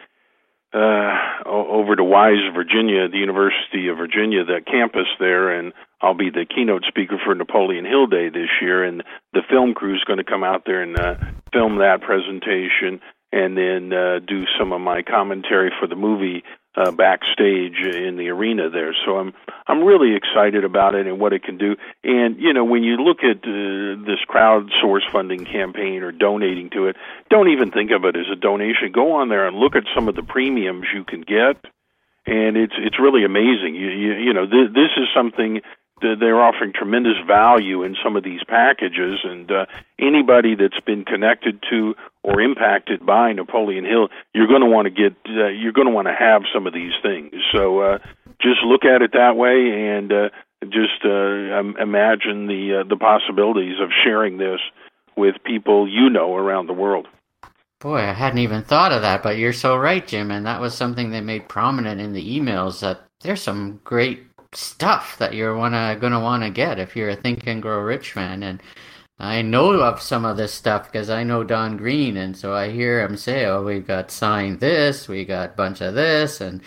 uh, 0.75 1.17
over 1.47 1.97
to 1.97 2.05
Wise, 2.05 2.53
Virginia, 2.55 3.09
the 3.09 3.19
University 3.19 3.89
of 3.89 3.97
Virginia, 3.97 4.45
the 4.45 4.61
campus 4.67 5.07
there, 5.19 5.51
and 5.51 5.73
I'll 6.01 6.15
be 6.15 6.31
the 6.31 6.45
keynote 6.45 6.85
speaker 6.89 7.19
for 7.25 7.35
Napoleon 7.35 7.85
Hill 7.85 8.09
Day 8.09 8.29
this 8.29 8.51
year. 8.61 8.83
And 8.83 9.03
the 9.33 9.43
film 9.49 9.75
crew 9.75 9.95
is 9.95 10.05
going 10.05 10.19
to 10.19 10.25
come 10.25 10.43
out 10.43 10.65
there 10.67 10.83
and 10.83 10.99
uh, 10.99 11.15
film 11.53 11.79
that 11.79 12.01
presentation 12.03 13.01
and 13.33 13.57
then 13.57 13.93
uh, 13.93 14.19
do 14.27 14.45
some 14.59 14.73
of 14.73 14.81
my 14.81 15.03
commentary 15.03 15.71
for 15.81 15.87
the 15.87 15.97
movie 15.97 16.43
uh, 16.75 16.91
backstage 16.91 17.77
in 17.85 18.17
the 18.17 18.29
arena 18.29 18.71
there. 18.71 18.95
So 19.05 19.19
I'm 19.19 19.33
I'm 19.67 19.83
really 19.85 20.15
excited 20.15 20.65
about 20.65 20.95
it 20.95 21.07
and 21.07 21.21
what 21.21 21.33
it 21.33 21.43
can 21.43 21.59
do. 21.59 21.77
And 22.05 22.39
you 22.39 22.53
know, 22.53 22.65
when 22.65 22.83
you 22.83 22.97
look 22.97 23.19
at 23.25 23.39
uh, 23.39 24.05
this 24.07 24.21
crowdsource 24.29 25.11
funding 25.11 25.45
campaign 25.45 26.03
or 26.03 26.13
donating 26.13 26.71
to 26.71 26.87
it, 26.87 26.97
don't 27.31 27.49
even 27.49 27.71
think 27.71 27.91
of 27.91 28.05
it 28.05 28.17
as 28.17 28.27
a 28.33 28.37
donation. 28.37 28.93
Go 28.93 29.13
on 29.13 29.29
there 29.29 29.47
and 29.47 29.57
look 29.57 29.77
at 29.77 29.85
some 29.95 30.09
of 30.09 30.17
the 30.17 30.23
premiums 30.23 30.87
you 30.95 31.05
can 31.05 31.21
get, 31.21 31.57
and 32.27 32.57
it's 32.57 32.75
it's 32.79 32.99
really 32.99 33.25
amazing. 33.25 33.75
You 33.75 33.89
you, 33.89 34.13
you 34.15 34.33
know, 34.33 34.47
th- 34.47 34.73
this 34.73 34.93
is 34.97 35.09
something 35.15 35.61
they're 36.01 36.41
offering 36.41 36.73
tremendous 36.73 37.17
value 37.27 37.83
in 37.83 37.97
some 38.03 38.17
of 38.17 38.25
these 38.25 38.43
packages, 38.47 39.21
and 39.25 39.51
uh, 39.51 39.67
anybody 39.99 40.55
that's 40.55 40.81
been 40.81 41.05
connected 41.05 41.63
to 41.71 41.95
or 42.25 42.41
impacted 42.41 43.05
by 43.05 43.33
Napoleon 43.33 43.85
Hill, 43.85 44.09
you're 44.35 44.47
going 44.47 44.63
to 44.63 44.67
want 44.67 44.87
to 44.87 44.91
get, 44.91 45.17
uh, 45.29 45.49
you're 45.49 45.73
going 45.73 45.87
to 45.87 45.93
want 45.93 46.09
to 46.09 46.15
have 46.15 46.43
some 46.53 46.67
of 46.67 46.75
these 46.75 46.93
things. 47.03 47.33
So 47.53 47.81
uh, 47.81 47.99
just 48.41 48.63
look 48.65 48.85
at 48.85 49.03
it 49.03 49.13
that 49.13 49.37
way, 49.37 49.71
and 49.71 50.13
uh, 50.13 50.29
just 50.65 51.05
uh, 51.05 51.63
imagine 51.81 52.47
the 52.47 52.81
uh, 52.81 52.89
the 52.89 52.97
possibilities 52.97 53.81
of 53.81 53.91
sharing 54.05 54.39
this 54.39 54.61
with 55.17 55.37
people 55.45 55.89
you 55.89 56.09
know 56.11 56.35
around 56.35 56.67
the 56.67 56.73
world. 56.73 57.07
Boy, 57.81 57.99
I 57.99 58.13
hadn't 58.13 58.39
even 58.39 58.63
thought 58.63 58.93
of 58.93 59.03
that, 59.03 59.25
but 59.25 59.39
you're 59.39 59.53
so 59.53 59.77
right, 59.77 60.07
Jim, 60.07 60.31
and 60.31 60.47
that 60.47 60.61
was 60.61 60.73
something 60.73 61.11
they 61.11 61.21
made 61.21 61.49
prominent 61.49 62.01
in 62.01 62.13
the 62.13 62.39
emails 62.39 62.81
that 62.81 63.01
there's 63.23 63.43
some 63.43 63.81
great 63.83 64.32
stuff 64.55 65.17
that 65.19 65.35
you're 65.35 65.57
wanna 65.57 65.97
gonna 66.01 66.21
want 66.21 66.43
to 66.43 66.51
get 66.51 66.79
if 66.79 66.97
you're 66.97 67.11
a 67.11 67.17
Think 67.17 67.47
and 67.47 67.63
Grow 67.63 67.81
Rich 67.81 68.17
man. 68.17 68.43
And 68.43 68.63
I 69.19 69.43
know 69.43 69.73
of 69.73 70.01
some 70.03 70.25
of 70.25 70.37
this 70.37 70.53
stuff 70.53 70.91
because 70.91 71.09
I 71.11 71.23
know 71.23 71.45
Don 71.45 71.77
Green, 71.77 72.17
and 72.17 72.37
so 72.37 72.53
I 72.55 72.71
hear 72.71 73.01
him 73.01 73.17
say, 73.17 73.47
"Oh, 73.47 73.63
we've 73.63 73.87
got 73.87 74.11
signed 74.11 74.61
this, 74.61 75.09
we 75.09 75.25
got 75.25 75.51
a 75.51 75.57
bunch 75.57 75.81
of 75.81 75.95
this," 75.95 76.41
and 76.41 76.61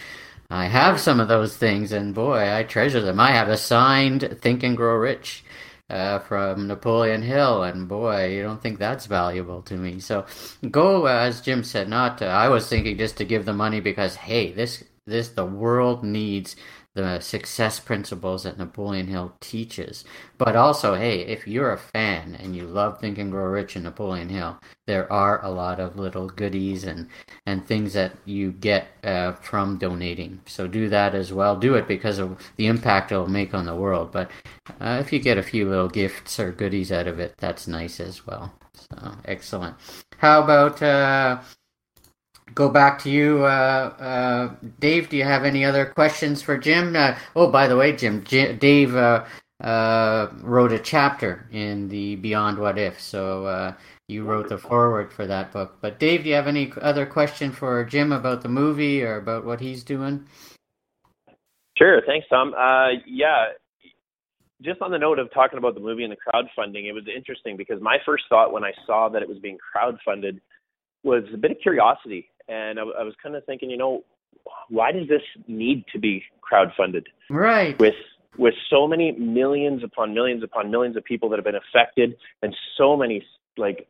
I 0.49 0.65
have 0.67 0.99
some 0.99 1.19
of 1.19 1.27
those 1.27 1.57
things, 1.57 1.91
and 1.91 2.13
boy, 2.15 2.53
I 2.53 2.63
treasure 2.63 3.01
them. 3.01 3.19
I 3.19 3.31
have 3.31 3.49
a 3.49 3.57
signed 3.57 4.37
Think 4.41 4.63
and 4.63 4.77
Grow 4.77 4.95
Rich. 4.95 5.43
Uh, 5.87 6.17
from 6.17 6.65
Napoleon 6.65 7.21
Hill, 7.21 7.61
and 7.61 7.87
boy, 7.87 8.29
you 8.29 8.41
don't 8.41 8.59
think 8.59 8.79
that's 8.79 9.05
valuable 9.05 9.61
to 9.61 9.75
me. 9.75 9.99
So 9.99 10.25
go, 10.71 11.05
uh, 11.05 11.11
as 11.11 11.41
Jim 11.41 11.63
said, 11.63 11.87
not. 11.89 12.23
I 12.23 12.49
was 12.49 12.67
thinking 12.67 12.97
just 12.97 13.17
to 13.17 13.23
give 13.23 13.45
the 13.45 13.53
money 13.53 13.81
because 13.81 14.15
hey, 14.15 14.51
this 14.51 14.83
this 15.05 15.29
the 15.29 15.45
world 15.45 16.03
needs 16.03 16.55
the 16.95 17.19
success 17.19 17.79
principles 17.79 18.43
that 18.43 18.57
Napoleon 18.57 19.07
Hill 19.07 19.33
teaches. 19.41 20.05
But 20.37 20.55
also, 20.55 20.95
hey, 20.95 21.19
if 21.21 21.45
you're 21.45 21.71
a 21.71 21.77
fan 21.77 22.35
and 22.35 22.55
you 22.55 22.63
love 22.65 22.99
Think 22.99 23.17
and 23.17 23.31
Grow 23.31 23.45
Rich 23.45 23.75
and 23.75 23.83
Napoleon 23.83 24.29
Hill, 24.29 24.57
there 24.87 25.11
are 25.11 25.43
a 25.43 25.51
lot 25.51 25.79
of 25.79 25.99
little 25.99 26.27
goodies 26.29 26.85
and, 26.85 27.07
and 27.45 27.65
things 27.65 27.93
that 27.93 28.13
you 28.23 28.51
get 28.53 28.87
uh, 29.03 29.33
from 29.33 29.77
donating. 29.77 30.39
So 30.45 30.67
do 30.67 30.89
that 30.89 31.13
as 31.13 31.33
well. 31.33 31.57
Do 31.57 31.75
it 31.75 31.87
because 31.87 32.17
of 32.17 32.41
the 32.55 32.67
impact 32.67 33.11
it'll 33.11 33.27
make 33.27 33.53
on 33.53 33.65
the 33.65 33.75
world. 33.75 34.11
But 34.11 34.31
uh, 34.79 34.97
if 35.01 35.11
you 35.11 35.19
get 35.19 35.37
a 35.37 35.43
few 35.43 35.69
little 35.69 35.89
gifts 35.89 36.39
or 36.39 36.51
goodies 36.51 36.91
out 36.91 37.07
of 37.07 37.19
it, 37.19 37.35
that's 37.37 37.67
nice 37.67 37.99
as 37.99 38.25
well. 38.25 38.53
So 38.73 39.15
excellent. 39.25 39.75
How 40.17 40.43
about 40.43 40.81
uh, 40.81 41.39
go 42.55 42.69
back 42.69 42.97
to 42.99 43.09
you, 43.09 43.43
uh, 43.43 43.93
uh, 43.99 44.55
Dave? 44.79 45.09
Do 45.09 45.17
you 45.17 45.25
have 45.25 45.43
any 45.43 45.63
other 45.63 45.85
questions 45.85 46.41
for 46.41 46.57
Jim? 46.57 46.95
Uh, 46.95 47.15
oh, 47.35 47.51
by 47.51 47.67
the 47.67 47.77
way, 47.77 47.95
Jim, 47.95 48.21
Dave 48.21 48.95
uh, 48.95 49.25
uh, 49.61 50.29
wrote 50.41 50.71
a 50.71 50.79
chapter 50.79 51.47
in 51.51 51.89
the 51.89 52.15
Beyond 52.15 52.57
What 52.57 52.79
If, 52.79 52.99
so 52.99 53.75
you 54.07 54.23
wrote 54.23 54.49
the 54.49 54.57
foreword 54.57 55.11
for 55.11 55.27
that 55.27 55.51
book. 55.51 55.77
But 55.81 55.99
Dave, 55.99 56.23
do 56.23 56.29
you 56.29 56.35
have 56.35 56.47
any 56.47 56.71
other 56.81 57.05
question 57.05 57.51
for 57.51 57.83
Jim 57.83 58.11
about 58.11 58.41
the 58.41 58.49
movie 58.49 59.03
or 59.03 59.17
about 59.17 59.45
what 59.45 59.59
he's 59.59 59.83
doing? 59.83 60.25
Sure. 61.77 62.01
Thanks, 62.07 62.25
Tom. 62.29 62.53
yeah, 63.05 63.47
just 64.61 64.81
on 64.81 64.91
the 64.91 64.97
note 64.97 65.19
of 65.19 65.31
talking 65.33 65.57
about 65.57 65.73
the 65.75 65.81
movie 65.81 66.03
and 66.03 66.13
the 66.13 66.17
crowdfunding, 66.17 66.87
it 66.87 66.93
was 66.93 67.03
interesting 67.13 67.57
because 67.57 67.81
my 67.81 67.97
first 68.05 68.23
thought 68.29 68.53
when 68.53 68.63
I 68.63 68.71
saw 68.85 69.09
that 69.09 69.21
it 69.21 69.27
was 69.27 69.37
being 69.39 69.57
crowdfunded 69.75 70.39
was 71.03 71.23
a 71.33 71.37
bit 71.37 71.51
of 71.51 71.57
curiosity, 71.61 72.29
and 72.47 72.79
I, 72.79 72.83
I 72.83 73.03
was 73.03 73.13
kind 73.21 73.35
of 73.35 73.45
thinking, 73.45 73.69
you 73.69 73.77
know, 73.77 74.03
why 74.69 74.91
does 74.91 75.07
this 75.07 75.21
need 75.47 75.85
to 75.93 75.99
be 75.99 76.23
crowdfunded? 76.41 77.05
Right. 77.29 77.77
With 77.79 77.95
with 78.37 78.53
so 78.69 78.85
many 78.87 79.13
millions 79.13 79.83
upon 79.83 80.13
millions 80.13 80.43
upon 80.43 80.69
millions 80.69 80.97
of 80.97 81.03
people 81.03 81.29
that 81.29 81.37
have 81.37 81.45
been 81.45 81.55
affected, 81.55 82.15
and 82.41 82.55
so 82.77 82.95
many 82.97 83.25
like 83.57 83.87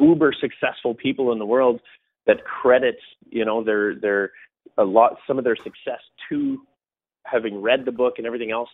uber 0.00 0.32
successful 0.32 0.94
people 0.94 1.32
in 1.32 1.38
the 1.38 1.46
world 1.46 1.80
that 2.26 2.44
credits, 2.44 3.02
you 3.30 3.44
know, 3.44 3.62
their 3.62 3.94
their 3.94 4.32
a 4.78 4.84
lot 4.84 5.18
some 5.26 5.38
of 5.38 5.44
their 5.44 5.56
success 5.56 6.00
to 6.28 6.60
having 7.24 7.62
read 7.62 7.84
the 7.84 7.92
book 7.92 8.14
and 8.18 8.26
everything 8.26 8.50
else 8.50 8.68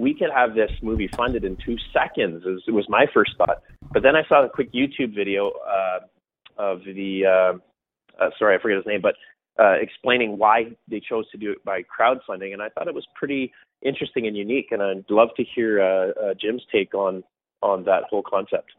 we 0.00 0.14
could 0.14 0.30
have 0.34 0.54
this 0.54 0.70
movie 0.82 1.08
funded 1.16 1.44
in 1.44 1.56
two 1.64 1.76
seconds. 1.92 2.42
It 2.66 2.72
was 2.72 2.86
my 2.88 3.06
first 3.12 3.32
thought. 3.36 3.62
But 3.92 4.02
then 4.02 4.16
I 4.16 4.22
saw 4.28 4.44
a 4.44 4.48
quick 4.48 4.72
YouTube 4.72 5.14
video 5.14 5.50
uh, 5.50 6.00
of 6.56 6.80
the, 6.84 7.26
uh, 7.26 7.58
uh, 8.20 8.30
sorry, 8.38 8.56
I 8.56 8.62
forget 8.62 8.76
his 8.76 8.86
name, 8.86 9.00
but 9.00 9.14
uh, 9.58 9.74
explaining 9.80 10.38
why 10.38 10.72
they 10.88 11.00
chose 11.00 11.28
to 11.30 11.38
do 11.38 11.50
it 11.52 11.64
by 11.64 11.82
crowdfunding. 11.82 12.52
And 12.52 12.62
I 12.62 12.68
thought 12.68 12.88
it 12.88 12.94
was 12.94 13.06
pretty 13.14 13.52
interesting 13.82 14.26
and 14.26 14.36
unique. 14.36 14.68
And 14.70 14.82
I'd 14.82 15.04
love 15.10 15.28
to 15.36 15.44
hear 15.54 15.82
uh, 15.82 16.10
uh, 16.10 16.34
Jim's 16.40 16.62
take 16.72 16.94
on, 16.94 17.22
on 17.62 17.84
that 17.84 18.04
whole 18.08 18.22
concept. 18.22 18.72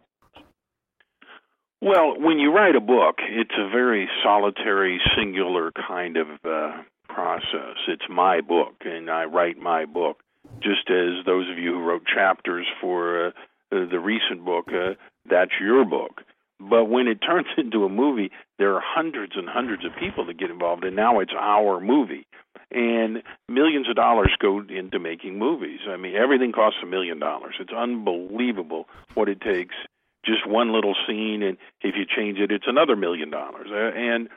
Well, 1.81 2.19
when 2.19 2.37
you 2.37 2.53
write 2.53 2.75
a 2.75 2.81
book, 2.81 3.15
it's 3.27 3.55
a 3.57 3.69
very 3.69 4.07
solitary, 4.23 4.99
singular 5.17 5.71
kind 5.71 6.15
of 6.15 6.27
uh, 6.45 6.83
process. 7.09 7.77
It's 7.87 8.05
my 8.09 8.41
book, 8.41 8.75
and 8.81 9.09
I 9.09 9.25
write 9.25 9.57
my 9.57 9.85
book 9.85 10.17
just 10.61 10.89
as 10.89 11.25
those 11.25 11.49
of 11.49 11.57
you 11.57 11.73
who 11.73 11.83
wrote 11.83 12.03
chapters 12.05 12.67
for 12.79 13.27
uh, 13.27 13.31
the 13.71 13.99
recent 13.99 14.45
book, 14.45 14.67
uh, 14.69 14.93
that's 15.29 15.51
your 15.59 15.85
book. 15.85 16.21
But 16.69 16.85
when 16.85 17.07
it 17.07 17.15
turns 17.27 17.47
into 17.57 17.83
a 17.85 17.89
movie, 17.89 18.31
there 18.59 18.75
are 18.75 18.81
hundreds 18.83 19.33
and 19.35 19.49
hundreds 19.49 19.85
of 19.85 19.91
people 19.99 20.25
that 20.25 20.37
get 20.37 20.51
involved, 20.51 20.83
and 20.83 20.95
now 20.95 21.19
it's 21.19 21.33
our 21.37 21.79
movie. 21.79 22.25
And 22.71 23.23
millions 23.49 23.89
of 23.89 23.95
dollars 23.95 24.31
go 24.39 24.61
into 24.61 24.99
making 24.99 25.37
movies. 25.37 25.79
I 25.89 25.97
mean, 25.97 26.15
everything 26.15 26.51
costs 26.53 26.79
a 26.81 26.85
million 26.85 27.19
dollars. 27.19 27.55
It's 27.59 27.73
unbelievable 27.73 28.87
what 29.13 29.27
it 29.27 29.41
takes. 29.41 29.75
Just 30.23 30.47
one 30.47 30.71
little 30.71 30.95
scene, 31.07 31.41
and 31.41 31.57
if 31.81 31.95
you 31.95 32.05
change 32.05 32.37
it, 32.37 32.51
it's 32.51 32.67
another 32.67 32.95
million 32.95 33.29
dollars. 33.31 33.67
Uh, 33.71 33.91
and 33.97 34.29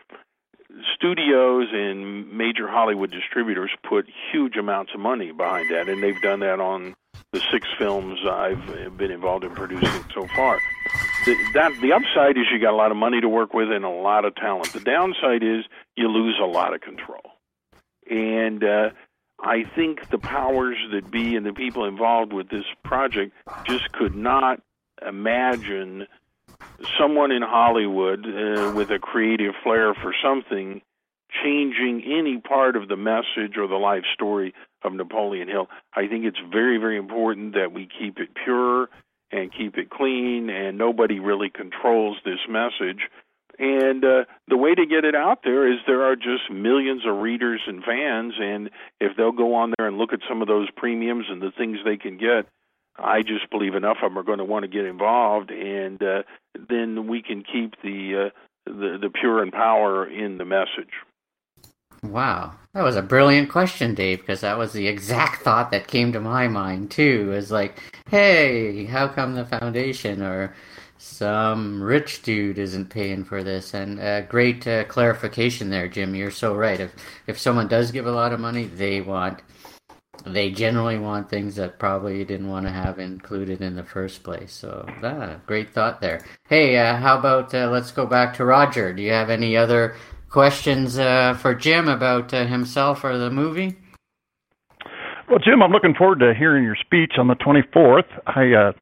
studios 0.94 1.68
and 1.72 2.32
major 2.32 2.66
Hollywood 2.66 3.10
distributors 3.10 3.70
put 3.88 4.06
huge 4.32 4.56
amounts 4.56 4.92
of 4.94 5.00
money 5.00 5.30
behind 5.30 5.70
that, 5.70 5.88
and 5.88 6.02
they've 6.02 6.20
done 6.22 6.40
that 6.40 6.58
on 6.58 6.94
the 7.32 7.40
six 7.52 7.68
films 7.78 8.20
I've 8.26 8.96
been 8.96 9.10
involved 9.10 9.44
in 9.44 9.54
producing 9.54 10.04
so 10.12 10.26
far. 10.34 10.58
The, 11.24 11.36
that 11.54 11.72
the 11.80 11.92
upside 11.92 12.36
is 12.36 12.44
you 12.52 12.60
got 12.60 12.74
a 12.74 12.76
lot 12.76 12.90
of 12.90 12.98
money 12.98 13.20
to 13.20 13.28
work 13.28 13.54
with 13.54 13.70
and 13.70 13.84
a 13.84 13.88
lot 13.88 14.24
of 14.24 14.34
talent. 14.34 14.72
The 14.72 14.80
downside 14.80 15.42
is 15.42 15.64
you 15.96 16.08
lose 16.08 16.38
a 16.40 16.46
lot 16.46 16.74
of 16.74 16.82
control. 16.82 17.22
And 18.10 18.62
uh, 18.62 18.90
I 19.40 19.64
think 19.74 20.10
the 20.10 20.18
powers 20.18 20.76
that 20.92 21.10
be 21.10 21.34
and 21.36 21.46
the 21.46 21.54
people 21.54 21.86
involved 21.86 22.32
with 22.32 22.50
this 22.50 22.66
project 22.84 23.32
just 23.64 23.90
could 23.92 24.14
not 24.14 24.60
imagine 25.06 26.06
someone 26.98 27.32
in 27.32 27.42
Hollywood 27.42 28.26
uh, 28.26 28.72
with 28.74 28.90
a 28.90 28.98
creative 28.98 29.54
flair 29.62 29.94
for 29.94 30.14
something 30.22 30.82
changing 31.42 32.02
any 32.04 32.38
part 32.38 32.76
of 32.76 32.88
the 32.88 32.96
message 32.96 33.56
or 33.56 33.66
the 33.66 33.76
life 33.76 34.04
story 34.12 34.54
of 34.82 34.92
Napoleon 34.92 35.48
Hill. 35.48 35.68
I 35.94 36.06
think 36.06 36.26
it's 36.26 36.38
very, 36.52 36.78
very 36.78 36.98
important 36.98 37.54
that 37.54 37.72
we 37.72 37.88
keep 37.98 38.18
it 38.18 38.28
pure 38.44 38.88
and 39.34 39.52
keep 39.52 39.76
it 39.76 39.90
clean, 39.90 40.48
and 40.48 40.78
nobody 40.78 41.18
really 41.18 41.50
controls 41.50 42.16
this 42.24 42.38
message. 42.48 43.08
And 43.58 44.04
uh, 44.04 44.24
the 44.48 44.56
way 44.56 44.74
to 44.74 44.86
get 44.86 45.04
it 45.04 45.14
out 45.14 45.40
there 45.44 45.70
is 45.70 45.78
there 45.86 46.02
are 46.02 46.16
just 46.16 46.50
millions 46.50 47.02
of 47.06 47.16
readers 47.16 47.60
and 47.66 47.84
fans, 47.84 48.34
and 48.40 48.70
if 49.00 49.16
they'll 49.16 49.32
go 49.32 49.54
on 49.54 49.72
there 49.76 49.86
and 49.86 49.98
look 49.98 50.12
at 50.12 50.20
some 50.28 50.42
of 50.42 50.48
those 50.48 50.68
premiums 50.76 51.26
and 51.28 51.40
the 51.40 51.52
things 51.56 51.78
they 51.84 51.96
can 51.96 52.16
get, 52.16 52.46
I 52.96 53.22
just 53.22 53.50
believe 53.50 53.74
enough 53.74 53.98
of 54.02 54.10
them 54.10 54.18
are 54.18 54.24
going 54.24 54.38
to 54.38 54.44
want 54.44 54.64
to 54.64 54.68
get 54.68 54.84
involved, 54.84 55.50
and 55.50 56.02
uh, 56.02 56.22
then 56.68 57.08
we 57.08 57.22
can 57.22 57.42
keep 57.42 57.74
the, 57.82 58.26
uh, 58.26 58.70
the 58.70 58.98
the 59.00 59.10
pure 59.10 59.42
and 59.42 59.52
power 59.52 60.06
in 60.06 60.38
the 60.38 60.44
message. 60.44 60.94
Wow, 62.10 62.54
that 62.74 62.82
was 62.82 62.96
a 62.96 63.02
brilliant 63.02 63.48
question, 63.48 63.94
Dave, 63.94 64.20
because 64.20 64.42
that 64.42 64.58
was 64.58 64.72
the 64.72 64.86
exact 64.86 65.42
thought 65.42 65.70
that 65.70 65.88
came 65.88 66.12
to 66.12 66.20
my 66.20 66.48
mind 66.48 66.90
too. 66.90 67.32
Is 67.32 67.50
like, 67.50 67.78
hey, 68.10 68.84
how 68.84 69.08
come 69.08 69.34
the 69.34 69.46
foundation 69.46 70.22
or 70.22 70.54
some 70.98 71.82
rich 71.82 72.22
dude 72.22 72.58
isn't 72.58 72.90
paying 72.90 73.24
for 73.24 73.42
this? 73.42 73.74
And 73.74 73.98
uh, 74.00 74.22
great 74.22 74.66
uh, 74.66 74.84
clarification 74.84 75.70
there, 75.70 75.88
Jim. 75.88 76.14
You're 76.14 76.30
so 76.30 76.54
right. 76.54 76.80
If 76.80 76.94
if 77.26 77.38
someone 77.38 77.68
does 77.68 77.90
give 77.90 78.06
a 78.06 78.12
lot 78.12 78.32
of 78.32 78.40
money, 78.40 78.66
they 78.66 79.00
want 79.00 79.40
they 80.26 80.50
generally 80.50 80.98
want 80.98 81.28
things 81.28 81.56
that 81.56 81.78
probably 81.78 82.18
you 82.18 82.24
didn't 82.24 82.48
want 82.48 82.66
to 82.66 82.72
have 82.72 82.98
included 82.98 83.60
in 83.60 83.74
the 83.74 83.84
first 83.84 84.22
place. 84.22 84.52
So, 84.52 84.86
ah, 85.02 85.36
great 85.46 85.70
thought 85.74 86.00
there. 86.00 86.24
Hey, 86.48 86.78
uh, 86.78 86.96
how 86.96 87.18
about 87.18 87.54
uh, 87.54 87.68
let's 87.70 87.92
go 87.92 88.06
back 88.06 88.34
to 88.34 88.44
Roger? 88.44 88.92
Do 88.92 89.02
you 89.02 89.12
have 89.12 89.28
any 89.28 89.56
other 89.56 89.96
questions 90.34 90.98
uh, 90.98 91.32
for 91.34 91.54
Jim 91.54 91.86
about 91.86 92.34
uh, 92.34 92.44
himself 92.44 93.04
or 93.04 93.16
the 93.16 93.30
movie? 93.30 93.76
Well, 95.30 95.38
Jim, 95.38 95.62
I'm 95.62 95.70
looking 95.70 95.94
forward 95.94 96.18
to 96.18 96.34
hearing 96.36 96.64
your 96.64 96.74
speech 96.74 97.12
on 97.18 97.28
the 97.28 97.36
24th. 97.36 98.02
I, 98.26 98.52
uh, 98.52 98.72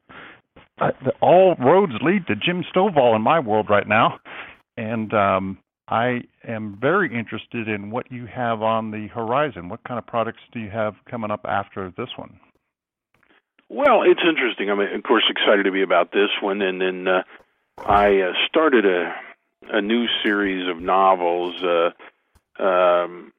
I 0.81 0.93
all 1.21 1.55
roads 1.57 1.93
lead 2.01 2.27
to 2.29 2.37
Jim 2.37 2.65
Stovall 2.75 3.15
in 3.15 3.21
my 3.21 3.39
world 3.39 3.69
right 3.69 3.87
now, 3.87 4.19
and 4.79 5.13
um, 5.13 5.59
I 5.89 6.23
am 6.49 6.79
very 6.81 7.15
interested 7.15 7.69
in 7.69 7.91
what 7.91 8.11
you 8.11 8.25
have 8.35 8.63
on 8.63 8.91
the 8.91 9.09
horizon. 9.09 9.69
What 9.69 9.85
kind 9.85 9.99
of 9.99 10.07
products 10.07 10.41
do 10.55 10.59
you 10.59 10.71
have 10.71 10.95
coming 11.11 11.31
up 11.31 11.45
after 11.47 11.93
this 11.99 12.09
one? 12.17 12.41
Well, 13.69 14.05
it's 14.05 14.23
interesting. 14.27 14.71
I'm 14.71 14.81
of 14.81 15.03
course 15.03 15.25
excited 15.29 15.65
to 15.65 15.71
be 15.71 15.83
about 15.83 16.13
this 16.13 16.31
one, 16.41 16.63
and 16.63 16.81
then 16.81 17.07
uh, 17.07 17.23
I 17.77 18.21
uh, 18.21 18.33
started 18.49 18.87
a 18.87 19.15
a 19.71 19.81
new 19.81 20.07
series 20.23 20.69
of 20.69 20.83
novels 20.83 21.63
uh, 21.63 22.63
um, 22.63 23.33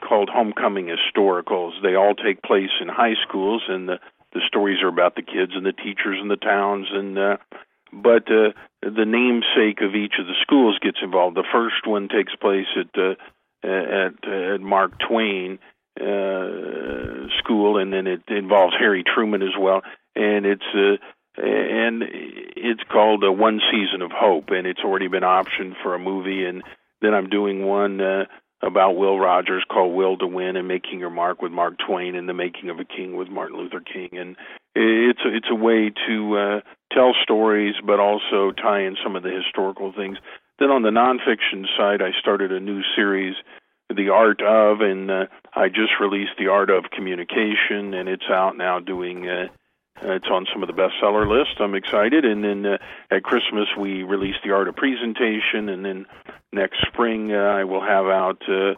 called 0.00 0.28
Homecoming 0.28 0.86
Historicals. 0.86 1.72
They 1.82 1.94
all 1.94 2.14
take 2.14 2.42
place 2.42 2.70
in 2.80 2.88
high 2.88 3.14
schools, 3.26 3.62
and 3.68 3.88
the 3.88 3.98
the 4.34 4.40
stories 4.46 4.82
are 4.82 4.88
about 4.88 5.16
the 5.16 5.22
kids 5.22 5.52
and 5.54 5.64
the 5.64 5.72
teachers 5.72 6.18
and 6.20 6.30
the 6.30 6.36
towns 6.36 6.86
and 6.92 7.18
uh, 7.18 7.36
but 7.92 8.30
uh, 8.30 8.52
the 8.82 9.06
namesake 9.06 9.80
of 9.80 9.94
each 9.94 10.14
of 10.18 10.26
the 10.26 10.34
schools 10.42 10.78
gets 10.80 10.98
involved. 11.02 11.36
The 11.36 11.48
first 11.50 11.86
one 11.86 12.08
takes 12.08 12.34
place 12.36 12.66
at 12.76 13.00
uh, 13.00 13.14
at, 13.62 14.28
at 14.28 14.60
Mark 14.60 14.92
Twain 14.98 15.58
uh, 16.00 17.28
School, 17.38 17.78
and 17.78 17.92
then 17.92 18.06
it 18.06 18.22
involves 18.28 18.74
Harry 18.78 19.02
Truman 19.02 19.42
as 19.42 19.56
well. 19.58 19.82
And 20.14 20.46
it's 20.46 20.62
uh, 20.74 20.96
and 21.42 22.02
it's 22.62 22.82
called 22.90 23.24
uh, 23.24 23.32
One 23.32 23.60
Season 23.70 24.02
of 24.02 24.10
Hope, 24.12 24.50
and 24.50 24.66
it's 24.66 24.80
already 24.80 25.08
been 25.08 25.22
optioned 25.22 25.74
for 25.82 25.94
a 25.94 25.98
movie. 25.98 26.44
And 26.44 26.62
then 27.00 27.14
I'm 27.14 27.28
doing 27.28 27.64
one 27.64 28.00
uh, 28.00 28.24
about 28.62 28.96
Will 28.96 29.18
Rogers 29.18 29.64
called 29.70 29.94
Will 29.94 30.16
to 30.18 30.26
Win 30.26 30.56
and 30.56 30.68
Making 30.68 30.98
Your 30.98 31.10
Mark 31.10 31.40
with 31.42 31.52
Mark 31.52 31.74
Twain 31.86 32.14
and 32.14 32.28
the 32.28 32.34
Making 32.34 32.70
of 32.70 32.78
a 32.78 32.84
King 32.84 33.16
with 33.16 33.28
Martin 33.28 33.56
Luther 33.56 33.80
King. 33.80 34.10
And 34.12 34.36
it's 34.74 35.20
a, 35.24 35.34
it's 35.34 35.48
a 35.50 35.54
way 35.54 35.92
to 36.06 36.36
uh, 36.36 36.60
tell 36.92 37.14
stories, 37.22 37.74
but 37.84 38.00
also 38.00 38.52
tie 38.52 38.82
in 38.82 38.96
some 39.02 39.16
of 39.16 39.22
the 39.22 39.30
historical 39.30 39.92
things. 39.92 40.18
Then 40.58 40.70
on 40.70 40.82
the 40.82 40.90
nonfiction 40.90 41.66
side, 41.76 42.02
I 42.02 42.10
started 42.18 42.50
a 42.50 42.60
new 42.60 42.82
series, 42.96 43.36
The 43.94 44.08
Art 44.08 44.42
of, 44.42 44.80
and 44.80 45.10
uh, 45.10 45.26
I 45.54 45.68
just 45.68 46.00
released 46.00 46.32
The 46.38 46.48
Art 46.48 46.70
of 46.70 46.90
Communication, 46.90 47.94
and 47.94 48.08
it's 48.08 48.28
out 48.28 48.56
now 48.56 48.80
doing. 48.80 49.28
Uh, 49.28 49.46
it's 50.02 50.28
on 50.30 50.46
some 50.52 50.62
of 50.62 50.68
the 50.68 50.74
bestseller 50.74 51.28
lists. 51.28 51.54
I'm 51.58 51.74
excited. 51.74 52.24
And 52.24 52.44
then 52.44 52.66
uh, 52.66 52.78
at 53.10 53.22
Christmas 53.22 53.68
we 53.78 54.02
released 54.02 54.38
the 54.44 54.52
art 54.52 54.68
of 54.68 54.76
presentation, 54.76 55.68
and 55.68 55.84
then 55.84 56.06
next 56.52 56.78
spring 56.86 57.32
uh, 57.32 57.36
I 57.36 57.64
will 57.64 57.80
have 57.82 58.06
out 58.06 58.42
uh, 58.48 58.74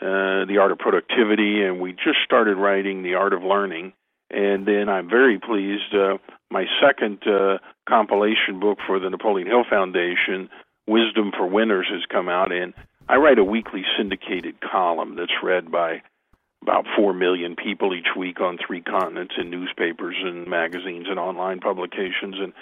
uh, 0.00 0.44
the 0.46 0.58
art 0.60 0.72
of 0.72 0.78
productivity, 0.78 1.62
and 1.62 1.80
we 1.80 1.92
just 1.92 2.18
started 2.24 2.56
writing 2.56 3.02
the 3.02 3.14
art 3.14 3.32
of 3.32 3.42
learning. 3.42 3.92
And 4.30 4.66
then 4.66 4.88
I'm 4.88 5.08
very 5.08 5.38
pleased. 5.38 5.94
Uh, 5.94 6.18
my 6.50 6.64
second 6.80 7.18
uh, 7.26 7.58
compilation 7.88 8.60
book 8.60 8.78
for 8.86 8.98
the 8.98 9.10
Napoleon 9.10 9.46
Hill 9.46 9.64
Foundation, 9.68 10.48
Wisdom 10.86 11.32
for 11.36 11.46
Winners, 11.46 11.86
has 11.90 12.02
come 12.10 12.28
out, 12.28 12.50
and 12.50 12.74
I 13.08 13.16
write 13.16 13.38
a 13.38 13.44
weekly 13.44 13.84
syndicated 13.96 14.56
column 14.60 15.16
that's 15.16 15.42
read 15.42 15.70
by 15.70 16.02
about 16.62 16.86
4 16.96 17.12
million 17.12 17.56
people 17.56 17.94
each 17.94 18.16
week 18.16 18.40
on 18.40 18.56
three 18.56 18.80
continents 18.80 19.34
in 19.36 19.50
newspapers 19.50 20.16
and 20.22 20.46
magazines 20.46 21.06
and 21.08 21.18
online 21.18 21.60
publications. 21.60 22.36
And 22.38 22.52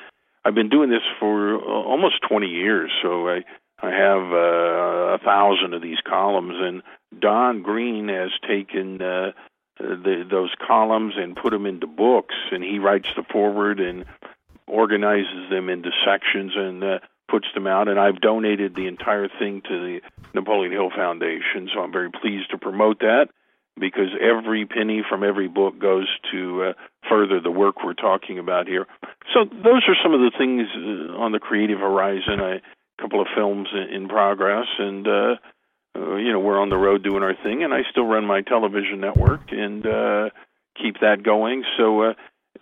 I've 0.44 0.54
been 0.54 0.70
doing 0.70 0.90
this 0.90 1.02
for 1.18 1.56
uh, 1.56 1.60
almost 1.60 2.22
20 2.28 2.46
years 2.46 2.90
so 3.02 3.28
I 3.28 3.44
I 3.82 3.90
have 3.92 4.32
uh, 4.32 5.14
a 5.14 5.18
thousand 5.24 5.72
of 5.72 5.80
these 5.80 6.00
columns. 6.06 6.56
And 6.58 6.82
Don 7.18 7.62
Green 7.62 8.08
has 8.08 8.30
taken 8.46 9.00
uh 9.00 9.32
the, 9.78 10.26
those 10.30 10.52
columns 10.66 11.14
and 11.16 11.34
put 11.34 11.52
them 11.52 11.64
into 11.64 11.86
books 11.86 12.34
and 12.52 12.62
he 12.62 12.78
writes 12.78 13.08
the 13.16 13.22
foreword 13.22 13.80
and 13.80 14.04
organizes 14.66 15.48
them 15.48 15.70
into 15.70 15.90
sections 16.04 16.52
and 16.54 16.84
uh, 16.84 16.98
puts 17.30 17.46
them 17.54 17.66
out. 17.66 17.88
And 17.88 17.98
I've 17.98 18.20
donated 18.20 18.74
the 18.74 18.86
entire 18.86 19.28
thing 19.38 19.62
to 19.62 19.68
the 19.68 20.00
Napoleon 20.34 20.72
Hill 20.72 20.90
Foundation 20.94 21.70
so 21.72 21.80
I'm 21.80 21.92
very 21.92 22.10
pleased 22.10 22.50
to 22.50 22.58
promote 22.58 23.00
that 23.00 23.28
because 23.80 24.10
every 24.20 24.66
penny 24.66 25.02
from 25.08 25.24
every 25.24 25.48
book 25.48 25.78
goes 25.78 26.06
to 26.30 26.62
uh, 26.62 26.72
further 27.08 27.40
the 27.40 27.50
work 27.50 27.82
we're 27.84 27.94
talking 27.94 28.38
about 28.38 28.68
here. 28.68 28.86
So 29.32 29.44
those 29.44 29.82
are 29.88 29.96
some 30.02 30.12
of 30.12 30.20
the 30.20 30.32
things 30.36 30.68
uh, 30.76 31.16
on 31.16 31.32
the 31.32 31.38
creative 31.38 31.78
horizon. 31.78 32.40
I, 32.40 32.56
a 32.56 33.02
couple 33.02 33.20
of 33.20 33.28
films 33.34 33.68
in, 33.72 34.02
in 34.02 34.08
progress, 34.08 34.66
and 34.78 35.06
uh, 35.08 35.34
uh, 35.96 36.16
you 36.16 36.32
know 36.32 36.40
we're 36.40 36.60
on 36.60 36.68
the 36.68 36.76
road 36.76 37.02
doing 37.02 37.22
our 37.22 37.34
thing, 37.42 37.64
and 37.64 37.72
I 37.72 37.80
still 37.90 38.06
run 38.06 38.24
my 38.26 38.42
television 38.42 39.00
network 39.00 39.50
and 39.50 39.86
uh, 39.86 40.30
keep 40.80 41.00
that 41.00 41.22
going. 41.22 41.64
So 41.76 42.02
uh, 42.02 42.12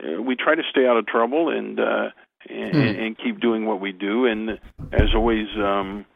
uh 0.03 0.23
we 0.23 0.37
try 0.37 0.55
to 0.55 0.63
stay 0.71 0.87
out 0.87 0.97
of 0.97 1.07
trouble 1.07 1.51
and 1.51 1.81
uh, 1.81 2.09
and, 2.49 2.75
mm. 2.75 3.07
and 3.07 3.19
keep 3.19 3.41
doing 3.41 3.67
what 3.67 3.81
we 3.81 3.93
do. 3.93 4.27
And 4.27 4.51
as 4.93 5.15
always, 5.15 5.49
um, 5.57 6.07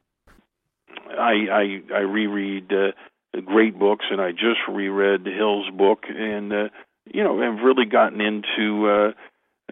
I 1.11 1.35
I, 1.51 1.95
I 1.95 2.01
reread. 2.01 2.73
Uh, 2.73 2.93
great 3.41 3.79
books, 3.79 4.05
and 4.11 4.21
I 4.21 4.33
just 4.33 4.61
reread 4.69 5.25
Hill's 5.25 5.71
book, 5.71 6.05
and 6.09 6.53
uh, 6.53 6.69
you 7.07 7.25
know, 7.25 7.41
have 7.41 7.65
really 7.65 7.87
gotten 7.87 8.21
into 8.21 8.89
uh, 8.89 9.13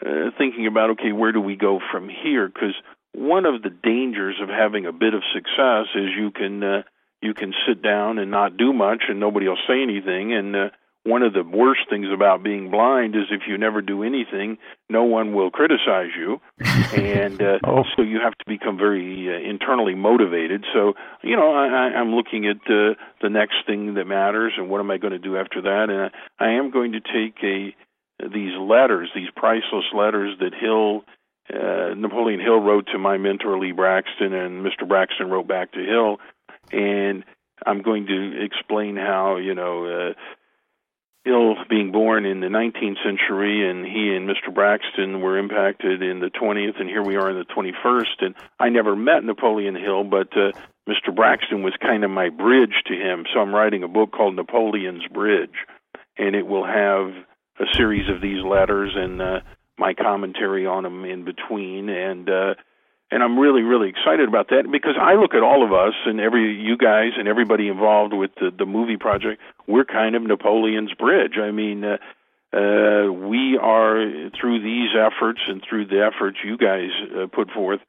uh, 0.05 0.31
thinking 0.39 0.67
about 0.67 0.91
okay, 0.91 1.13
where 1.13 1.33
do 1.33 1.41
we 1.41 1.57
go 1.57 1.81
from 1.93 2.09
here? 2.09 2.49
Because 2.49 2.75
one 3.13 3.45
of 3.45 3.63
the 3.63 3.71
dangers 3.71 4.37
of 4.41 4.49
having 4.49 4.87
a 4.87 4.93
bit 4.93 5.15
of 5.15 5.23
success 5.35 5.87
is 5.95 6.11
you 6.17 6.31
can 6.31 6.63
uh, 6.63 6.83
you 7.21 7.35
can 7.35 7.53
sit 7.67 7.83
down 7.83 8.19
and 8.19 8.31
not 8.31 8.57
do 8.57 8.73
much, 8.73 9.05
and 9.09 9.21
nobody 9.21 9.47
will 9.47 9.59
say 9.69 9.83
anything, 9.83 10.33
and 10.33 10.57
uh, 10.57 10.69
one 11.05 11.23
of 11.23 11.33
the 11.33 11.43
worst 11.43 11.83
things 11.89 12.09
about 12.13 12.43
being 12.43 12.71
blind 12.71 13.17
is 13.17 13.23
if 13.31 13.43
you 13.49 13.57
never 13.57 13.81
do 13.81 14.03
anything, 14.03 14.59
no 14.91 15.05
one 15.05 15.35
will 15.35 15.51
criticize 15.51 16.11
you, 16.17 16.41
and 16.95 17.41
uh, 17.41 17.59
oh. 17.65 17.85
so 17.97 18.03
you 18.03 18.21
have 18.23 18.35
to 18.35 18.45
become 18.47 18.77
very 18.77 19.29
uh, 19.29 19.49
internally 19.49 19.95
motivated. 19.95 20.65
So 20.75 20.95
you 21.23 21.37
know, 21.37 21.53
I, 21.53 21.99
I'm 21.99 22.15
looking 22.15 22.47
at 22.47 22.59
uh, 22.71 22.95
the 23.23 23.31
next 23.31 23.57
thing 23.67 23.95
that 23.95 24.07
matters, 24.07 24.53
and 24.59 24.69
what 24.69 24.81
am 24.81 24.91
I 24.91 24.99
going 24.99 25.13
to 25.13 25.19
do 25.19 25.39
after 25.39 25.63
that? 25.63 25.87
And 25.89 26.11
I, 26.39 26.45
I 26.45 26.51
am 26.59 26.71
going 26.71 26.93
to 26.93 27.01
take 27.01 27.43
a 27.43 27.75
these 28.23 28.53
letters, 28.59 29.11
these 29.15 29.31
priceless 29.35 29.87
letters 29.95 30.37
that 30.41 30.53
Hill. 30.55 31.05
Uh, 31.53 31.95
Napoleon 31.97 32.39
Hill 32.39 32.61
wrote 32.61 32.87
to 32.93 32.99
my 32.99 33.17
mentor 33.17 33.59
Lee 33.59 33.73
Braxton, 33.73 34.33
and 34.33 34.65
Mr. 34.65 34.87
Braxton 34.87 35.31
wrote 35.31 35.49
back 35.49 35.73
to 35.73 35.85
Hill, 35.85 36.19
and 36.71 37.25
I'm 37.67 37.83
going 37.83 38.07
to 38.07 38.45
explain 38.45 38.97
how 38.97 39.39
you 39.39 39.55
know 39.55 39.87
uh, 39.87 40.13
Hill 41.25 41.55
being 41.69 41.93
born 41.93 42.25
in 42.25 42.41
the 42.41 42.47
19th 42.47 43.03
century, 43.05 43.69
and 43.69 43.85
he 43.85 44.15
and 44.15 44.29
Mr. 44.29 44.53
Braxton 44.53 45.21
were 45.21 45.39
impacted 45.39 46.03
in 46.03 46.21
the 46.21 46.31
20th, 46.31 46.81
and 46.81 46.89
here 46.89 47.03
we 47.03 47.17
are 47.17 47.31
in 47.31 47.37
the 47.37 47.45
21st. 47.45 48.21
And 48.21 48.35
I 48.59 48.71
never 48.71 48.97
met 48.97 49.23
Napoleon 49.23 49.75
Hill, 49.75 50.05
but 50.05 50.35
uh, 50.35 50.53
Mr. 50.89 51.15
Braxton 51.15 51.63
was 51.63 51.75
kind 51.81 52.05
of 52.05 52.11
my 52.11 52.31
bridge 52.31 52.83
to 52.87 52.95
him. 52.95 53.27
So 53.33 53.41
I'm 53.41 53.55
writing 53.55 53.83
a 53.83 53.89
book 53.89 54.13
called 54.13 54.35
Napoleon's 54.35 55.07
Bridge, 55.13 55.67
and 56.17 56.35
it 56.35 56.47
will 56.47 56.65
have 56.65 57.13
a 57.59 57.65
series 57.77 58.09
of 58.09 58.23
these 58.23 58.43
letters 58.43 58.93
and 58.97 59.21
uh, 59.21 59.41
my 59.79 59.93
commentary 59.93 60.67
on 60.67 60.85
them 60.85 61.05
in 61.05 61.25
between. 61.25 61.91
And 61.91 62.31
uh, 62.31 62.55
and 63.11 63.23
I'm 63.23 63.39
really 63.39 63.63
really 63.63 63.89
excited 63.89 64.29
about 64.29 64.49
that 64.51 64.71
because 64.71 64.95
I 65.01 65.15
look 65.15 65.35
at 65.35 65.43
all 65.43 65.65
of 65.65 65.73
us 65.73 65.95
and 66.07 66.21
every 66.21 66.55
you 66.55 66.77
guys 66.77 67.13
and 67.19 67.29
everybody 67.29 67.69
involved 67.69 68.13
with 68.13 68.31
the 68.37 68.51
the 68.57 68.67
movie 68.67 68.97
project 68.97 69.41
we're 69.67 69.85
kind 69.85 70.15
of 70.15 70.23
Napoleon's 70.23 70.93
bridge. 70.95 71.35
I 71.41 71.51
mean 71.51 71.85
uh, 71.85 71.99
uh 72.53 73.13
we 73.13 73.59
are 73.61 74.31
through 74.39 74.63
these 74.63 74.91
efforts 74.95 75.41
and 75.47 75.63
through 75.69 75.87
the 75.87 76.05
efforts 76.05 76.39
you 76.45 76.57
guys 76.57 76.91
uh, 77.17 77.27
put 77.27 77.51
forth 77.51 77.81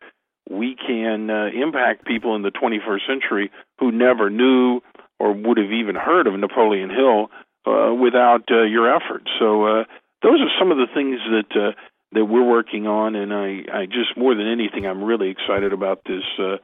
we 0.49 0.75
can 0.75 1.29
uh, 1.29 1.47
impact 1.53 2.05
people 2.05 2.35
in 2.35 2.41
the 2.41 2.51
21st 2.51 3.07
century 3.07 3.51
who 3.79 3.91
never 3.91 4.29
knew 4.29 4.81
or 5.19 5.33
would 5.33 5.57
have 5.57 5.71
even 5.71 5.95
heard 5.95 6.27
of 6.27 6.33
Napoleon 6.33 6.89
Hill 6.89 7.29
uh, 7.65 7.93
without 7.93 8.49
uh, 8.49 8.63
your 8.63 8.93
efforts. 8.93 9.29
So 9.39 9.65
uh, 9.65 9.83
those 10.23 10.41
are 10.41 10.51
some 10.59 10.71
of 10.71 10.77
the 10.77 10.87
things 10.93 11.19
that 11.29 11.51
uh, 11.55 11.71
that 12.13 12.25
we're 12.25 12.47
working 12.47 12.87
on, 12.87 13.15
and 13.15 13.33
I, 13.33 13.63
I 13.73 13.85
just 13.85 14.17
more 14.17 14.35
than 14.35 14.47
anything, 14.47 14.85
I'm 14.85 15.03
really 15.03 15.29
excited 15.29 15.73
about 15.73 16.03
this 16.05 16.23
uh, 16.39 16.57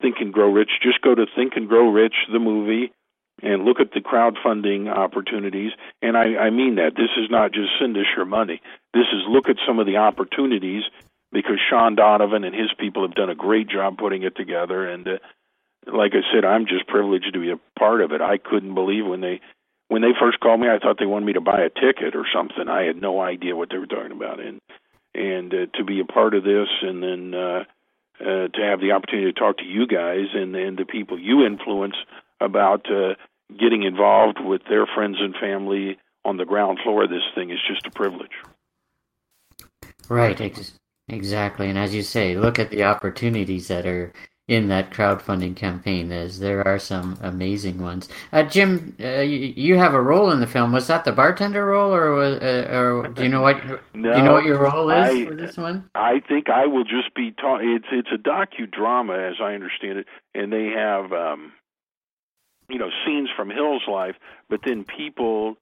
Think 0.00 0.16
and 0.20 0.32
Grow 0.32 0.50
Rich. 0.50 0.70
Just 0.82 1.00
go 1.02 1.14
to 1.14 1.26
Think 1.36 1.52
and 1.56 1.68
Grow 1.68 1.90
Rich, 1.90 2.14
the 2.32 2.38
movie, 2.38 2.92
and 3.42 3.64
look 3.64 3.78
at 3.80 3.92
the 3.92 4.00
crowdfunding 4.00 4.88
opportunities. 4.88 5.72
And 6.02 6.16
I, 6.16 6.36
I 6.36 6.50
mean 6.50 6.76
that. 6.76 6.96
This 6.96 7.10
is 7.16 7.30
not 7.30 7.52
just 7.52 7.70
send 7.80 7.96
us 7.96 8.06
your 8.16 8.26
money. 8.26 8.60
This 8.92 9.06
is 9.12 9.22
look 9.28 9.48
at 9.48 9.56
some 9.66 9.78
of 9.78 9.86
the 9.86 9.96
opportunities 9.96 10.82
because 11.30 11.58
Sean 11.70 11.94
Donovan 11.94 12.44
and 12.44 12.54
his 12.54 12.72
people 12.78 13.02
have 13.02 13.14
done 13.14 13.30
a 13.30 13.34
great 13.34 13.68
job 13.68 13.98
putting 13.98 14.22
it 14.22 14.36
together. 14.36 14.88
And 14.88 15.06
uh, 15.06 15.18
like 15.86 16.12
I 16.14 16.22
said, 16.32 16.44
I'm 16.44 16.66
just 16.66 16.88
privileged 16.88 17.32
to 17.32 17.40
be 17.40 17.50
a 17.50 17.60
part 17.78 18.00
of 18.00 18.12
it. 18.12 18.20
I 18.20 18.38
couldn't 18.38 18.74
believe 18.74 19.06
when 19.06 19.20
they 19.20 19.40
when 19.88 20.02
they 20.02 20.12
first 20.20 20.40
called 20.40 20.60
me, 20.60 20.68
I 20.68 20.78
thought 20.78 20.98
they 20.98 21.06
wanted 21.06 21.26
me 21.26 21.32
to 21.32 21.40
buy 21.40 21.60
a 21.60 21.70
ticket 21.70 22.14
or 22.14 22.26
something. 22.32 22.68
I 22.68 22.82
had 22.82 23.00
no 23.00 23.22
idea 23.22 23.56
what 23.56 23.70
they 23.70 23.78
were 23.78 23.86
talking 23.86 24.12
about. 24.12 24.38
And 24.38 24.60
and 25.18 25.52
uh, 25.52 25.66
to 25.74 25.84
be 25.84 26.00
a 26.00 26.04
part 26.04 26.34
of 26.34 26.44
this, 26.44 26.68
and 26.82 27.02
then 27.02 27.34
uh, 27.34 27.64
uh, 28.20 28.48
to 28.48 28.60
have 28.62 28.80
the 28.80 28.92
opportunity 28.92 29.32
to 29.32 29.38
talk 29.38 29.58
to 29.58 29.64
you 29.64 29.86
guys 29.86 30.26
and 30.34 30.54
and 30.54 30.78
the 30.78 30.84
people 30.84 31.18
you 31.18 31.44
influence 31.44 31.96
about 32.40 32.86
uh, 32.90 33.14
getting 33.58 33.82
involved 33.82 34.38
with 34.40 34.62
their 34.68 34.86
friends 34.86 35.16
and 35.20 35.34
family 35.40 35.98
on 36.24 36.36
the 36.36 36.44
ground 36.44 36.78
floor 36.82 37.04
of 37.04 37.10
this 37.10 37.22
thing 37.34 37.50
is 37.50 37.58
just 37.66 37.86
a 37.86 37.90
privilege. 37.90 38.32
Right, 40.08 40.40
ex- 40.40 40.74
exactly. 41.08 41.68
And 41.68 41.78
as 41.78 41.94
you 41.94 42.02
say, 42.02 42.34
look 42.36 42.58
at 42.58 42.70
the 42.70 42.84
opportunities 42.84 43.68
that 43.68 43.86
are 43.86 44.12
in 44.48 44.68
that 44.68 44.90
crowdfunding 44.90 45.54
campaign 45.54 46.10
as 46.10 46.40
there 46.40 46.66
are 46.66 46.78
some 46.78 47.18
amazing 47.22 47.80
ones. 47.80 48.08
Uh, 48.32 48.42
Jim, 48.42 48.96
uh, 48.98 49.20
you, 49.20 49.52
you, 49.54 49.76
have 49.76 49.92
a 49.92 50.00
role 50.00 50.30
in 50.30 50.40
the 50.40 50.46
film. 50.46 50.72
Was 50.72 50.86
that 50.86 51.04
the 51.04 51.12
bartender 51.12 51.66
role, 51.66 51.94
or 51.94 52.14
was, 52.14 52.38
uh, 52.40 52.66
or 52.72 53.08
do 53.14 53.22
you 53.22 53.28
know 53.28 53.42
what 53.42 53.62
no, 53.94 54.12
do 54.12 54.18
you 54.18 54.24
know 54.24 54.32
what 54.32 54.44
your 54.44 54.58
role 54.58 54.90
is 54.90 55.10
I, 55.10 55.24
for 55.26 55.34
this 55.34 55.56
one? 55.58 55.90
I 55.94 56.20
think 56.26 56.48
I 56.48 56.66
will 56.66 56.84
just 56.84 57.14
be 57.14 57.30
ta- 57.30 57.60
It's 57.60 57.86
it's 57.92 58.08
a 58.12 58.16
docudrama, 58.16 59.30
as 59.30 59.36
I 59.40 59.52
understand 59.52 59.98
it, 59.98 60.06
and 60.34 60.50
they 60.50 60.72
have 60.74 61.12
um, 61.12 61.52
you 62.70 62.78
know 62.78 62.88
scenes 63.04 63.28
from 63.36 63.50
Hill's 63.50 63.86
life, 63.86 64.16
but 64.48 64.60
then 64.64 64.84
people 64.84 65.56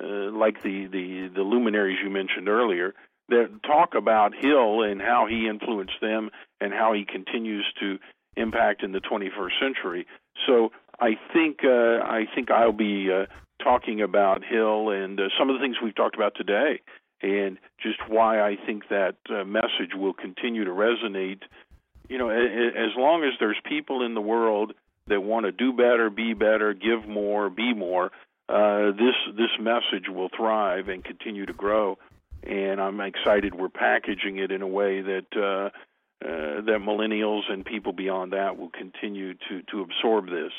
uh, 0.00 0.32
like 0.32 0.60
the 0.64 0.86
the 0.86 1.30
the 1.32 1.42
luminaries 1.42 1.98
you 2.02 2.10
mentioned 2.10 2.48
earlier 2.48 2.94
that 3.28 3.48
talk 3.62 3.94
about 3.94 4.34
Hill 4.34 4.82
and 4.82 5.00
how 5.00 5.26
he 5.28 5.48
influenced 5.48 6.00
them 6.00 6.30
and 6.60 6.72
how 6.72 6.92
he 6.92 7.04
continues 7.04 7.64
to 7.80 7.98
impact 8.36 8.82
in 8.82 8.92
the 8.92 9.00
21st 9.00 9.60
century. 9.60 10.06
So 10.46 10.72
I 11.00 11.16
think 11.32 11.60
uh, 11.64 12.02
I 12.04 12.26
think 12.34 12.50
I'll 12.50 12.72
be 12.72 13.10
uh, 13.12 13.26
talking 13.62 14.00
about 14.00 14.44
Hill 14.44 14.90
and 14.90 15.18
uh, 15.18 15.24
some 15.38 15.50
of 15.50 15.56
the 15.56 15.62
things 15.62 15.76
we've 15.82 15.94
talked 15.94 16.16
about 16.16 16.34
today, 16.36 16.80
and 17.22 17.58
just 17.82 17.98
why 18.08 18.40
I 18.40 18.56
think 18.66 18.88
that 18.88 19.16
uh, 19.30 19.44
message 19.44 19.94
will 19.94 20.12
continue 20.12 20.64
to 20.64 20.70
resonate. 20.70 21.42
You 22.08 22.18
know, 22.18 22.28
as 22.28 22.90
long 22.96 23.24
as 23.24 23.32
there's 23.40 23.56
people 23.64 24.04
in 24.04 24.14
the 24.14 24.20
world 24.20 24.74
that 25.06 25.22
want 25.22 25.46
to 25.46 25.52
do 25.52 25.72
better, 25.72 26.10
be 26.10 26.34
better, 26.34 26.74
give 26.74 27.08
more, 27.08 27.48
be 27.48 27.72
more, 27.72 28.10
uh, 28.48 28.90
this 28.92 29.14
this 29.36 29.50
message 29.58 30.08
will 30.08 30.28
thrive 30.36 30.88
and 30.88 31.02
continue 31.02 31.46
to 31.46 31.52
grow. 31.52 31.98
And 32.42 32.78
I'm 32.78 33.00
excited 33.00 33.54
we're 33.54 33.70
packaging 33.70 34.36
it 34.36 34.50
in 34.50 34.60
a 34.60 34.66
way 34.66 35.00
that 35.00 35.70
uh, 36.24 36.60
that 36.62 36.80
millennials 36.80 37.50
and 37.50 37.64
people 37.64 37.92
beyond 37.92 38.32
that 38.32 38.58
will 38.58 38.70
continue 38.70 39.34
to, 39.34 39.62
to 39.70 39.80
absorb 39.80 40.26
this. 40.26 40.52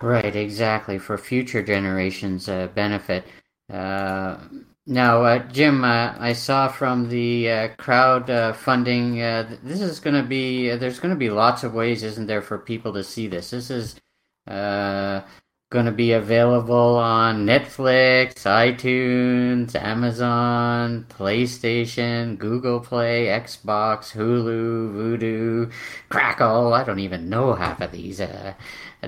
Right, 0.00 0.34
exactly, 0.34 0.98
for 0.98 1.16
future 1.16 1.62
generations' 1.62 2.48
uh, 2.48 2.66
benefit. 2.74 3.24
Uh, 3.72 4.38
now, 4.86 5.22
uh, 5.22 5.38
Jim, 5.48 5.84
uh, 5.84 6.14
I 6.18 6.32
saw 6.32 6.68
from 6.68 7.08
the 7.08 7.70
crowd 7.78 8.56
funding, 8.56 9.16
this 9.16 9.80
is 9.80 10.00
going 10.00 10.20
to 10.20 10.28
be, 10.28 10.70
there's 10.76 10.98
going 10.98 11.14
to 11.14 11.18
be 11.18 11.30
lots 11.30 11.64
of 11.64 11.72
ways, 11.74 12.02
isn't 12.02 12.26
there, 12.26 12.42
for 12.42 12.58
people 12.58 12.92
to 12.92 13.04
see 13.04 13.28
this? 13.28 13.50
This 13.50 13.70
is 13.70 14.00
going 15.74 15.86
to 15.86 15.92
be 15.92 16.12
available 16.12 16.96
on 16.96 17.44
Netflix, 17.44 18.44
iTunes, 18.44 19.74
Amazon, 19.74 21.04
PlayStation, 21.08 22.38
Google 22.38 22.78
Play, 22.78 23.26
Xbox, 23.26 24.12
Hulu, 24.12 24.94
Vudu, 24.94 25.72
Crackle. 26.10 26.72
I 26.72 26.84
don't 26.84 27.00
even 27.00 27.28
know 27.28 27.54
half 27.54 27.80
of 27.80 27.90
these 27.90 28.20
uh, 28.20 28.54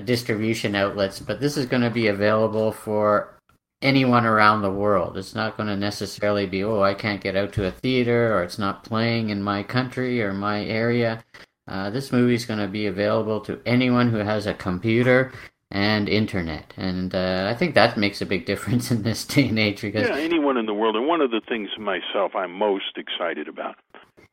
distribution 0.03 0.75
outlets, 0.75 1.21
but 1.21 1.39
this 1.39 1.55
is 1.55 1.67
going 1.67 1.83
to 1.83 1.89
be 1.89 2.07
available 2.07 2.73
for 2.73 3.39
anyone 3.81 4.25
around 4.25 4.61
the 4.61 4.69
world. 4.69 5.17
It's 5.17 5.35
not 5.35 5.55
going 5.55 5.69
to 5.69 5.77
necessarily 5.77 6.47
be, 6.47 6.65
oh, 6.65 6.81
I 6.81 6.95
can't 6.95 7.21
get 7.21 7.37
out 7.37 7.53
to 7.53 7.67
a 7.67 7.71
theater 7.71 8.35
or 8.35 8.43
it's 8.43 8.59
not 8.59 8.83
playing 8.83 9.29
in 9.29 9.41
my 9.41 9.63
country 9.63 10.21
or 10.21 10.33
my 10.33 10.65
area. 10.65 11.23
Uh, 11.65 11.89
this 11.91 12.11
movie 12.11 12.33
is 12.33 12.45
going 12.45 12.59
to 12.59 12.67
be 12.67 12.87
available 12.87 13.39
to 13.41 13.61
anyone 13.65 14.09
who 14.11 14.17
has 14.17 14.47
a 14.47 14.53
computer 14.53 15.31
and 15.71 16.07
internet. 16.07 16.73
And 16.77 17.13
uh, 17.13 17.47
I 17.49 17.57
think 17.57 17.75
that 17.75 17.97
makes 17.97 18.21
a 18.21 18.25
big 18.25 18.45
difference 18.45 18.91
in 18.91 19.03
this 19.03 19.25
day 19.25 19.47
and 19.49 19.59
age 19.59 19.81
because 19.81 20.07
yeah, 20.07 20.15
anyone 20.15 20.57
in 20.57 20.65
the 20.65 20.73
world. 20.73 20.95
And 20.95 21.07
one 21.07 21.21
of 21.21 21.31
the 21.31 21.41
things 21.47 21.69
myself 21.77 22.35
I'm 22.35 22.51
most 22.51 22.97
excited 22.97 23.47
about 23.47 23.75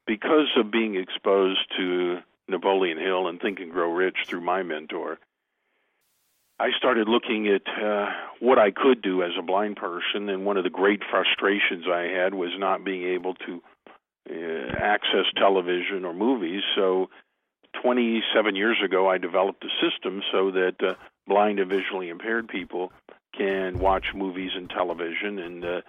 because 0.07 0.49
of 0.57 0.70
being 0.70 0.97
exposed 0.97 1.61
to 1.76 2.18
Napoleon 2.49 2.99
Hill 2.99 3.26
and 3.26 3.41
Think 3.41 3.61
and 3.61 3.70
Grow 3.70 3.91
Rich 3.93 4.18
through 4.26 4.43
my 4.43 4.62
mentor. 4.62 5.18
I 6.61 6.68
started 6.78 7.09
looking 7.09 7.49
at 7.49 7.62
uh, 7.82 8.07
what 8.39 8.59
I 8.59 8.70
could 8.70 9.03
do 9.03 9.22
as 9.24 9.32
a 9.37 9.43
blind 9.43 9.76
person, 9.76 10.28
and 10.28 10.45
one 10.45 10.57
of 10.57 10.62
the 10.62 10.70
great 10.70 11.01
frustrations 11.11 11.87
I 11.91 12.03
had 12.03 12.35
was 12.35 12.51
not 12.57 12.85
being 12.85 13.03
able 13.03 13.35
to 13.35 13.61
uh, 14.30 14.72
access 14.78 15.24
television 15.37 16.05
or 16.05 16.14
movies. 16.14 16.62
So, 16.76 17.11
27 17.82 18.55
years 18.55 18.76
ago, 18.85 19.11
I 19.11 19.18
developed 19.18 19.64
a 19.64 19.68
system 19.85 20.22
so 20.30 20.53
that 20.53 20.76
uh, 20.80 20.95
blind 21.27 21.59
and 21.59 21.70
visually 21.70 22.09
impaired 22.09 22.49
people 22.49 22.93
can 23.37 23.79
watch 23.79 24.07
movies 24.14 24.53
and 24.55 24.70
television, 24.70 25.39
and 25.39 25.64
uh, 25.64 25.81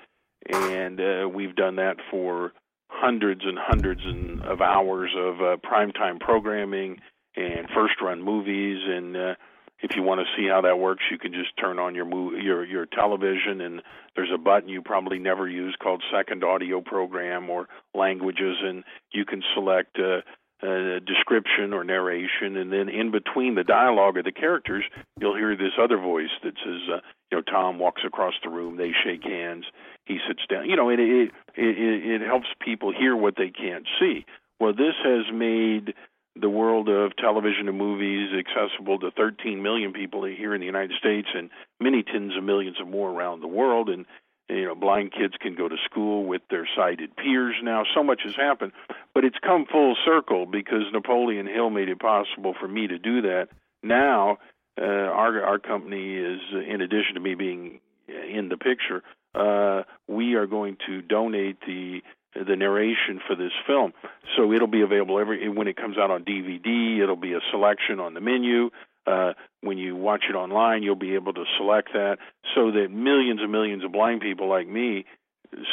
and 0.49 0.99
uh, 0.99 1.29
we've 1.29 1.55
done 1.55 1.77
that 1.77 1.97
for 2.09 2.53
hundreds 2.89 3.41
and 3.43 3.57
hundreds 3.59 4.01
and 4.03 4.41
of 4.41 4.61
hours 4.61 5.11
of 5.17 5.41
uh, 5.41 5.57
primetime 5.57 6.19
programming 6.19 6.99
and 7.36 7.67
first 7.73 7.95
run 8.01 8.21
movies 8.21 8.79
and 8.88 9.17
uh, 9.17 9.36
if 9.79 9.95
you 9.95 10.03
want 10.03 10.21
to 10.21 10.25
see 10.36 10.47
how 10.47 10.61
that 10.61 10.79
works, 10.79 11.03
you 11.11 11.17
can 11.17 11.33
just 11.33 11.55
turn 11.59 11.79
on 11.79 11.95
your 11.95 12.05
mo- 12.05 12.31
your 12.31 12.65
your 12.65 12.86
television, 12.86 13.61
and 13.61 13.81
there's 14.15 14.31
a 14.33 14.38
button 14.38 14.69
you 14.69 14.81
probably 14.81 15.19
never 15.19 15.47
use 15.47 15.75
called 15.81 16.01
Second 16.11 16.43
Audio 16.43 16.81
Program 16.81 17.49
or 17.49 17.67
Languages, 17.93 18.55
and 18.63 18.83
you 19.11 19.25
can 19.25 19.43
select 19.53 19.97
uh, 19.99 20.21
uh, 20.64 20.99
description 21.06 21.74
or 21.74 21.84
narration, 21.84 22.56
and 22.56 22.72
then 22.72 22.89
in 22.89 23.12
between 23.12 23.56
the 23.56 23.64
dialogue 23.64 24.18
of 24.18 24.26
the 24.26 24.32
characters, 24.32 24.84
you'll 25.20 25.36
hear 25.36 25.56
this 25.56 25.74
other 25.82 25.97
voice 25.97 26.32
that 26.43 26.53
says, 26.64 26.82
uh, 26.91 26.99
you 27.32 27.38
know, 27.38 27.41
Tom 27.41 27.80
walks 27.80 28.03
across 28.06 28.34
the 28.43 28.49
room, 28.49 28.78
they 28.78 28.91
shake 29.03 29.24
hands, 29.24 29.66
he 30.06 30.18
sits 30.28 30.41
down. 30.49 30.70
You 30.70 30.76
know, 30.76 30.89
it 30.89 30.99
it 30.99 31.32
it, 31.56 32.22
it 32.22 32.26
helps 32.26 32.47
people 32.64 32.93
hear 32.97 33.16
what 33.16 33.36
they 33.38 33.49
can't 33.49 33.86
see. 33.99 34.26
Well, 34.60 34.74
this 34.74 34.95
has 35.03 35.26
made 35.34 35.93
the 36.39 36.49
world 36.49 36.89
of 36.89 37.16
television 37.16 37.68
and 37.68 37.78
movies 37.78 38.30
accessible 38.38 38.99
to 38.99 39.12
13 39.12 39.62
million 39.62 39.93
people 39.93 40.24
here 40.26 40.53
in 40.53 40.60
the 40.60 40.66
United 40.66 40.97
States 40.97 41.30
and 41.34 41.49
many 41.80 42.03
tens 42.03 42.36
of 42.38 42.43
millions 42.43 42.78
of 42.82 42.88
more 42.88 43.10
around 43.10 43.39
the 43.39 43.47
world 43.47 43.89
and 43.89 44.06
you 44.49 44.65
know 44.65 44.75
blind 44.75 45.11
kids 45.11 45.33
can 45.39 45.55
go 45.55 45.67
to 45.67 45.75
school 45.85 46.25
with 46.25 46.41
their 46.49 46.67
sighted 46.75 47.15
peers 47.15 47.55
now 47.63 47.83
so 47.93 48.03
much 48.03 48.21
has 48.23 48.35
happened 48.35 48.71
but 49.13 49.23
it's 49.23 49.37
come 49.43 49.65
full 49.71 49.95
circle 50.05 50.45
because 50.45 50.83
Napoleon 50.93 51.47
Hill 51.47 51.69
made 51.69 51.89
it 51.89 51.99
possible 51.99 52.53
for 52.59 52.67
me 52.67 52.87
to 52.87 52.97
do 52.97 53.21
that 53.21 53.47
now 53.83 54.37
uh, 54.79 54.83
our 54.83 55.43
our 55.43 55.59
company 55.59 56.15
is 56.15 56.39
in 56.67 56.81
addition 56.81 57.15
to 57.15 57.19
me 57.19 57.35
being 57.35 57.79
in 58.07 58.49
the 58.49 58.57
picture 58.57 59.03
uh, 59.33 59.83
we 60.07 60.35
are 60.35 60.47
going 60.47 60.77
to 60.87 61.01
donate 61.01 61.59
the 61.65 62.01
the 62.35 62.55
narration 62.55 63.21
for 63.25 63.35
this 63.35 63.51
film. 63.65 63.93
So 64.35 64.51
it'll 64.51 64.67
be 64.67 64.81
available 64.81 65.19
every 65.19 65.47
when 65.49 65.67
it 65.67 65.77
comes 65.77 65.97
out 65.97 66.11
on 66.11 66.25
DVD. 66.25 67.01
It'll 67.01 67.15
be 67.15 67.33
a 67.33 67.39
selection 67.51 67.99
on 67.99 68.13
the 68.13 68.21
menu. 68.21 68.71
Uh, 69.08 69.34
when 69.62 69.78
you 69.78 69.95
watch 69.95 70.26
it 70.30 70.36
online, 70.36 70.84
you'll 70.84 70.95
be 70.95 71.16
able 71.16 71.34
to 71.34 71.43
select 71.58 71.89
that 71.93 72.18
so 72.56 72.72
that 72.72 72.89
millions 72.91 73.39
and 73.41 73.51
millions 73.51 73.84
of 73.84 73.91
blind 73.91 74.22
people 74.22 74.49
like 74.49 74.68
me, 74.68 75.06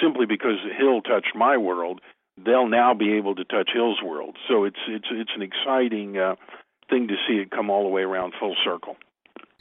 simply 0.03 0.27
because 0.27 0.57
Hill 0.79 1.01
touched 1.03 1.35
my 1.35 1.57
world, 1.57 2.01
they'll 2.43 2.69
now 2.69 2.95
be 2.95 3.15
able 3.15 3.35
to 3.35 3.45
touch 3.45 3.71
Hill's 3.73 4.03
world. 4.03 4.37
So 4.49 4.65
it's 4.65 4.79
it's 4.89 5.09
it's 5.11 5.33
an 5.35 5.43
exciting 5.43 6.19
uh, 6.19 6.37
thing 6.89 7.09
to 7.09 7.15
see 7.27 7.35
it 7.35 7.51
come 7.51 7.71
all 7.71 7.83
the 7.83 7.89
way 7.89 8.03
around 8.03 8.35
full 8.39 8.57
circle. 8.65 8.97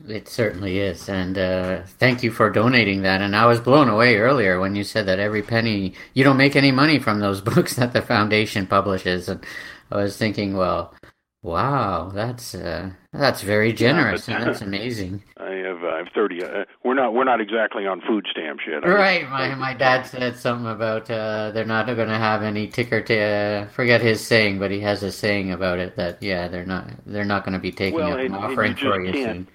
It 0.08 0.28
certainly 0.28 0.80
is, 0.80 1.08
and 1.08 1.38
uh, 1.38 1.84
thank 1.84 2.24
you 2.24 2.32
for 2.32 2.50
donating 2.50 3.04
that. 3.04 3.22
And 3.22 3.36
I 3.36 3.46
was 3.46 3.60
blown 3.60 3.88
away 3.88 4.18
earlier 4.18 4.60
when 4.60 4.76
you 4.76 4.84
said 4.84 5.06
that 5.06 5.20
every 5.20 5.44
penny 5.44 5.94
you 6.14 6.24
don't 6.24 6.38
make 6.38 6.56
any 6.56 6.72
money 6.72 6.98
from 6.98 7.20
those 7.20 7.42
books 7.52 7.76
that 7.76 7.94
the 7.94 8.02
foundation 8.02 8.66
publishes, 8.66 9.30
and 9.30 9.46
I 9.92 9.98
was 9.98 10.18
thinking, 10.18 10.56
well, 10.56 10.94
wow, 11.42 12.12
that's 12.14 12.56
uh, 12.56 12.92
that's 13.14 13.42
very 13.42 13.74
generous, 13.74 14.28
yeah, 14.28 14.40
but, 14.40 14.46
that's 14.46 14.62
amazing. 14.72 15.24
I 15.38 15.52
have 15.52 15.84
uh, 15.84 15.88
I 15.88 15.98
have 15.98 16.08
thirty. 16.14 16.44
Uh, 16.44 16.66
we're 16.84 16.94
not 16.94 17.14
we're 17.14 17.24
not 17.24 17.42
exactly 17.42 17.86
on 17.86 18.02
food 18.02 18.28
stamps 18.30 18.64
yet. 18.68 18.88
Right. 18.88 19.30
My 19.30 19.56
my 19.56 19.74
dad 19.74 20.04
said 20.04 20.38
something 20.38 20.72
about 20.72 21.10
uh, 21.10 21.52
they're 21.52 21.66
not 21.66 21.86
going 21.86 22.10
to 22.10 22.18
have 22.18 22.44
any 22.44 22.68
ticker. 22.68 23.02
To, 23.02 23.20
uh, 23.20 23.68
forget 23.70 24.02
his 24.02 24.26
saying, 24.26 24.60
but 24.60 24.72
he 24.72 24.80
has 24.82 25.04
a 25.04 25.12
saying 25.12 25.52
about 25.52 25.80
it 25.80 25.96
that 25.96 26.22
yeah, 26.22 26.48
they're 26.48 26.66
not 26.66 26.90
they're 27.06 27.26
not 27.26 27.44
going 27.44 27.54
to 27.54 27.60
be 27.60 27.72
taking 27.72 28.00
well, 28.00 28.14
up 28.14 28.20
an 28.20 28.34
offering 28.34 28.76
for 28.76 29.04
you 29.04 29.14
soon 29.14 29.48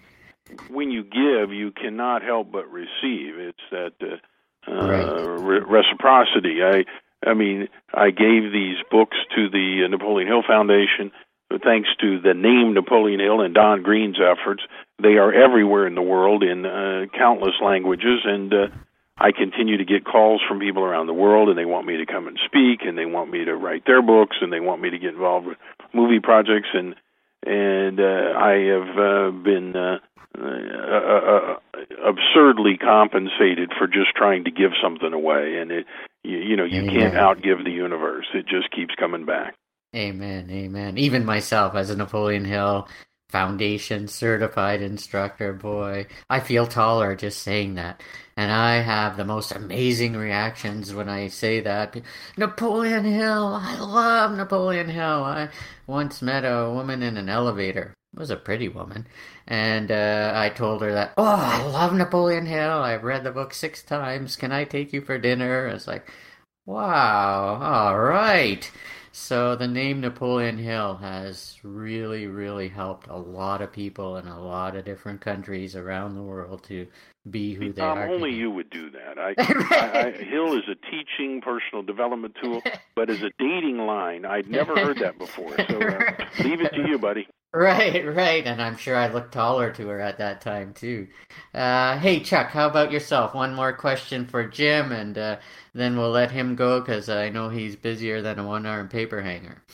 when 0.70 0.90
you 0.90 1.02
give, 1.02 1.52
you 1.52 1.72
cannot 1.72 2.22
help 2.22 2.52
but 2.52 2.70
receive. 2.70 3.38
It's 3.38 3.58
that 3.70 3.92
uh, 4.02 4.70
uh, 4.70 4.88
right. 4.88 5.40
re- 5.40 5.64
reciprocity. 5.66 6.62
I, 6.62 6.84
I 7.28 7.34
mean, 7.34 7.68
I 7.94 8.10
gave 8.10 8.52
these 8.52 8.76
books 8.90 9.16
to 9.34 9.48
the 9.48 9.86
Napoleon 9.88 10.28
Hill 10.28 10.42
Foundation. 10.46 11.10
Thanks 11.62 11.88
to 12.00 12.20
the 12.20 12.34
name 12.34 12.74
Napoleon 12.74 13.20
Hill 13.20 13.40
and 13.40 13.54
Don 13.54 13.82
Green's 13.82 14.18
efforts, 14.20 14.62
they 15.00 15.16
are 15.16 15.32
everywhere 15.32 15.86
in 15.86 15.94
the 15.94 16.02
world 16.02 16.42
in 16.42 16.66
uh, 16.66 17.06
countless 17.16 17.54
languages, 17.62 18.20
and 18.24 18.52
uh, 18.52 18.66
I 19.18 19.30
continue 19.32 19.76
to 19.78 19.84
get 19.84 20.04
calls 20.04 20.42
from 20.46 20.58
people 20.58 20.82
around 20.82 21.06
the 21.06 21.14
world, 21.14 21.48
and 21.48 21.56
they 21.56 21.64
want 21.64 21.86
me 21.86 21.96
to 21.98 22.06
come 22.06 22.26
and 22.26 22.38
speak, 22.44 22.80
and 22.82 22.98
they 22.98 23.06
want 23.06 23.30
me 23.30 23.44
to 23.44 23.54
write 23.54 23.84
their 23.86 24.02
books, 24.02 24.36
and 24.40 24.52
they 24.52 24.60
want 24.60 24.82
me 24.82 24.90
to 24.90 24.98
get 24.98 25.14
involved 25.14 25.46
with 25.46 25.56
movie 25.94 26.20
projects, 26.20 26.68
and 26.74 26.94
and 27.46 28.00
uh, 28.00 28.34
I 28.36 28.52
have 28.74 28.98
uh, 28.98 29.30
been 29.30 29.76
uh, 29.76 29.98
uh, 30.36 30.44
uh, 30.44 31.54
absurdly 32.04 32.76
compensated 32.76 33.72
for 33.78 33.86
just 33.86 34.14
trying 34.16 34.44
to 34.44 34.50
give 34.50 34.72
something 34.82 35.12
away, 35.12 35.58
and 35.60 35.70
it 35.70 35.86
you, 36.22 36.38
you 36.38 36.56
know 36.56 36.64
you 36.64 36.82
Amen. 36.82 36.94
can't 36.94 37.14
outgive 37.14 37.64
the 37.64 37.70
universe; 37.70 38.26
it 38.34 38.46
just 38.46 38.70
keeps 38.70 38.94
coming 38.98 39.24
back. 39.24 39.54
Amen, 39.96 40.50
amen. 40.50 40.98
Even 40.98 41.24
myself, 41.24 41.74
as 41.74 41.90
a 41.90 41.96
Napoleon 41.96 42.44
Hill 42.44 42.86
Foundation 43.30 44.06
certified 44.08 44.82
instructor, 44.82 45.52
boy, 45.54 46.06
I 46.30 46.40
feel 46.40 46.66
taller 46.66 47.16
just 47.16 47.42
saying 47.42 47.74
that. 47.76 48.02
And 48.36 48.52
I 48.52 48.76
have 48.82 49.16
the 49.16 49.24
most 49.24 49.52
amazing 49.52 50.14
reactions 50.16 50.92
when 50.94 51.08
I 51.08 51.28
say 51.28 51.60
that. 51.60 51.96
Napoleon 52.36 53.04
Hill, 53.04 53.58
I 53.60 53.78
love 53.78 54.32
Napoleon 54.36 54.88
Hill. 54.90 55.24
I 55.24 55.48
once 55.86 56.20
met 56.22 56.44
a 56.44 56.70
woman 56.70 57.02
in 57.02 57.16
an 57.16 57.28
elevator. 57.30 57.94
It 58.12 58.18
was 58.18 58.30
a 58.30 58.36
pretty 58.36 58.68
woman 58.68 59.06
and 59.46 59.90
uh, 59.90 60.32
I 60.34 60.50
told 60.50 60.82
her 60.82 60.92
that, 60.92 61.14
oh, 61.16 61.24
I 61.24 61.62
love 61.64 61.92
Napoleon 61.94 62.46
Hill. 62.46 62.82
I've 62.82 63.04
read 63.04 63.24
the 63.24 63.30
book 63.30 63.54
six 63.54 63.82
times. 63.82 64.36
Can 64.36 64.52
I 64.52 64.64
take 64.64 64.92
you 64.92 65.00
for 65.00 65.18
dinner? 65.18 65.66
It's 65.68 65.86
like, 65.86 66.10
wow, 66.66 67.58
all 67.62 67.98
right. 67.98 68.70
So 69.18 69.56
the 69.56 69.66
name 69.66 70.02
Napoleon 70.02 70.58
Hill 70.58 70.96
has 70.98 71.56
really, 71.62 72.26
really 72.26 72.68
helped 72.68 73.08
a 73.08 73.16
lot 73.16 73.62
of 73.62 73.72
people 73.72 74.18
in 74.18 74.28
a 74.28 74.38
lot 74.38 74.76
of 74.76 74.84
different 74.84 75.22
countries 75.22 75.74
around 75.74 76.14
the 76.14 76.22
world 76.22 76.64
to 76.64 76.86
be 77.30 77.54
who 77.54 77.72
they 77.72 77.80
um, 77.80 77.96
are. 77.96 78.08
Only 78.08 78.34
you 78.34 78.50
would 78.50 78.68
do 78.68 78.90
that. 78.90 79.18
I, 79.18 79.34
I, 79.38 80.08
I, 80.08 80.10
Hill 80.12 80.58
is 80.58 80.64
a 80.68 80.74
teaching 80.90 81.40
personal 81.40 81.82
development 81.82 82.36
tool, 82.40 82.62
but 82.94 83.08
as 83.08 83.22
a 83.22 83.30
dating 83.38 83.78
line, 83.78 84.26
I'd 84.26 84.50
never 84.50 84.76
heard 84.76 84.98
that 84.98 85.16
before. 85.16 85.56
So 85.66 85.80
uh, 85.80 86.00
leave 86.44 86.60
it 86.60 86.74
to 86.74 86.86
you, 86.86 86.98
buddy. 86.98 87.26
Right, 87.54 88.04
right, 88.14 88.46
and 88.46 88.62
I'm 88.62 88.76
sure 88.76 88.96
I 88.96 89.08
looked 89.08 89.32
taller 89.32 89.72
to 89.72 89.88
her 89.88 90.00
at 90.00 90.18
that 90.18 90.40
time 90.40 90.74
too. 90.74 91.08
Uh, 91.54 91.98
hey, 91.98 92.20
Chuck, 92.20 92.48
how 92.50 92.68
about 92.68 92.92
yourself? 92.92 93.34
One 93.34 93.54
more 93.54 93.72
question 93.72 94.26
for 94.26 94.46
Jim, 94.46 94.92
and 94.92 95.16
uh, 95.18 95.38
then 95.74 95.96
we'll 95.96 96.10
let 96.10 96.30
him 96.30 96.54
go 96.54 96.80
because 96.80 97.08
I 97.08 97.30
know 97.30 97.48
he's 97.48 97.74
busier 97.74 98.22
than 98.22 98.38
a 98.38 98.46
one-armed 98.46 98.90
paper 98.90 99.22
hanger. 99.22 99.64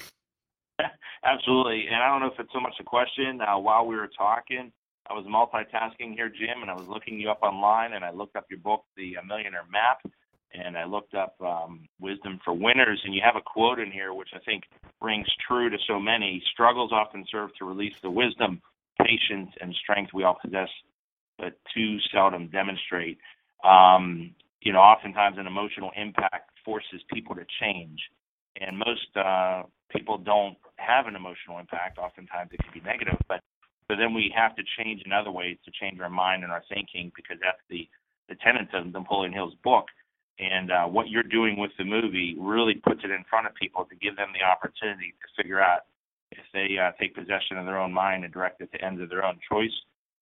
Absolutely, 1.25 1.87
and 1.89 1.97
I 1.97 2.09
don't 2.09 2.21
know 2.21 2.33
if 2.33 2.39
it's 2.39 2.53
so 2.53 2.61
much 2.61 2.75
a 2.81 2.85
question. 2.85 3.41
Uh, 3.41 3.59
while 3.59 3.87
we 3.87 3.97
were 3.97 4.11
talking, 4.17 4.73
I 5.11 5.15
was 5.15 5.27
multitasking 5.27 6.15
here, 6.15 6.29
Jim, 6.29 6.63
and 6.63 6.71
I 6.71 6.75
was 6.75 6.87
looking 6.89 7.19
you 7.19 7.31
up 7.31 7.43
online, 7.43 7.95
and 7.95 8.05
I 8.05 8.13
looked 8.13 8.37
up 8.37 8.47
your 8.51 8.61
book, 8.61 8.85
The 8.97 9.17
Millionaire 9.27 9.67
Map, 9.71 10.01
and 10.55 10.77
I 10.77 10.85
looked 10.85 11.15
up 11.15 11.35
um, 11.41 11.89
Wisdom 12.01 12.39
for 12.45 12.53
Winners, 12.55 13.01
and 13.05 13.15
you 13.15 13.21
have 13.25 13.37
a 13.37 13.41
quote 13.41 13.79
in 13.79 13.91
here 13.91 14.15
which 14.15 14.31
I 14.35 14.39
think 14.41 14.65
rings 15.01 15.27
true 15.47 15.71
to 15.71 15.77
so 15.87 15.99
many. 15.99 16.43
Struggles 16.53 16.93
often 16.93 17.25
serve 17.31 17.51
to 17.59 17.65
release 17.65 17.95
the 18.03 18.11
wisdom, 18.11 18.61
patience, 19.01 19.51
and 19.61 19.75
strength 19.83 20.13
we 20.15 20.25
all 20.25 20.39
possess 20.43 20.69
but 21.39 21.59
too 21.75 21.99
seldom 22.13 22.49
demonstrate. 22.49 23.19
Um, 23.65 24.35
you 24.61 24.73
know, 24.73 24.79
oftentimes 24.79 25.39
an 25.39 25.47
emotional 25.47 25.91
impact 25.97 26.51
forces 26.65 27.03
people 27.13 27.35
to 27.35 27.45
change, 27.61 27.99
and 28.61 28.79
most 28.79 29.11
uh, 29.17 29.65
people 29.91 30.19
don't 30.19 30.57
have 30.77 31.07
an 31.07 31.17
emotional 31.17 31.59
impact. 31.59 31.99
Oftentimes 31.99 32.51
it 32.53 32.61
can 32.63 32.73
be 32.73 32.81
negative, 32.81 33.19
but 33.29 33.41
but 33.89 33.97
then 33.97 34.15
we 34.15 34.33
have 34.35 34.55
to 34.57 34.63
change 34.79 35.03
in 35.05 35.13
other 35.13 35.33
ways 35.33 35.59
to 35.65 35.71
change 35.81 36.01
our 36.01 36.09
mind 36.09 36.45
and 36.45 36.53
our 36.53 36.63
thinking 36.73 37.11
because 37.17 37.39
that's 37.43 37.61
the 37.69 37.89
the 38.29 38.37
tenets 38.37 38.71
of 38.73 38.87
Napoleon 38.93 39.33
Hill's 39.33 39.55
book. 39.65 39.87
And 40.39 40.73
uh, 40.73 40.87
what 40.87 41.09
you're 41.09 41.23
doing 41.23 41.59
with 41.59 41.71
the 41.79 41.85
movie 41.85 42.37
really 42.39 42.75
puts 42.75 43.01
it 43.05 43.11
in 43.11 43.25
front 43.29 43.47
of 43.47 43.55
people 43.55 43.85
to 43.85 43.95
give 43.97 44.17
them 44.17 44.29
the 44.33 44.45
opportunity 44.45 45.15
to 45.21 45.43
figure 45.43 45.61
out 45.61 45.81
if 46.31 46.45
they 46.53 46.79
uh, 46.79 46.93
take 46.99 47.15
possession 47.15 47.59
of 47.59 47.67
their 47.67 47.79
own 47.79 47.93
mind 47.93 48.25
and 48.25 48.33
direct 48.33 48.61
it 48.61 48.73
to 48.73 48.85
ends 48.85 49.01
of 49.01 49.11
their 49.11 49.25
own 49.25 49.39
choice, 49.51 49.73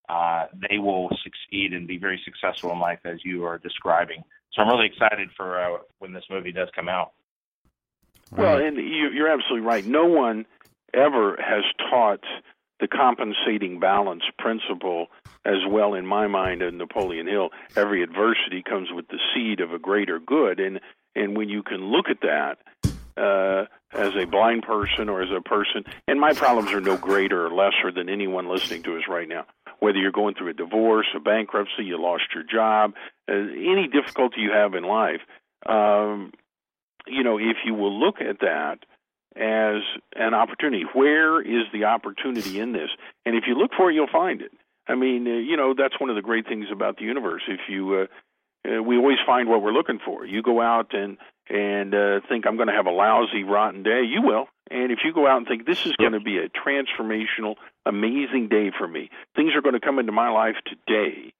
uh, 0.09 0.47
they 0.69 0.79
will 0.79 1.09
succeed 1.23 1.73
and 1.73 1.87
be 1.87 1.97
very 1.97 2.21
successful 2.25 2.73
in 2.73 2.81
life 2.81 2.99
as 3.05 3.25
you 3.25 3.45
are 3.45 3.59
describing. 3.59 4.23
So 4.53 4.63
I'm 4.63 4.69
really 4.69 4.87
excited 4.87 5.29
for 5.37 5.61
uh, 5.61 5.79
when 6.01 6.13
this 6.13 6.25
movie 6.29 6.53
does 6.53 6.69
come 6.75 6.89
out. 6.89 7.13
Well, 8.37 8.59
and 8.59 8.77
you, 8.77 9.11
you're 9.13 9.29
absolutely 9.29 9.67
right. 9.67 9.85
No 9.85 10.07
one 10.07 10.47
ever 10.95 11.37
has 11.41 11.65
taught 11.91 12.25
the 12.81 12.89
compensating 12.89 13.79
balance 13.79 14.23
principle 14.39 15.07
as 15.45 15.59
well 15.69 15.95
in 15.95 16.07
my 16.07 16.27
mind 16.27 16.63
in 16.63 16.79
Napoleon 16.79 17.27
Hill. 17.27 17.51
Every 17.77 18.03
adversity 18.03 18.63
comes 18.63 18.89
with 18.93 19.09
the 19.09 19.19
seed 19.35 19.61
of 19.61 19.73
a 19.73 19.79
greater 19.79 20.19
good, 20.19 20.61
and 20.61 20.81
and 21.15 21.37
when 21.37 21.49
you 21.49 21.63
can 21.63 21.91
look 21.91 22.07
at 22.09 22.21
that 22.23 22.59
uh, 23.17 23.67
as 23.93 24.15
a 24.15 24.25
blind 24.25 24.63
person 24.63 25.09
or 25.09 25.23
as 25.23 25.31
a 25.31 25.41
person, 25.41 25.85
and 26.07 26.21
my 26.21 26.33
problems 26.33 26.73
are 26.73 26.81
no 26.81 26.97
greater 26.97 27.47
or 27.47 27.51
lesser 27.51 27.91
than 27.95 28.09
anyone 28.09 28.49
listening 28.49 28.83
to 28.85 28.97
us 28.97 29.03
right 29.09 29.29
now. 29.29 29.45
Whether 29.81 29.99
you're 29.99 30.13
going 30.13 30.35
through 30.35 30.51
a 30.51 30.55
divorce, 30.55 31.07
a 31.17 31.21
bankruptcy, 31.21 31.85
you 31.85 32.01
lost 32.01 32.25
your 32.35 32.45
job, 32.45 32.95
uh, 33.29 33.33
any 33.33 33.89
difficulty 33.89 34.41
you 34.41 34.53
have 34.53 34.75
in 34.75 34.85
life, 34.85 35.21
um, 35.67 36.33
you 37.07 37.25
know, 37.25 37.39
if 37.39 37.57
you 37.65 37.75
will 37.75 37.99
look 37.99 38.21
at 38.21 38.41
that 38.41 38.81
as 39.37 39.83
an 40.17 40.35
opportunity, 40.35 40.85
where 40.93 41.41
is 41.41 41.65
the 41.73 41.85
opportunity 41.85 42.59
in 42.59 42.73
this? 42.73 42.91
And 43.25 43.37
if 43.37 43.45
you 43.47 43.55
look 43.55 43.71
for 43.77 43.91
it, 43.91 43.95
you'll 43.95 44.09
find 44.11 44.43
it. 44.43 44.53
I 44.89 44.95
mean, 44.95 45.27
uh, 45.27 45.31
you 45.31 45.57
know, 45.57 45.75
that's 45.77 46.01
one 46.01 46.11
of 46.11 46.17
the 46.17 46.23
great 46.23 46.47
things 46.49 46.67
about 46.73 46.97
the 46.97 47.05
universe. 47.05 47.43
If 47.49 47.61
you, 47.69 48.07
uh, 48.67 48.69
uh, 48.69 48.83
we 48.83 48.97
always 48.97 49.19
find 49.25 49.49
what 49.49 49.63
we're 49.63 49.73
looking 49.73 50.01
for. 50.05 50.27
You 50.27 50.43
go 50.43 50.61
out 50.61 50.95
and 50.95 51.17
and 51.49 51.95
uh, 51.95 52.21
think 52.29 52.47
I'm 52.47 52.57
going 52.57 52.69
to 52.69 52.75
have 52.75 52.87
a 52.87 52.93
lousy, 52.93 53.43
rotten 53.43 53.83
day, 53.83 54.03
you 54.05 54.23
will. 54.23 54.47
And 54.71 54.93
if 54.93 55.01
you 55.05 55.13
go 55.13 55.27
out 55.27 55.39
and 55.39 55.49
think 55.49 55.67
this 55.67 55.85
is 55.85 55.97
going 55.97 56.13
to 56.13 56.21
be 56.21 56.39
a 56.39 56.49
transformational, 56.49 57.57
amazing 57.85 58.49
day 58.49 58.71
for 58.77 58.87
me, 58.87 59.11
things 59.35 59.57
are 59.57 59.61
going 59.61 59.75
to 59.75 59.81
come 59.81 59.99
into 59.99 60.13
my 60.13 60.31
life 60.31 60.55
today 60.65 61.33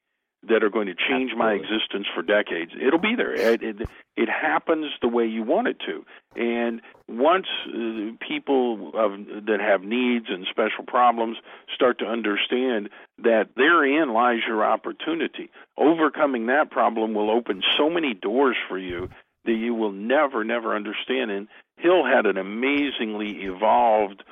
that 0.49 0.65
are 0.65 0.71
going 0.71 0.87
to 0.87 0.95
change 0.95 1.33
Absolutely. 1.33 1.37
my 1.37 1.53
existence 1.53 2.07
for 2.15 2.23
decades. 2.23 2.73
It'll 2.81 2.99
be 2.99 3.15
there. 3.15 3.35
It, 3.35 3.63
it, 3.63 3.77
it, 4.17 4.29
happens 4.29 4.87
the 5.03 5.09
way 5.09 5.27
you 5.27 5.43
want 5.43 5.69
it 5.69 5.77
to. 5.87 6.05
And 6.35 6.81
once 7.09 7.47
uh, 7.69 8.13
people 8.27 8.93
of, 8.95 9.47
that 9.47 9.61
have 9.61 9.83
needs 9.83 10.27
and 10.29 10.47
special 10.51 10.85
problems 10.87 11.37
start 11.75 11.99
to 11.99 12.07
understand 12.07 12.89
that 13.23 13.51
therein 13.55 14.15
lies 14.15 14.41
your 14.47 14.65
opportunity, 14.65 15.51
overcoming 15.77 16.47
that 16.47 16.71
problem 16.71 17.13
will 17.13 17.31
open 17.31 17.63
so 17.77 17.91
many 17.91 18.15
doors 18.15 18.57
for 18.69 18.79
you 18.79 19.11
that 19.45 19.53
you 19.53 19.75
will 19.75 19.93
never, 19.93 20.43
never 20.43 20.75
understand. 20.75 21.31
And 21.31 21.49
Hill 21.77 22.05
had 22.05 22.25
an 22.25 22.39
amazingly 22.39 23.43
evolved 23.43 24.23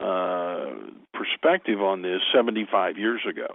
uh, 0.00 0.66
perspective 1.12 1.80
on 1.80 2.02
this 2.02 2.20
75 2.32 2.98
years 2.98 3.22
ago. 3.28 3.46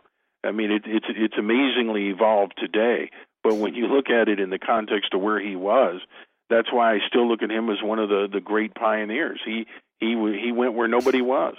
I 0.43 0.51
mean, 0.51 0.71
it, 0.71 0.83
it's 0.85 1.05
it's 1.09 1.37
amazingly 1.37 2.09
evolved 2.09 2.53
today. 2.57 3.11
But 3.43 3.55
when 3.55 3.73
you 3.73 3.87
look 3.87 4.09
at 4.09 4.27
it 4.27 4.39
in 4.39 4.49
the 4.49 4.59
context 4.59 5.13
of 5.13 5.21
where 5.21 5.39
he 5.39 5.55
was, 5.55 6.01
that's 6.49 6.71
why 6.71 6.93
I 6.93 6.99
still 7.07 7.27
look 7.27 7.41
at 7.41 7.49
him 7.49 7.69
as 7.69 7.81
one 7.81 7.99
of 7.99 8.09
the 8.09 8.27
the 8.31 8.41
great 8.41 8.75
pioneers. 8.75 9.39
He 9.43 9.65
he 9.99 10.09
he 10.43 10.51
went 10.51 10.73
where 10.73 10.87
nobody 10.87 11.21
was. 11.21 11.55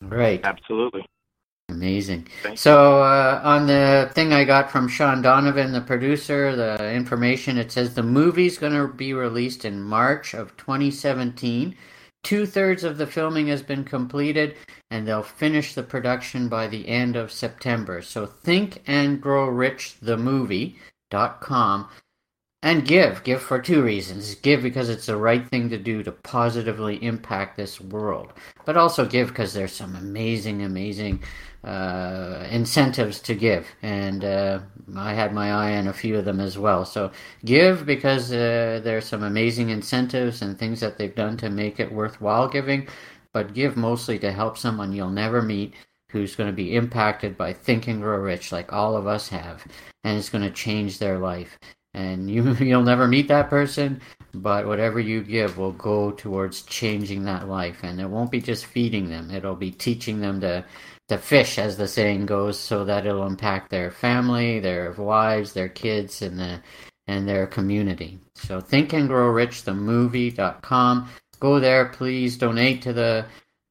Right. 0.00 0.40
Absolutely. 0.44 1.06
Amazing. 1.70 2.28
So 2.56 3.02
uh, 3.02 3.40
on 3.42 3.66
the 3.66 4.10
thing 4.12 4.34
I 4.34 4.44
got 4.44 4.70
from 4.70 4.86
Sean 4.86 5.22
Donovan, 5.22 5.72
the 5.72 5.80
producer, 5.80 6.54
the 6.54 6.92
information 6.92 7.56
it 7.56 7.72
says 7.72 7.94
the 7.94 8.02
movie's 8.02 8.58
going 8.58 8.74
to 8.74 8.86
be 8.86 9.14
released 9.14 9.64
in 9.64 9.80
March 9.80 10.34
of 10.34 10.56
2017. 10.58 11.74
Two 12.24 12.46
thirds 12.46 12.84
of 12.84 12.96
the 12.96 13.06
filming 13.06 13.48
has 13.48 13.62
been 13.62 13.84
completed, 13.84 14.56
and 14.90 15.06
they'll 15.06 15.22
finish 15.22 15.74
the 15.74 15.82
production 15.82 16.48
by 16.48 16.66
the 16.66 16.88
end 16.88 17.16
of 17.16 17.30
September. 17.30 18.00
So 18.00 18.24
think 18.24 18.82
and 18.86 19.20
grow 19.20 19.46
rich 19.46 19.96
the 20.00 20.16
movie.com 20.16 21.88
and 22.62 22.86
give. 22.86 23.22
Give 23.24 23.42
for 23.42 23.60
two 23.60 23.82
reasons. 23.82 24.36
Give 24.36 24.62
because 24.62 24.88
it's 24.88 25.04
the 25.04 25.18
right 25.18 25.46
thing 25.46 25.68
to 25.68 25.76
do 25.76 26.02
to 26.02 26.12
positively 26.12 26.96
impact 27.04 27.58
this 27.58 27.78
world. 27.78 28.32
But 28.64 28.78
also 28.78 29.04
give 29.04 29.28
because 29.28 29.52
there's 29.52 29.74
some 29.74 29.94
amazing, 29.94 30.62
amazing 30.62 31.22
uh, 31.64 32.46
incentives 32.50 33.20
to 33.20 33.34
give. 33.34 33.66
And 33.82 34.24
uh, 34.24 34.60
I 34.96 35.14
had 35.14 35.32
my 35.32 35.52
eye 35.52 35.76
on 35.76 35.88
a 35.88 35.92
few 35.92 36.16
of 36.16 36.24
them 36.24 36.40
as 36.40 36.58
well. 36.58 36.84
So 36.84 37.10
give 37.44 37.86
because 37.86 38.30
uh, 38.32 38.80
there's 38.84 39.06
some 39.06 39.22
amazing 39.22 39.70
incentives 39.70 40.42
and 40.42 40.58
things 40.58 40.80
that 40.80 40.98
they've 40.98 41.14
done 41.14 41.36
to 41.38 41.50
make 41.50 41.80
it 41.80 41.92
worthwhile 41.92 42.48
giving. 42.48 42.88
But 43.32 43.54
give 43.54 43.76
mostly 43.76 44.18
to 44.20 44.30
help 44.32 44.58
someone 44.58 44.92
you'll 44.92 45.10
never 45.10 45.42
meet 45.42 45.74
who's 46.10 46.36
going 46.36 46.48
to 46.48 46.56
be 46.56 46.76
impacted 46.76 47.36
by 47.36 47.52
Think 47.52 47.88
and 47.88 48.00
Grow 48.00 48.18
Rich 48.18 48.52
like 48.52 48.72
all 48.72 48.96
of 48.96 49.06
us 49.06 49.28
have. 49.30 49.64
And 50.04 50.18
it's 50.18 50.28
going 50.28 50.44
to 50.44 50.50
change 50.50 50.98
their 50.98 51.18
life 51.18 51.58
and 51.94 52.28
you 52.30 52.54
you'll 52.54 52.82
never 52.82 53.08
meet 53.08 53.28
that 53.28 53.48
person 53.48 54.00
but 54.34 54.66
whatever 54.66 54.98
you 54.98 55.22
give 55.22 55.58
will 55.58 55.72
go 55.72 56.10
towards 56.10 56.62
changing 56.62 57.24
that 57.24 57.48
life 57.48 57.80
and 57.84 58.00
it 58.00 58.06
won't 58.06 58.30
be 58.30 58.40
just 58.40 58.66
feeding 58.66 59.08
them 59.08 59.30
it'll 59.30 59.54
be 59.54 59.70
teaching 59.70 60.20
them 60.20 60.40
to 60.40 60.64
to 61.08 61.18
fish 61.18 61.58
as 61.58 61.76
the 61.76 61.88
saying 61.88 62.26
goes 62.26 62.58
so 62.58 62.84
that 62.84 63.06
it'll 63.06 63.26
impact 63.26 63.70
their 63.70 63.90
family 63.90 64.60
their 64.60 64.92
wives 64.92 65.52
their 65.52 65.68
kids 65.68 66.22
and 66.22 66.38
the 66.38 66.60
and 67.06 67.28
their 67.28 67.46
community 67.46 68.18
so 68.34 68.60
think 68.60 68.92
and 68.92 69.08
grow 69.08 69.28
rich 69.28 69.64
the 69.64 69.74
movie.com 69.74 71.08
go 71.40 71.60
there 71.60 71.86
please 71.86 72.36
donate 72.38 72.80
to 72.82 72.92
the 72.92 73.24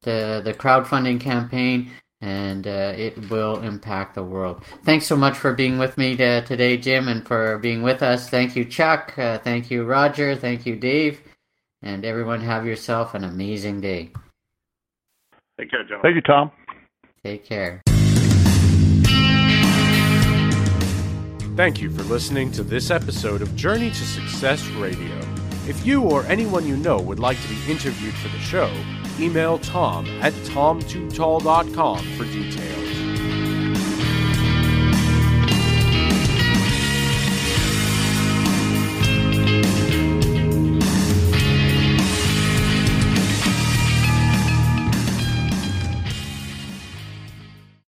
the 0.04 0.42
the 0.44 0.54
crowdfunding 0.54 1.20
campaign 1.20 1.90
and 2.24 2.68
uh, 2.68 2.94
it 2.96 3.30
will 3.30 3.60
impact 3.64 4.16
the 4.16 4.24
world. 4.24 4.64
Thanks 4.86 5.06
so 5.06 5.18
much 5.18 5.38
for 5.38 5.54
being 5.54 5.78
with 5.78 5.98
me 5.98 6.16
to, 6.16 6.42
today, 6.46 6.78
Jim, 6.78 7.10
and 7.10 7.28
for 7.28 7.58
being 7.58 7.82
with 7.82 8.02
us. 8.02 8.30
Thank 8.30 8.56
you, 8.56 8.64
Chuck. 8.64 9.14
Uh, 9.18 9.40
thank 9.40 9.70
you, 9.70 9.84
Roger. 9.84 10.34
Thank 10.34 10.66
you, 10.66 10.78
Dave. 10.78 11.20
And 11.82 12.06
everyone, 12.06 12.40
have 12.40 12.66
yourself 12.66 13.14
an 13.14 13.26
amazing 13.26 13.82
day. 13.82 14.12
Take 15.60 15.70
care, 15.70 15.84
John. 15.84 16.00
Thank 16.02 16.16
you, 16.16 16.22
Tom. 16.22 16.50
Take 17.24 17.46
care. 17.46 17.82
Thank 21.56 21.82
you 21.82 21.90
for 21.90 22.04
listening 22.04 22.52
to 22.54 22.64
this 22.64 22.92
episode 22.92 23.42
of 23.42 23.56
Journey 23.56 23.90
to 23.92 23.96
Success 23.96 24.68
Radio. 24.72 25.18
If 25.66 25.86
you 25.86 26.02
or 26.02 26.26
anyone 26.26 26.68
you 26.68 26.76
know 26.76 27.00
would 27.00 27.20
like 27.20 27.42
to 27.42 27.48
be 27.48 27.72
interviewed 27.72 28.16
for 28.16 28.28
the 28.28 28.40
show, 28.40 28.70
email 29.20 29.58
tom 29.60 30.06
at 30.22 30.34
tom2tall.com 30.34 32.00
for 32.18 32.26
details. 32.26 32.93